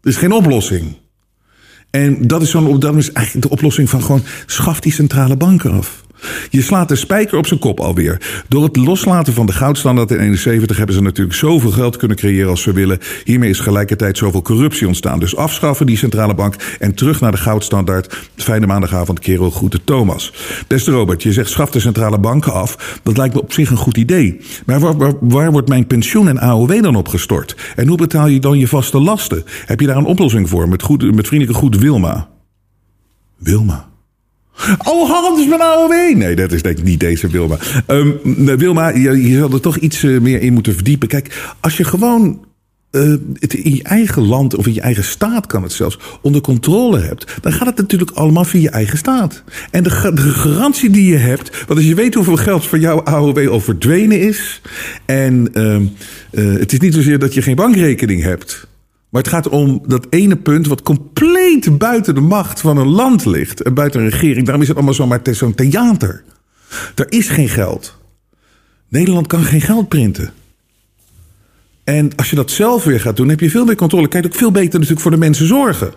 Er 0.00 0.10
is 0.10 0.16
geen 0.16 0.32
oplossing. 0.32 0.96
En 1.90 2.26
dat 2.26 2.42
is, 2.42 2.50
zo'n, 2.50 2.80
dat 2.80 2.96
is 2.96 3.12
eigenlijk 3.12 3.46
de 3.46 3.52
oplossing 3.52 3.90
van 3.90 4.02
gewoon 4.02 4.22
schaf 4.46 4.80
die 4.80 4.92
centrale 4.92 5.36
banken 5.36 5.70
af. 5.70 6.03
Je 6.50 6.62
slaat 6.62 6.88
de 6.88 6.96
spijker 6.96 7.38
op 7.38 7.46
zijn 7.46 7.60
kop 7.60 7.80
alweer. 7.80 8.44
Door 8.48 8.62
het 8.62 8.76
loslaten 8.76 9.32
van 9.32 9.46
de 9.46 9.52
goudstandaard 9.52 10.10
in 10.10 10.20
71 10.20 10.76
hebben 10.76 10.94
ze 10.94 11.02
natuurlijk 11.02 11.36
zoveel 11.36 11.70
geld 11.70 11.96
kunnen 11.96 12.16
creëren 12.16 12.50
als 12.50 12.62
ze 12.62 12.72
willen. 12.72 12.98
Hiermee 13.24 13.50
is 13.50 13.60
gelijkertijd 13.60 14.18
zoveel 14.18 14.42
corruptie 14.42 14.86
ontstaan. 14.86 15.18
Dus 15.18 15.36
afschaffen 15.36 15.86
die 15.86 15.96
centrale 15.96 16.34
bank 16.34 16.54
en 16.78 16.94
terug 16.94 17.20
naar 17.20 17.30
de 17.30 17.36
goudstandaard. 17.36 18.28
Fijne 18.36 18.66
maandagavond, 18.66 19.18
kerel, 19.18 19.50
groete 19.50 19.84
Thomas. 19.84 20.32
Beste 20.66 20.90
Robert, 20.90 21.22
je 21.22 21.32
zegt 21.32 21.50
schaf 21.50 21.70
de 21.70 21.80
centrale 21.80 22.18
banken 22.18 22.52
af. 22.52 23.00
Dat 23.02 23.16
lijkt 23.16 23.34
me 23.34 23.40
op 23.40 23.52
zich 23.52 23.70
een 23.70 23.76
goed 23.76 23.96
idee. 23.96 24.40
Maar 24.66 24.80
waar, 24.80 24.96
waar, 24.96 25.14
waar 25.20 25.52
wordt 25.52 25.68
mijn 25.68 25.86
pensioen 25.86 26.28
en 26.28 26.38
AOW 26.38 26.82
dan 26.82 26.96
opgestort? 26.96 27.56
En 27.76 27.88
hoe 27.88 27.96
betaal 27.96 28.26
je 28.26 28.40
dan 28.40 28.58
je 28.58 28.68
vaste 28.68 29.00
lasten? 29.00 29.44
Heb 29.66 29.80
je 29.80 29.86
daar 29.86 29.96
een 29.96 30.04
oplossing 30.04 30.48
voor 30.48 30.68
met, 30.68 30.82
goed, 30.82 31.14
met 31.14 31.26
vriendelijke 31.26 31.60
goed 31.60 31.76
Wilma? 31.76 32.28
Wilma. 33.38 33.92
Oh, 34.84 35.10
Hans 35.10 35.46
is 35.46 35.52
AOW. 35.52 36.16
Nee, 36.16 36.36
dat 36.36 36.52
is 36.52 36.62
denk 36.62 36.78
ik 36.78 36.84
niet 36.84 37.00
deze 37.00 37.28
Wilma. 37.28 37.58
Um, 37.86 38.18
Wilma, 38.58 38.88
je, 38.88 39.28
je 39.28 39.38
zal 39.38 39.52
er 39.52 39.60
toch 39.60 39.76
iets 39.76 40.02
uh, 40.02 40.20
meer 40.20 40.40
in 40.40 40.52
moeten 40.52 40.74
verdiepen. 40.74 41.08
Kijk, 41.08 41.54
als 41.60 41.76
je 41.76 41.84
gewoon 41.84 42.44
het 43.38 43.54
in 43.54 43.74
je 43.74 43.82
eigen 43.82 44.22
land 44.22 44.56
of 44.56 44.66
in 44.66 44.74
je 44.74 44.80
eigen 44.80 45.04
staat 45.04 45.46
kan 45.46 45.62
het 45.62 45.72
zelfs 45.72 45.98
onder 46.22 46.40
controle 46.40 46.98
hebt, 46.98 47.36
dan 47.40 47.52
gaat 47.52 47.66
het 47.66 47.76
natuurlijk 47.76 48.10
allemaal 48.10 48.44
via 48.44 48.60
je 48.60 48.70
eigen 48.70 48.98
staat. 48.98 49.42
En 49.70 49.82
de, 49.82 49.90
garantie 49.90 50.90
die 50.90 51.10
je 51.10 51.16
hebt, 51.16 51.64
want 51.66 51.78
als 51.78 51.88
je 51.88 51.94
weet 51.94 52.14
hoeveel 52.14 52.36
geld 52.36 52.66
voor 52.66 52.78
jouw 52.78 53.02
AOW 53.02 53.48
al 53.48 53.60
verdwenen 53.60 54.20
is, 54.20 54.60
en 55.04 55.48
uh, 55.54 56.58
het 56.58 56.72
is 56.72 56.78
niet 56.78 56.94
zozeer 56.94 57.18
dat 57.18 57.34
je 57.34 57.42
geen 57.42 57.54
bankrekening 57.54 58.22
hebt. 58.22 58.66
Maar 59.14 59.22
het 59.22 59.32
gaat 59.32 59.48
om 59.48 59.82
dat 59.86 60.06
ene 60.10 60.36
punt 60.36 60.66
wat 60.66 60.82
compleet 60.82 61.78
buiten 61.78 62.14
de 62.14 62.20
macht 62.20 62.60
van 62.60 62.76
een 62.76 62.88
land 62.88 63.24
ligt. 63.24 63.62
En 63.62 63.74
buiten 63.74 64.00
een 64.00 64.08
regering. 64.08 64.44
Daarom 64.44 64.62
is 64.62 64.68
het 64.68 64.76
allemaal 64.76 64.94
zomaar 64.94 65.20
zo'n 65.30 65.54
theater. 65.54 66.24
Er 66.94 67.12
is 67.12 67.28
geen 67.28 67.48
geld. 67.48 67.98
Nederland 68.88 69.26
kan 69.26 69.42
geen 69.42 69.60
geld 69.60 69.88
printen. 69.88 70.32
En 71.84 72.14
als 72.16 72.30
je 72.30 72.36
dat 72.36 72.50
zelf 72.50 72.84
weer 72.84 73.00
gaat 73.00 73.16
doen, 73.16 73.28
heb 73.28 73.40
je 73.40 73.50
veel 73.50 73.64
meer 73.64 73.76
controle. 73.76 74.08
Je 74.10 74.24
ook 74.24 74.34
veel 74.34 74.50
beter 74.50 74.72
natuurlijk 74.72 75.00
voor 75.00 75.10
de 75.10 75.16
mensen 75.16 75.46
zorgen. 75.46 75.92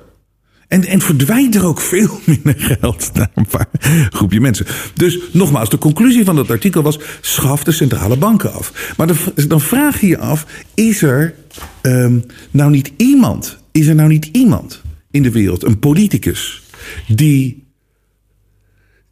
En, 0.68 0.86
en 0.86 1.02
verdwijnt 1.02 1.56
er 1.56 1.66
ook 1.66 1.82
veel 1.82 2.20
minder 2.26 2.56
geld 2.58 3.10
naar 3.14 3.32
een 3.36 3.48
paar 3.48 3.70
groepje 4.10 4.40
mensen. 4.40 4.66
Dus 4.94 5.20
nogmaals, 5.32 5.70
de 5.70 5.78
conclusie 5.78 6.26
van 6.26 6.36
dat 6.36 6.52
artikel 6.52 6.82
was: 6.82 7.00
schaf 7.22 7.64
de 7.64 7.72
centrale 7.72 8.18
banken 8.18 8.54
af. 8.54 8.94
Maar 8.98 9.08
dan, 9.48 9.62
vraag 9.62 10.02
je 10.02 10.08
je 10.08 10.18
af: 10.18 10.46
is 10.74 11.02
er 11.02 11.36
um, 11.82 12.24
nou 12.52 12.72
niet 12.72 12.92
iemand, 12.98 13.58
is 13.72 13.88
er 13.88 13.96
nou 13.96 14.10
niet 14.10 14.30
iemand 14.32 14.82
in 15.12 15.24
de 15.24 15.32
wereld, 15.32 15.64
een 15.64 15.80
politicus, 15.80 16.64
die 17.08 17.66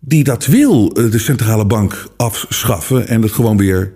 die 0.08 0.24
dat 0.24 0.46
wil, 0.46 0.92
eh, 0.92 1.12
de 1.12 1.20
centrale 1.20 1.66
bank 1.66 2.08
afschaffen 2.18 3.08
en 3.08 3.22
het 3.22 3.32
gewoon 3.32 3.58
weer 3.58 3.94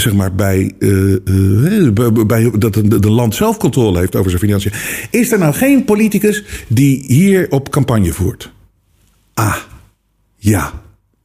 zeg 0.00 0.12
maar, 0.12 0.34
bij, 0.34 0.72
uh, 0.78 1.16
uh, 1.24 1.92
bij 2.26 2.50
dat 2.58 2.74
de, 2.74 2.98
de 2.98 3.10
land 3.10 3.34
zelf 3.34 3.56
controle 3.56 3.98
heeft 3.98 4.16
over 4.16 4.30
zijn 4.30 4.42
financiën. 4.42 4.72
Is 5.10 5.32
er 5.32 5.38
nou 5.38 5.54
geen 5.54 5.84
politicus 5.84 6.44
die 6.68 7.04
hier 7.06 7.46
op 7.50 7.70
campagne 7.70 8.12
voert? 8.12 8.52
Ah, 9.34 9.56
ja, 10.36 10.72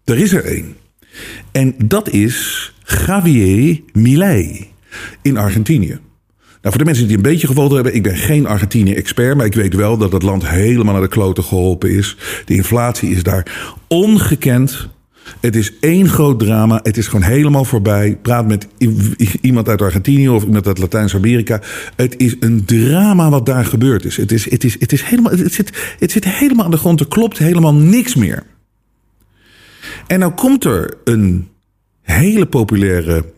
er 0.04 0.18
is 0.18 0.34
er 0.34 0.46
één. 0.46 0.76
En 1.52 1.76
dat 1.86 2.10
is 2.10 2.74
Javier 3.06 3.82
Milei 3.94 4.68
in 5.22 5.38
Argentinië. 5.38 6.00
Nou, 6.64 6.76
voor 6.76 6.78
de 6.78 6.92
mensen 6.92 7.08
die 7.08 7.18
een 7.18 7.24
beetje 7.24 7.48
gevolgd 7.48 7.74
hebben, 7.74 7.96
ik 7.96 8.04
ben 8.04 8.16
geen 8.16 8.46
Argentinië-expert, 8.46 9.38
maar 9.38 9.46
ik 9.46 9.54
weet 9.54 9.74
wel 9.74 9.98
dat 9.98 10.12
het 10.12 10.24
land 10.24 10.48
helemaal 10.48 10.94
naar 10.94 11.02
de 11.02 11.08
kloten 11.08 11.44
geholpen 11.44 11.90
is. 11.90 12.18
De 12.46 12.56
inflatie 12.56 13.10
is 13.10 13.24
daar 13.24 13.76
ongekend. 13.88 14.90
Het 15.40 15.56
is 15.56 15.74
één 15.80 16.10
groot 16.10 16.40
drama. 16.40 16.80
Het 16.84 16.98
is 16.98 17.08
gewoon 17.08 17.26
helemaal 17.26 17.66
voorbij. 17.66 18.18
Praat 18.22 18.48
met 18.48 18.68
iemand 19.42 19.70
uit 19.70 19.82
Argentinië 19.82 20.30
of 20.30 20.44
iemand 20.44 20.68
uit 20.68 20.78
Latijns-Amerika. 20.78 21.62
Het 21.96 22.18
is 22.18 22.36
een 22.40 22.66
drama 22.66 23.30
wat 23.30 23.46
daar 23.46 23.66
gebeurd 23.66 24.06
is. 24.06 24.18
Het, 24.18 24.32
is, 24.32 24.50
het, 24.50 24.64
is, 24.64 24.76
het, 24.80 24.92
is 24.92 25.04
helemaal, 25.04 25.32
het, 25.32 25.54
zit, 25.54 25.96
het 26.00 26.12
zit 26.12 26.26
helemaal 26.26 26.66
aan 26.66 26.72
de 26.72 26.78
grond. 26.78 27.00
Er 27.00 27.08
klopt 27.08 27.38
helemaal 27.38 27.74
niks 27.74 28.16
meer. 28.16 28.44
En 30.08 30.20
nou 30.20 30.32
komt 30.32 30.64
er 30.64 30.94
een 31.04 31.48
hele 32.02 32.46
populaire 32.46 33.33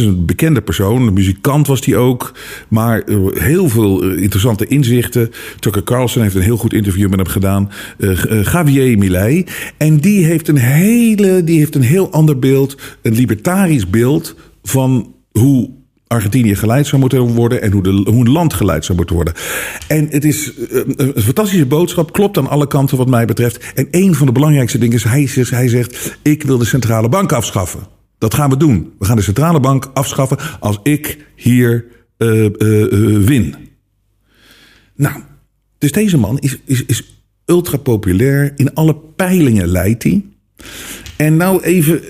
is 0.00 0.06
een 0.06 0.24
bekende 0.24 0.62
persoon, 0.62 1.06
een 1.06 1.12
muzikant 1.12 1.66
was 1.66 1.84
hij 1.84 1.96
ook. 1.96 2.32
Maar 2.68 3.02
heel 3.34 3.68
veel 3.68 4.02
eh, 4.02 4.22
interessante 4.22 4.66
inzichten. 4.66 5.30
Tucker 5.58 5.82
Carlson 5.82 6.22
heeft 6.22 6.34
een 6.34 6.42
heel 6.42 6.56
goed 6.56 6.72
interview 6.72 7.08
met 7.08 7.18
hem 7.18 7.28
gedaan. 7.28 7.70
Uh, 7.98 8.42
Javier 8.42 8.98
Milei. 8.98 9.44
En 9.76 9.96
die 9.96 10.24
heeft 10.24 10.48
een 10.48 10.56
hele, 10.56 11.44
die 11.44 11.58
heeft 11.58 11.74
een 11.74 11.82
heel 11.82 12.12
ander 12.12 12.38
beeld. 12.38 12.76
Een 13.02 13.14
libertarisch 13.14 13.90
beeld 13.90 14.34
van 14.62 15.14
hoe 15.32 15.70
Argentinië 16.06 16.56
geleid 16.56 16.86
zou 16.86 17.00
moeten 17.00 17.20
worden 17.20 17.62
en 17.62 17.72
hoe, 17.72 17.82
de, 17.82 17.90
hoe 17.90 18.26
een 18.26 18.32
land 18.32 18.54
geleid 18.54 18.84
zou 18.84 18.98
moeten 18.98 19.16
worden. 19.16 19.34
En 19.88 20.06
het 20.10 20.24
is 20.24 20.52
een 20.96 21.22
fantastische 21.22 21.66
boodschap, 21.66 22.12
klopt 22.12 22.38
aan 22.38 22.48
alle 22.48 22.66
kanten 22.66 22.96
wat 22.96 23.08
mij 23.08 23.24
betreft. 23.24 23.72
En 23.74 23.88
een 23.90 24.14
van 24.14 24.26
de 24.26 24.32
belangrijkste 24.32 24.78
dingen 24.78 24.96
is, 24.96 25.04
hij, 25.04 25.28
hij 25.50 25.68
zegt, 25.68 26.18
ik 26.22 26.42
wil 26.42 26.58
de 26.58 26.64
centrale 26.64 27.08
bank 27.08 27.32
afschaffen. 27.32 27.99
Dat 28.20 28.34
gaan 28.34 28.50
we 28.50 28.56
doen. 28.56 28.92
We 28.98 29.04
gaan 29.04 29.16
de 29.16 29.22
centrale 29.22 29.60
bank 29.60 29.90
afschaffen 29.94 30.38
als 30.60 30.78
ik 30.82 31.26
hier 31.36 31.84
uh, 32.18 32.44
uh, 32.44 33.26
win. 33.26 33.54
Nou, 34.94 35.22
dus 35.78 35.92
deze 35.92 36.18
man 36.18 36.38
is, 36.38 36.58
is, 36.64 36.84
is 36.84 37.24
ultra 37.44 37.76
populair. 37.76 38.52
In 38.56 38.74
alle 38.74 38.96
peilingen 38.96 39.66
leidt 39.66 40.02
hij. 40.02 40.24
En 41.16 41.36
nou 41.36 41.62
even. 41.62 42.02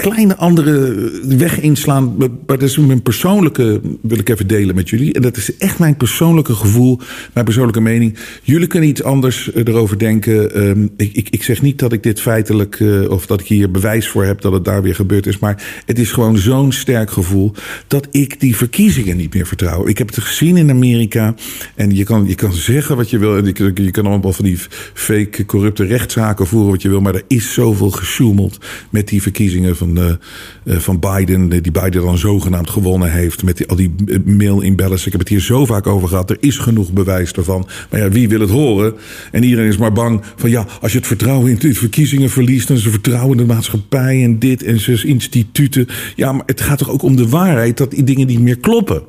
Kleine 0.00 0.36
andere 0.36 1.10
weg 1.22 1.60
inslaan. 1.60 2.14
Maar 2.16 2.28
dat 2.46 2.62
is 2.62 2.78
mijn 2.78 3.02
persoonlijke, 3.02 3.80
wil 4.02 4.18
ik 4.18 4.28
even 4.28 4.46
delen 4.46 4.74
met 4.74 4.88
jullie. 4.88 5.12
En 5.12 5.22
dat 5.22 5.36
is 5.36 5.56
echt 5.56 5.78
mijn 5.78 5.96
persoonlijke 5.96 6.54
gevoel, 6.54 7.00
mijn 7.32 7.44
persoonlijke 7.44 7.80
mening. 7.80 8.18
Jullie 8.42 8.66
kunnen 8.66 8.88
iets 8.88 9.02
anders 9.02 9.52
eh, 9.52 9.66
erover 9.66 9.98
denken. 9.98 10.66
Um, 10.68 10.90
ik, 10.96 11.12
ik, 11.12 11.28
ik 11.30 11.42
zeg 11.42 11.62
niet 11.62 11.78
dat 11.78 11.92
ik 11.92 12.02
dit 12.02 12.20
feitelijk, 12.20 12.80
uh, 12.80 13.10
of 13.10 13.26
dat 13.26 13.40
ik 13.40 13.46
hier 13.46 13.70
bewijs 13.70 14.08
voor 14.08 14.24
heb 14.24 14.40
dat 14.40 14.52
het 14.52 14.64
daar 14.64 14.82
weer 14.82 14.94
gebeurd 14.94 15.26
is. 15.26 15.38
Maar 15.38 15.82
het 15.86 15.98
is 15.98 16.12
gewoon 16.12 16.38
zo'n 16.38 16.72
sterk 16.72 17.10
gevoel 17.10 17.52
dat 17.86 18.08
ik 18.10 18.40
die 18.40 18.56
verkiezingen 18.56 19.16
niet 19.16 19.34
meer 19.34 19.46
vertrouw. 19.46 19.86
Ik 19.86 19.98
heb 19.98 20.06
het 20.06 20.18
gezien 20.18 20.56
in 20.56 20.70
Amerika. 20.70 21.34
En 21.74 21.94
je 21.94 22.04
kan, 22.04 22.24
je 22.26 22.34
kan 22.34 22.52
zeggen 22.52 22.96
wat 22.96 23.10
je 23.10 23.18
wil. 23.18 23.36
En 23.36 23.44
je, 23.44 23.72
je 23.74 23.90
kan 23.90 24.06
allemaal 24.06 24.32
van 24.32 24.44
die 24.44 24.58
fake, 24.94 25.44
corrupte 25.46 25.84
rechtszaken 25.84 26.46
voeren 26.46 26.70
wat 26.70 26.82
je 26.82 26.88
wil. 26.88 27.00
Maar 27.00 27.14
er 27.14 27.24
is 27.28 27.52
zoveel 27.52 27.90
gesjoemeld 27.90 28.58
met 28.90 29.08
die 29.08 29.22
verkiezingen 29.22 29.76
van, 29.76 29.83
uh, 29.92 30.76
van 30.78 30.98
Biden. 30.98 31.48
Die 31.48 31.72
Biden 31.72 32.02
dan 32.02 32.18
zogenaamd 32.18 32.70
gewonnen 32.70 33.12
heeft. 33.12 33.42
Met 33.42 33.68
al 33.68 33.76
die 33.76 33.94
mail-in-bellers. 34.24 35.06
Ik 35.06 35.12
heb 35.12 35.20
het 35.20 35.30
hier 35.30 35.40
zo 35.40 35.66
vaak 35.66 35.86
over 35.86 36.08
gehad. 36.08 36.30
Er 36.30 36.36
is 36.40 36.58
genoeg 36.58 36.92
bewijs 36.92 37.32
ervan. 37.32 37.68
Maar 37.90 38.00
ja, 38.00 38.08
wie 38.08 38.28
wil 38.28 38.40
het 38.40 38.50
horen? 38.50 38.94
En 39.32 39.42
iedereen 39.42 39.68
is 39.68 39.76
maar 39.76 39.92
bang 39.92 40.22
van 40.36 40.50
ja, 40.50 40.66
als 40.80 40.92
je 40.92 40.98
het 40.98 41.06
vertrouwen 41.06 41.50
in 41.50 41.58
de 41.58 41.74
verkiezingen 41.74 42.30
verliest. 42.30 42.68
Dan 42.68 42.76
is 42.76 42.84
er 42.84 42.90
vertrouwen 42.90 43.38
in 43.38 43.46
de 43.46 43.52
maatschappij 43.52 44.22
en 44.22 44.38
dit 44.38 44.62
en 44.62 44.80
zes 44.80 45.04
instituten. 45.04 45.86
Ja, 46.16 46.32
maar 46.32 46.46
het 46.46 46.60
gaat 46.60 46.78
toch 46.78 46.90
ook 46.90 47.02
om 47.02 47.16
de 47.16 47.28
waarheid 47.28 47.76
dat 47.76 47.90
die 47.90 48.04
dingen 48.04 48.26
niet 48.26 48.40
meer 48.40 48.58
kloppen. 48.58 49.02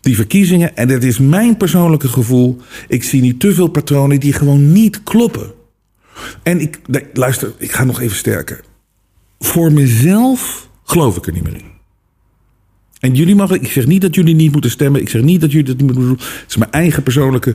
Die 0.00 0.16
verkiezingen, 0.16 0.76
en 0.76 0.88
dat 0.88 1.02
is 1.02 1.18
mijn 1.18 1.56
persoonlijke 1.56 2.08
gevoel. 2.08 2.56
Ik 2.88 3.02
zie 3.04 3.20
niet 3.20 3.40
te 3.40 3.54
veel 3.54 3.68
patronen 3.68 4.20
die 4.20 4.32
gewoon 4.32 4.72
niet 4.72 5.02
kloppen. 5.02 5.52
En 6.42 6.60
ik, 6.60 6.80
luister, 7.12 7.52
ik 7.58 7.72
ga 7.72 7.84
nog 7.84 8.00
even 8.00 8.16
sterker. 8.16 8.60
Voor 9.38 9.72
mezelf 9.72 10.68
geloof 10.84 11.16
ik 11.16 11.26
er 11.26 11.32
niet 11.32 11.42
meer 11.42 11.54
in. 11.56 11.76
En 13.00 13.14
jullie 13.14 13.34
mag, 13.34 13.50
ik 13.50 13.66
zeg 13.66 13.86
niet 13.86 14.00
dat 14.00 14.14
jullie 14.14 14.34
niet 14.34 14.52
moeten 14.52 14.70
stemmen. 14.70 15.00
Ik 15.00 15.08
zeg 15.08 15.22
niet 15.22 15.40
dat 15.40 15.50
jullie 15.50 15.66
dat 15.66 15.76
niet 15.76 15.86
moeten 15.86 16.02
doen. 16.02 16.18
Het 16.18 16.44
is 16.48 16.56
mijn 16.56 16.70
eigen 16.70 17.02
persoonlijke 17.02 17.54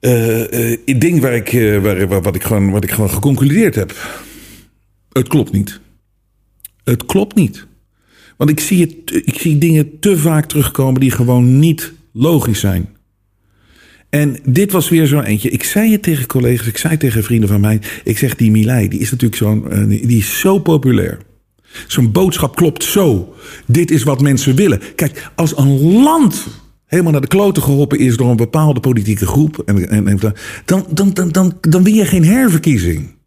uh, 0.00 0.50
uh, 0.50 0.98
ding 0.98 1.20
waar 1.20 1.34
ik, 1.34 1.50
waar, 1.82 2.08
waar, 2.08 2.22
wat, 2.22 2.34
ik 2.34 2.42
gewoon, 2.42 2.70
wat 2.70 2.84
ik 2.84 2.90
gewoon 2.90 3.10
geconcludeerd 3.10 3.74
heb. 3.74 3.94
Het 5.12 5.28
klopt 5.28 5.52
niet. 5.52 5.80
Het 6.84 7.06
klopt 7.06 7.34
niet. 7.34 7.66
Want 8.36 8.50
ik 8.50 8.60
zie, 8.60 8.80
het, 8.80 9.26
ik 9.26 9.38
zie 9.38 9.58
dingen 9.58 9.98
te 9.98 10.18
vaak 10.18 10.46
terugkomen 10.46 11.00
die 11.00 11.10
gewoon 11.10 11.58
niet 11.58 11.92
logisch 12.12 12.60
zijn. 12.60 12.96
En 14.10 14.36
dit 14.44 14.72
was 14.72 14.88
weer 14.88 15.06
zo'n 15.06 15.24
eentje. 15.24 15.50
Ik 15.50 15.64
zei 15.64 15.92
het 15.92 16.02
tegen 16.02 16.26
collega's, 16.26 16.66
ik 16.66 16.76
zei 16.76 16.96
tegen 16.96 17.22
vrienden 17.22 17.48
van 17.48 17.60
mij. 17.60 17.80
Ik 18.04 18.18
zeg, 18.18 18.36
die 18.36 18.50
Milei, 18.50 18.88
die 18.88 19.00
is 19.00 19.10
natuurlijk 19.10 19.40
zo'n, 19.40 19.88
die 19.88 20.18
is 20.18 20.38
zo 20.38 20.58
populair. 20.58 21.18
Zo'n 21.86 22.12
boodschap 22.12 22.56
klopt 22.56 22.84
zo. 22.84 23.34
Dit 23.66 23.90
is 23.90 24.02
wat 24.02 24.20
mensen 24.20 24.54
willen. 24.54 24.80
Kijk, 24.94 25.30
als 25.34 25.56
een 25.56 26.02
land 26.02 26.46
helemaal 26.86 27.12
naar 27.12 27.20
de 27.20 27.26
kloten 27.26 27.62
geholpen 27.62 27.98
is 27.98 28.16
door 28.16 28.30
een 28.30 28.36
bepaalde 28.36 28.80
politieke 28.80 29.26
groep. 29.26 29.62
En, 29.66 29.88
en, 29.88 30.08
en 30.08 30.18
dan, 30.64 30.86
dan, 30.90 31.12
dan, 31.14 31.28
dan, 31.28 31.58
dan 31.60 31.82
win 31.82 31.94
je 31.94 32.04
geen 32.04 32.24
herverkiezing. 32.24 33.18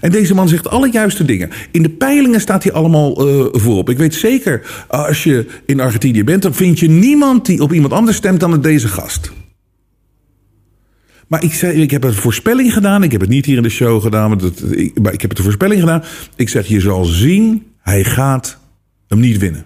En 0.00 0.10
deze 0.10 0.34
man 0.34 0.48
zegt 0.48 0.68
alle 0.68 0.90
juiste 0.90 1.24
dingen. 1.24 1.50
In 1.70 1.82
de 1.82 1.88
peilingen 1.90 2.40
staat 2.40 2.62
hij 2.62 2.72
allemaal 2.72 3.28
uh, 3.28 3.46
voorop. 3.50 3.90
Ik 3.90 3.98
weet 3.98 4.14
zeker, 4.14 4.84
als 4.88 5.24
je 5.24 5.46
in 5.66 5.80
Argentinië 5.80 6.24
bent, 6.24 6.42
dan 6.42 6.54
vind 6.54 6.78
je 6.78 6.88
niemand 6.88 7.46
die 7.46 7.62
op 7.62 7.72
iemand 7.72 7.92
anders 7.92 8.16
stemt 8.16 8.40
dan 8.40 8.60
deze 8.60 8.88
gast. 8.88 9.32
Maar 11.28 11.42
ik, 11.42 11.54
zei, 11.54 11.82
ik 11.82 11.90
heb 11.90 12.04
een 12.04 12.14
voorspelling 12.14 12.72
gedaan. 12.72 13.02
Ik 13.02 13.12
heb 13.12 13.20
het 13.20 13.30
niet 13.30 13.44
hier 13.44 13.56
in 13.56 13.62
de 13.62 13.68
show 13.68 14.02
gedaan, 14.02 14.28
maar, 14.28 14.38
dat, 14.38 14.62
ik, 14.70 15.00
maar 15.02 15.12
ik 15.12 15.20
heb 15.20 15.30
het 15.30 15.38
een 15.38 15.44
voorspelling 15.44 15.80
gedaan. 15.80 16.02
Ik 16.36 16.48
zeg, 16.48 16.66
je 16.66 16.80
zal 16.80 17.04
zien, 17.04 17.66
hij 17.80 18.04
gaat 18.04 18.58
hem 19.08 19.20
niet 19.20 19.38
winnen. 19.38 19.64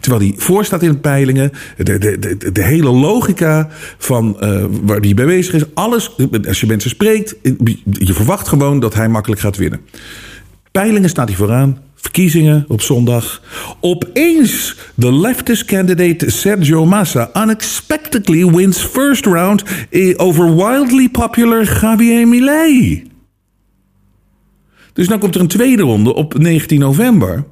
Terwijl 0.00 0.22
hij 0.22 0.34
voorstaat 0.36 0.82
in 0.82 0.90
de 0.90 0.96
peilingen. 0.96 1.50
De, 1.76 1.98
de, 1.98 2.18
de, 2.18 2.52
de 2.52 2.62
hele 2.62 2.90
logica 2.90 3.68
van 3.98 4.36
uh, 4.40 4.64
waar 4.82 5.00
hij 5.00 5.14
bij 5.14 5.26
bezig 5.26 5.54
is. 5.54 5.74
Alles, 5.74 6.16
als 6.46 6.60
je 6.60 6.66
mensen 6.66 6.90
spreekt, 6.90 7.36
je 7.90 8.14
verwacht 8.14 8.48
gewoon 8.48 8.80
dat 8.80 8.94
hij 8.94 9.08
makkelijk 9.08 9.40
gaat 9.40 9.56
winnen. 9.56 9.80
Peilingen 10.72 11.08
staat 11.08 11.28
hij 11.28 11.36
vooraan. 11.36 11.78
Verkiezingen 12.04 12.64
op 12.68 12.80
zondag. 12.80 13.42
Opeens 13.80 14.76
de 14.94 15.12
leftist 15.12 15.64
candidate 15.64 16.30
Sergio 16.30 16.86
Massa 16.86 17.30
unexpectedly 17.34 18.46
wins 18.46 18.78
first 18.78 19.26
round 19.26 19.62
over 20.16 20.56
wildly 20.56 21.08
popular 21.08 21.78
Javier 21.80 22.28
Milei. 22.28 23.04
Dus 24.92 25.08
dan 25.08 25.18
komt 25.18 25.34
er 25.34 25.40
een 25.40 25.46
tweede 25.46 25.82
ronde 25.82 26.14
op 26.14 26.38
19 26.38 26.78
november. 26.78 27.44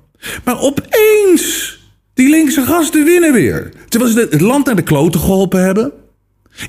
Maar 0.44 0.60
opeens 0.60 1.78
die 2.14 2.28
linkse 2.28 2.62
gasten 2.62 3.04
winnen 3.04 3.32
weer. 3.32 3.72
Terwijl 3.88 4.12
ze 4.12 4.28
het 4.30 4.40
land 4.40 4.66
naar 4.66 4.76
de 4.76 4.82
kloten 4.82 5.20
geholpen 5.20 5.64
hebben. 5.64 5.92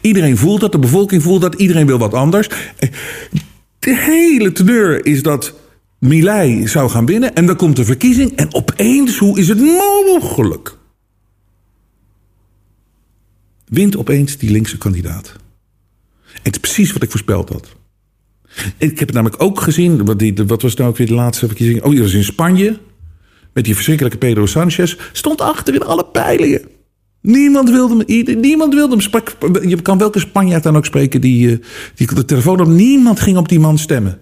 Iedereen 0.02 0.38
voelt 0.38 0.62
dat, 0.62 0.72
de 0.72 0.80
bevolking 0.80 1.24
voelt 1.24 1.42
dat, 1.42 1.56
iedereen 1.56 1.88
wil 1.88 1.98
wat 1.98 2.14
anders. 2.14 2.50
De 3.80 3.96
hele 3.96 4.52
teneur 4.52 5.06
is 5.06 5.24
dat 5.24 5.54
Milei 6.04 6.68
zou 6.68 6.90
gaan 6.90 7.06
winnen 7.06 7.36
en 7.36 7.46
dan 7.46 7.56
komt 7.56 7.76
de 7.76 7.86
verkiezing 7.86 8.36
en 8.36 8.54
opeens, 8.54 9.18
hoe 9.18 9.40
is 9.40 9.48
het 9.48 9.60
mogelijk? 9.60 10.78
Wint 13.66 13.98
opeens 13.98 14.38
die 14.38 14.52
linkse 14.52 14.78
kandidaat. 14.78 15.34
En 16.34 16.40
het 16.42 16.54
is 16.54 16.60
precies 16.60 16.94
wat 16.94 17.04
ik 17.04 17.10
voorspeld 17.10 17.50
had. 17.50 17.76
Ik 18.78 19.00
heb 19.00 19.08
het 19.08 19.14
namelijk 19.14 19.44
ook 19.44 19.62
gezien, 19.62 20.06
wat, 20.06 20.20
die, 20.20 20.34
wat 20.48 20.62
was 20.62 20.76
nou 20.76 20.90
ook 20.90 20.98
weer 20.98 21.08
de 21.08 21.14
laatste 21.14 21.48
verkiezing? 21.48 21.84
Oh, 21.84 21.92
die 21.92 22.02
was 22.02 22.14
in 22.14 22.24
Spanje 22.24 22.80
met 23.54 23.66
die 23.66 23.76
verschrikkelijke 23.76 24.18
Pedro 24.18 24.46
Sanchez, 24.46 24.98
stond 25.12 25.42
achter 25.42 25.74
in 25.74 25.84
alle 25.84 26.06
peilingen. 26.06 26.62
Niemand 27.22 27.70
wilde 27.70 28.04
hem. 28.08 28.40
Niemand 28.40 28.74
wilde 28.74 28.96
hem. 28.96 29.70
Je 29.70 29.82
kan 29.82 29.98
welke 29.98 30.20
Spanjaard 30.20 30.64
dan 30.64 30.78
ook 30.78 30.86
spreken 30.86 31.22
die, 31.22 31.52
eh, 31.52 31.58
die 31.96 32.14
de 32.14 32.26
telefoon 32.26 32.60
op. 32.60 32.68
Niemand 32.68 33.20
ging 33.20 33.38
op 33.38 33.50
die 33.50 33.60
man 33.60 33.78
stemmen. 33.78 34.20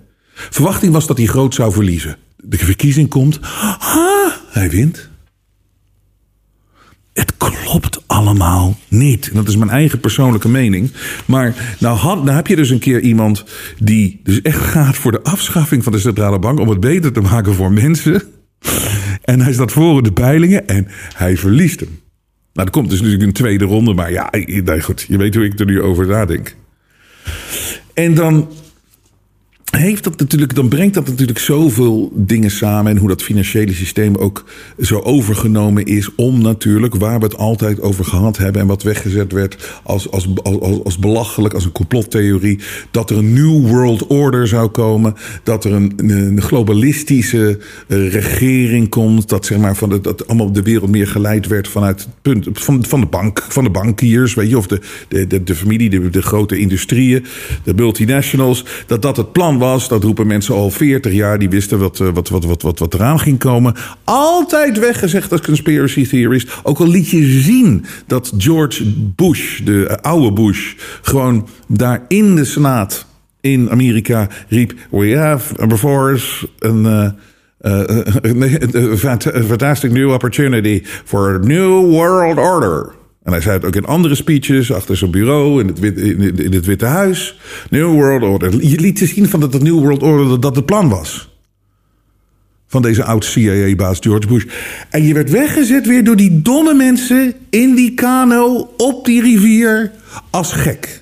Verwachting 0.50 0.94
was 0.94 1.08
dat 1.08 1.18
hij 1.18 1.26
groot 1.26 1.54
zou 1.54 1.74
verliezen. 1.74 2.18
De 2.38 2.58
verkiezing 2.58 3.10
komt. 3.10 3.40
Ah, 3.80 4.32
hij 4.50 4.70
wint. 4.70 5.10
Het 7.14 7.38
klopt 7.38 8.04
allemaal 8.08 8.78
niet. 8.88 9.30
Dat 9.34 9.48
is 9.48 9.56
mijn 9.56 9.70
eigen 9.70 10.00
persoonlijke 10.00 10.50
mening. 10.50 10.92
Maar 11.26 11.76
nou, 11.80 11.98
had, 11.98 12.24
nou 12.24 12.36
heb 12.36 12.48
je 12.48 12.56
dus 12.56 12.70
een 12.70 12.80
keer 12.80 13.00
iemand 13.00 13.44
die 13.80 14.20
dus 14.24 14.42
echt 14.42 14.62
gaat 14.62 14.96
voor 14.96 15.12
de 15.12 15.24
afschaffing 15.24 15.84
van 15.84 15.92
de 15.92 16.00
centrale 16.00 16.40
bank. 16.40 16.60
om 16.60 16.70
het 16.70 16.80
beter 16.80 17.12
te 17.12 17.22
maken 17.22 17.54
voor 17.54 17.72
mensen. 17.72 18.24
En 19.22 19.42
hij 19.42 19.54
staat 19.54 19.72
voor 19.72 20.04
de 20.04 20.12
peilingen 20.12 20.68
en 20.68 20.88
hij 21.14 21.38
verliest 21.38 21.80
hem. 21.80 22.00
Nou, 22.54 22.68
er 22.68 22.74
komt 22.74 22.90
dus 22.90 23.00
natuurlijk 23.02 23.28
een 23.28 23.34
tweede 23.34 23.66
ronde, 23.66 23.94
maar 23.94 24.12
ja, 24.12 24.30
nee, 24.32 24.82
goed, 24.82 25.06
je 25.08 25.18
weet 25.18 25.36
hoe 25.36 25.46
ik 25.46 25.60
er 25.60 25.66
nu 25.66 25.82
over 25.82 26.08
nadenk. 26.08 26.56
En 27.94 28.14
dan 28.14 28.52
heeft 29.72 30.04
dat 30.04 30.20
natuurlijk, 30.20 30.56
dan 30.56 30.68
brengt 30.68 30.94
dat 30.94 31.08
natuurlijk 31.08 31.40
zoveel 31.40 32.12
dingen 32.16 32.52
samen. 32.52 32.92
En 32.92 32.98
hoe 32.98 33.08
dat 33.08 33.24
financiële 33.24 33.74
systeem 33.74 34.16
ook 34.16 34.46
zo 34.82 35.00
overgenomen 35.00 35.86
is. 35.86 36.16
Om 36.16 36.42
natuurlijk, 36.42 36.96
waar 36.96 37.20
we 37.20 37.26
het 37.26 37.38
altijd 37.38 37.82
over 37.82 38.06
gehad 38.06 38.38
hebben. 38.38 38.62
En 38.62 38.68
wat 38.68 38.84
weggezet 38.84 39.32
werd 39.32 39.80
als, 39.84 40.12
als, 40.12 40.28
als, 40.44 40.84
als 40.84 40.98
belachelijk, 40.98 41.54
als 41.54 41.66
een 41.66 41.72
complottheorie. 41.72 42.60
Dat 42.92 43.10
er 43.10 43.18
een 43.18 43.34
New 43.34 43.68
World 43.68 44.08
Order 44.08 44.48
zou 44.48 44.70
komen. 44.70 45.16
Dat 45.44 45.64
er 45.64 45.74
een, 45.74 45.94
een 45.98 46.42
globalistische 46.42 47.60
eh, 47.88 48.12
regering 48.12 48.90
komt. 48.90 49.30
Dat 49.30 49.46
zeg 49.46 49.58
maar 49.58 49.76
van 49.76 49.90
de, 49.90 50.02
dat 50.02 50.28
allemaal 50.28 50.52
de 50.52 50.62
wereld 50.62 50.90
meer 50.92 51.08
geleid 51.08 51.48
werd 51.48 51.68
vanuit 51.68 52.00
het 52.00 52.10
punt 52.22 52.48
van, 52.52 52.86
van 52.86 53.00
de 53.00 53.06
bank, 53.06 53.46
van 53.50 53.64
de 53.64 53.70
bankiers. 53.70 54.34
Weet 54.34 54.50
je, 54.50 54.58
of 54.58 54.68
de, 54.68 54.82
de, 55.08 55.28
de, 55.28 55.44
de 55.44 55.56
familie, 55.56 55.90
de, 55.90 56.10
de 56.10 56.22
grote 56.22 56.58
industrieën, 56.58 57.26
de 57.64 57.74
multinationals. 57.74 58.66
Dat 58.88 59.02
dat 59.02 59.18
het 59.18 59.32
plan 59.32 59.60
was. 59.62 59.88
Dat 59.88 60.04
roepen 60.04 60.28
mensen 60.28 60.56
al 60.56 60.70
40 60.72 61.14
jaar. 61.14 61.40
Die 61.40 61.50
wisten 61.50 61.80
wat, 61.80 61.98
wat, 61.98 62.30
wat, 62.30 62.46
wat, 62.46 62.62
wat, 62.62 62.80
wat 62.80 62.94
eraan 62.94 63.20
ging 63.20 63.40
komen. 63.40 63.76
Altijd 64.04 64.80
weggezegd 64.80 65.32
als 65.32 65.42
conspiracy 65.42 66.08
theorist. 66.08 66.60
Ook 66.64 66.80
al 66.80 66.88
liet 66.88 67.10
je 67.10 67.24
zien 67.42 67.86
dat 68.08 68.34
George 68.38 68.84
Bush, 69.16 69.60
de 69.60 69.98
oude 70.02 70.32
Bush, 70.32 70.74
gewoon 71.02 71.48
daar 71.68 72.06
in 72.08 72.36
de 72.36 72.46
Senaat 72.46 73.06
in 73.42 73.70
Amerika 73.70 74.28
riep: 74.50 74.74
We 74.90 75.18
have 75.18 75.68
before 75.68 76.14
us 76.14 76.46
een. 76.60 76.86
Uh, 77.64 78.96
fantastic 79.48 79.92
new 79.92 80.12
opportunity 80.12 80.82
for 80.84 81.36
a 81.36 81.38
new 81.38 81.92
world 81.92 82.38
order. 82.38 82.96
En 83.24 83.32
hij 83.32 83.42
zei 83.42 83.56
het 83.56 83.66
ook 83.66 83.76
in 83.76 83.86
andere 83.86 84.16
speeches, 84.16 84.74
achter 84.74 84.98
zijn 84.98 85.12
bureau, 85.12 85.62
in 85.62 85.68
het, 85.68 85.98
in, 86.40 86.54
het 86.54 86.66
Witte 86.66 86.86
Huis. 86.86 87.40
New 87.70 87.92
World 87.92 88.24
Order. 88.24 88.66
Je 88.66 88.80
liet 88.80 89.00
zien 89.00 89.30
van 89.30 89.40
dat 89.40 89.54
het 89.54 89.64
New 89.64 89.80
World 89.80 90.04
Order 90.04 90.40
dat 90.40 90.56
het 90.56 90.66
plan 90.66 90.90
was. 90.90 91.30
Van 92.68 92.82
deze 92.82 93.04
oud-CIA-baas 93.04 93.98
George 94.00 94.28
Bush. 94.28 94.46
En 94.90 95.04
je 95.04 95.14
werd 95.14 95.30
weggezet 95.30 95.88
weer 95.88 96.04
door 96.04 96.16
die 96.16 96.42
domme 96.42 96.74
mensen 96.74 97.34
in 97.50 97.76
die 97.76 97.94
kano 97.94 98.74
op 98.78 99.06
die 99.06 99.22
rivier 99.22 99.92
als 100.30 100.54
gek. 100.54 101.02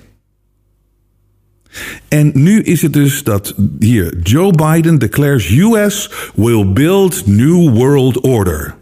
En 2.08 2.30
nu 2.34 2.62
is 2.62 2.82
het 2.82 2.92
dus 2.92 3.22
dat 3.22 3.54
hier 3.78 4.18
Joe 4.22 4.52
Biden 4.52 4.98
declares 4.98 5.50
US 5.50 6.10
will 6.34 6.72
build 6.72 7.26
new 7.26 7.74
world 7.74 8.20
order. 8.20 8.78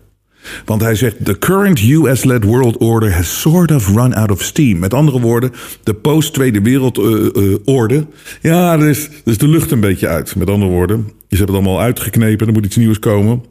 Want 0.64 0.82
hij 0.82 0.94
zegt: 0.94 1.24
The 1.24 1.38
current 1.38 1.80
US-led 1.80 2.44
world 2.44 2.76
order 2.76 3.14
has 3.14 3.40
sort 3.40 3.70
of 3.70 3.88
run 3.94 4.14
out 4.14 4.30
of 4.30 4.42
steam. 4.42 4.78
Met 4.78 4.94
andere 4.94 5.20
woorden, 5.20 5.52
de 5.82 5.94
post-Tweede 5.94 6.62
Wereldorde. 6.62 7.94
Uh, 7.94 8.00
uh, 8.00 8.06
ja, 8.42 8.72
er 8.72 8.88
is, 8.88 9.04
er 9.04 9.12
is 9.24 9.38
de 9.38 9.48
lucht 9.48 9.70
een 9.70 9.80
beetje 9.80 10.08
uit. 10.08 10.36
Met 10.36 10.50
andere 10.50 10.70
woorden, 10.70 10.96
ze 11.06 11.36
hebben 11.36 11.54
het 11.56 11.64
allemaal 11.64 11.80
uitgeknepen. 11.84 12.46
Er 12.46 12.52
moet 12.52 12.64
iets 12.64 12.76
nieuws 12.76 12.98
komen. 12.98 13.42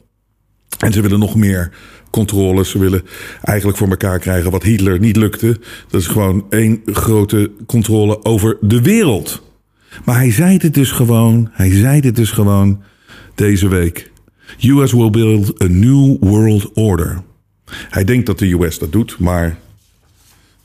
En 0.78 0.94
ze 0.94 1.02
willen 1.02 1.20
nog 1.20 1.36
meer 1.36 1.72
controles. 2.10 2.70
Ze 2.70 2.80
willen 2.80 3.02
eigenlijk 3.44 3.78
voor 3.78 3.90
elkaar 3.90 4.20
krijgen 4.20 4.52
wat 4.52 4.64
Hitler 4.64 5.00
niet 5.00 5.16
lukte. 5.16 5.60
Dat 5.90 6.02
is 6.02 6.08
gewoon 6.08 6.46
één 6.50 6.82
grote 6.86 7.52
controle 7.66 8.24
over 8.24 8.58
de 8.62 8.82
wereld. 8.82 9.42
Maar 10.06 10.16
hij 10.16 10.32
zei 10.32 10.58
dit 10.58 10.74
dus 10.74 10.92
gewoon. 10.92 11.50
Hij 11.52 11.72
zei 11.72 12.02
dit 12.02 12.16
dus 12.16 12.32
gewoon 12.32 12.82
deze 13.36 13.68
week. 13.68 14.12
US 14.60 14.92
will 14.92 15.10
build 15.10 15.62
a 15.62 15.68
new 15.68 16.18
world 16.20 16.72
order. 16.74 17.24
Hij 17.70 18.04
denkt 18.04 18.26
dat 18.26 18.40
de 18.40 18.52
US 18.52 18.80
dat 18.80 18.92
doet, 18.92 19.20
maar 19.20 19.58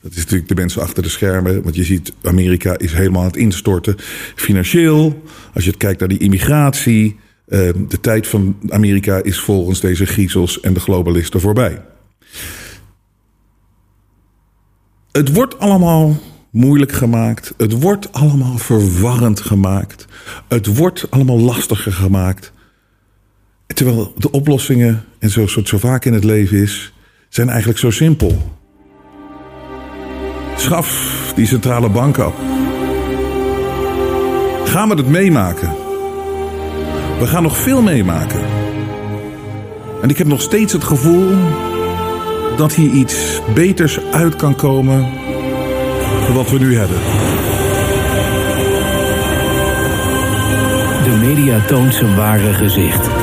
dat 0.01 0.11
is 0.11 0.17
natuurlijk 0.17 0.47
de 0.47 0.55
mensen 0.55 0.81
achter 0.81 1.03
de 1.03 1.09
schermen. 1.09 1.63
Want 1.63 1.75
je 1.75 1.83
ziet, 1.83 2.13
Amerika 2.23 2.77
is 2.77 2.93
helemaal 2.93 3.21
aan 3.21 3.27
het 3.27 3.37
instorten. 3.37 3.95
Financieel, 4.35 5.23
als 5.53 5.63
je 5.63 5.69
het 5.69 5.79
kijkt 5.79 5.99
naar 5.99 6.09
die 6.09 6.17
immigratie. 6.17 7.19
Ehm, 7.47 7.87
de 7.87 7.99
tijd 7.99 8.27
van 8.27 8.57
Amerika 8.69 9.23
is 9.23 9.39
volgens 9.39 9.79
deze 9.79 10.05
griezels 10.05 10.59
en 10.59 10.73
de 10.73 10.79
globalisten 10.79 11.39
voorbij. 11.39 11.81
Het 15.11 15.33
wordt 15.33 15.59
allemaal 15.59 16.19
moeilijk 16.51 16.91
gemaakt. 16.91 17.53
Het 17.57 17.81
wordt 17.81 18.13
allemaal 18.13 18.57
verwarrend 18.57 19.39
gemaakt. 19.39 20.05
Het 20.47 20.77
wordt 20.77 21.11
allemaal 21.11 21.39
lastiger 21.39 21.93
gemaakt. 21.93 22.53
Terwijl 23.67 24.13
de 24.17 24.31
oplossingen, 24.31 25.03
en 25.19 25.29
zoals 25.29 25.55
het 25.55 25.67
zo 25.67 25.77
vaak 25.77 26.05
in 26.05 26.13
het 26.13 26.23
leven 26.23 26.57
is, 26.57 26.93
zijn 27.29 27.49
eigenlijk 27.49 27.79
zo 27.79 27.89
simpel. 27.89 28.51
Schaf 30.55 31.31
die 31.35 31.45
centrale 31.45 31.89
bank 31.89 32.17
op. 32.17 32.35
Gaan 34.65 34.89
we 34.89 34.95
het 34.95 35.07
meemaken? 35.07 35.69
We 37.19 37.27
gaan 37.27 37.43
nog 37.43 37.57
veel 37.57 37.81
meemaken. 37.81 38.41
En 40.01 40.09
ik 40.09 40.17
heb 40.17 40.27
nog 40.27 40.41
steeds 40.41 40.73
het 40.73 40.83
gevoel 40.83 41.31
dat 42.57 42.73
hier 42.73 42.91
iets 42.91 43.41
beters 43.53 43.99
uit 43.99 44.35
kan 44.35 44.55
komen 44.55 44.99
dan 46.25 46.33
wat 46.33 46.49
we 46.49 46.59
nu 46.59 46.75
hebben. 46.77 46.97
De 51.03 51.25
media 51.27 51.65
toont 51.65 51.93
zijn 51.93 52.15
ware 52.15 52.53
gezicht. 52.53 53.22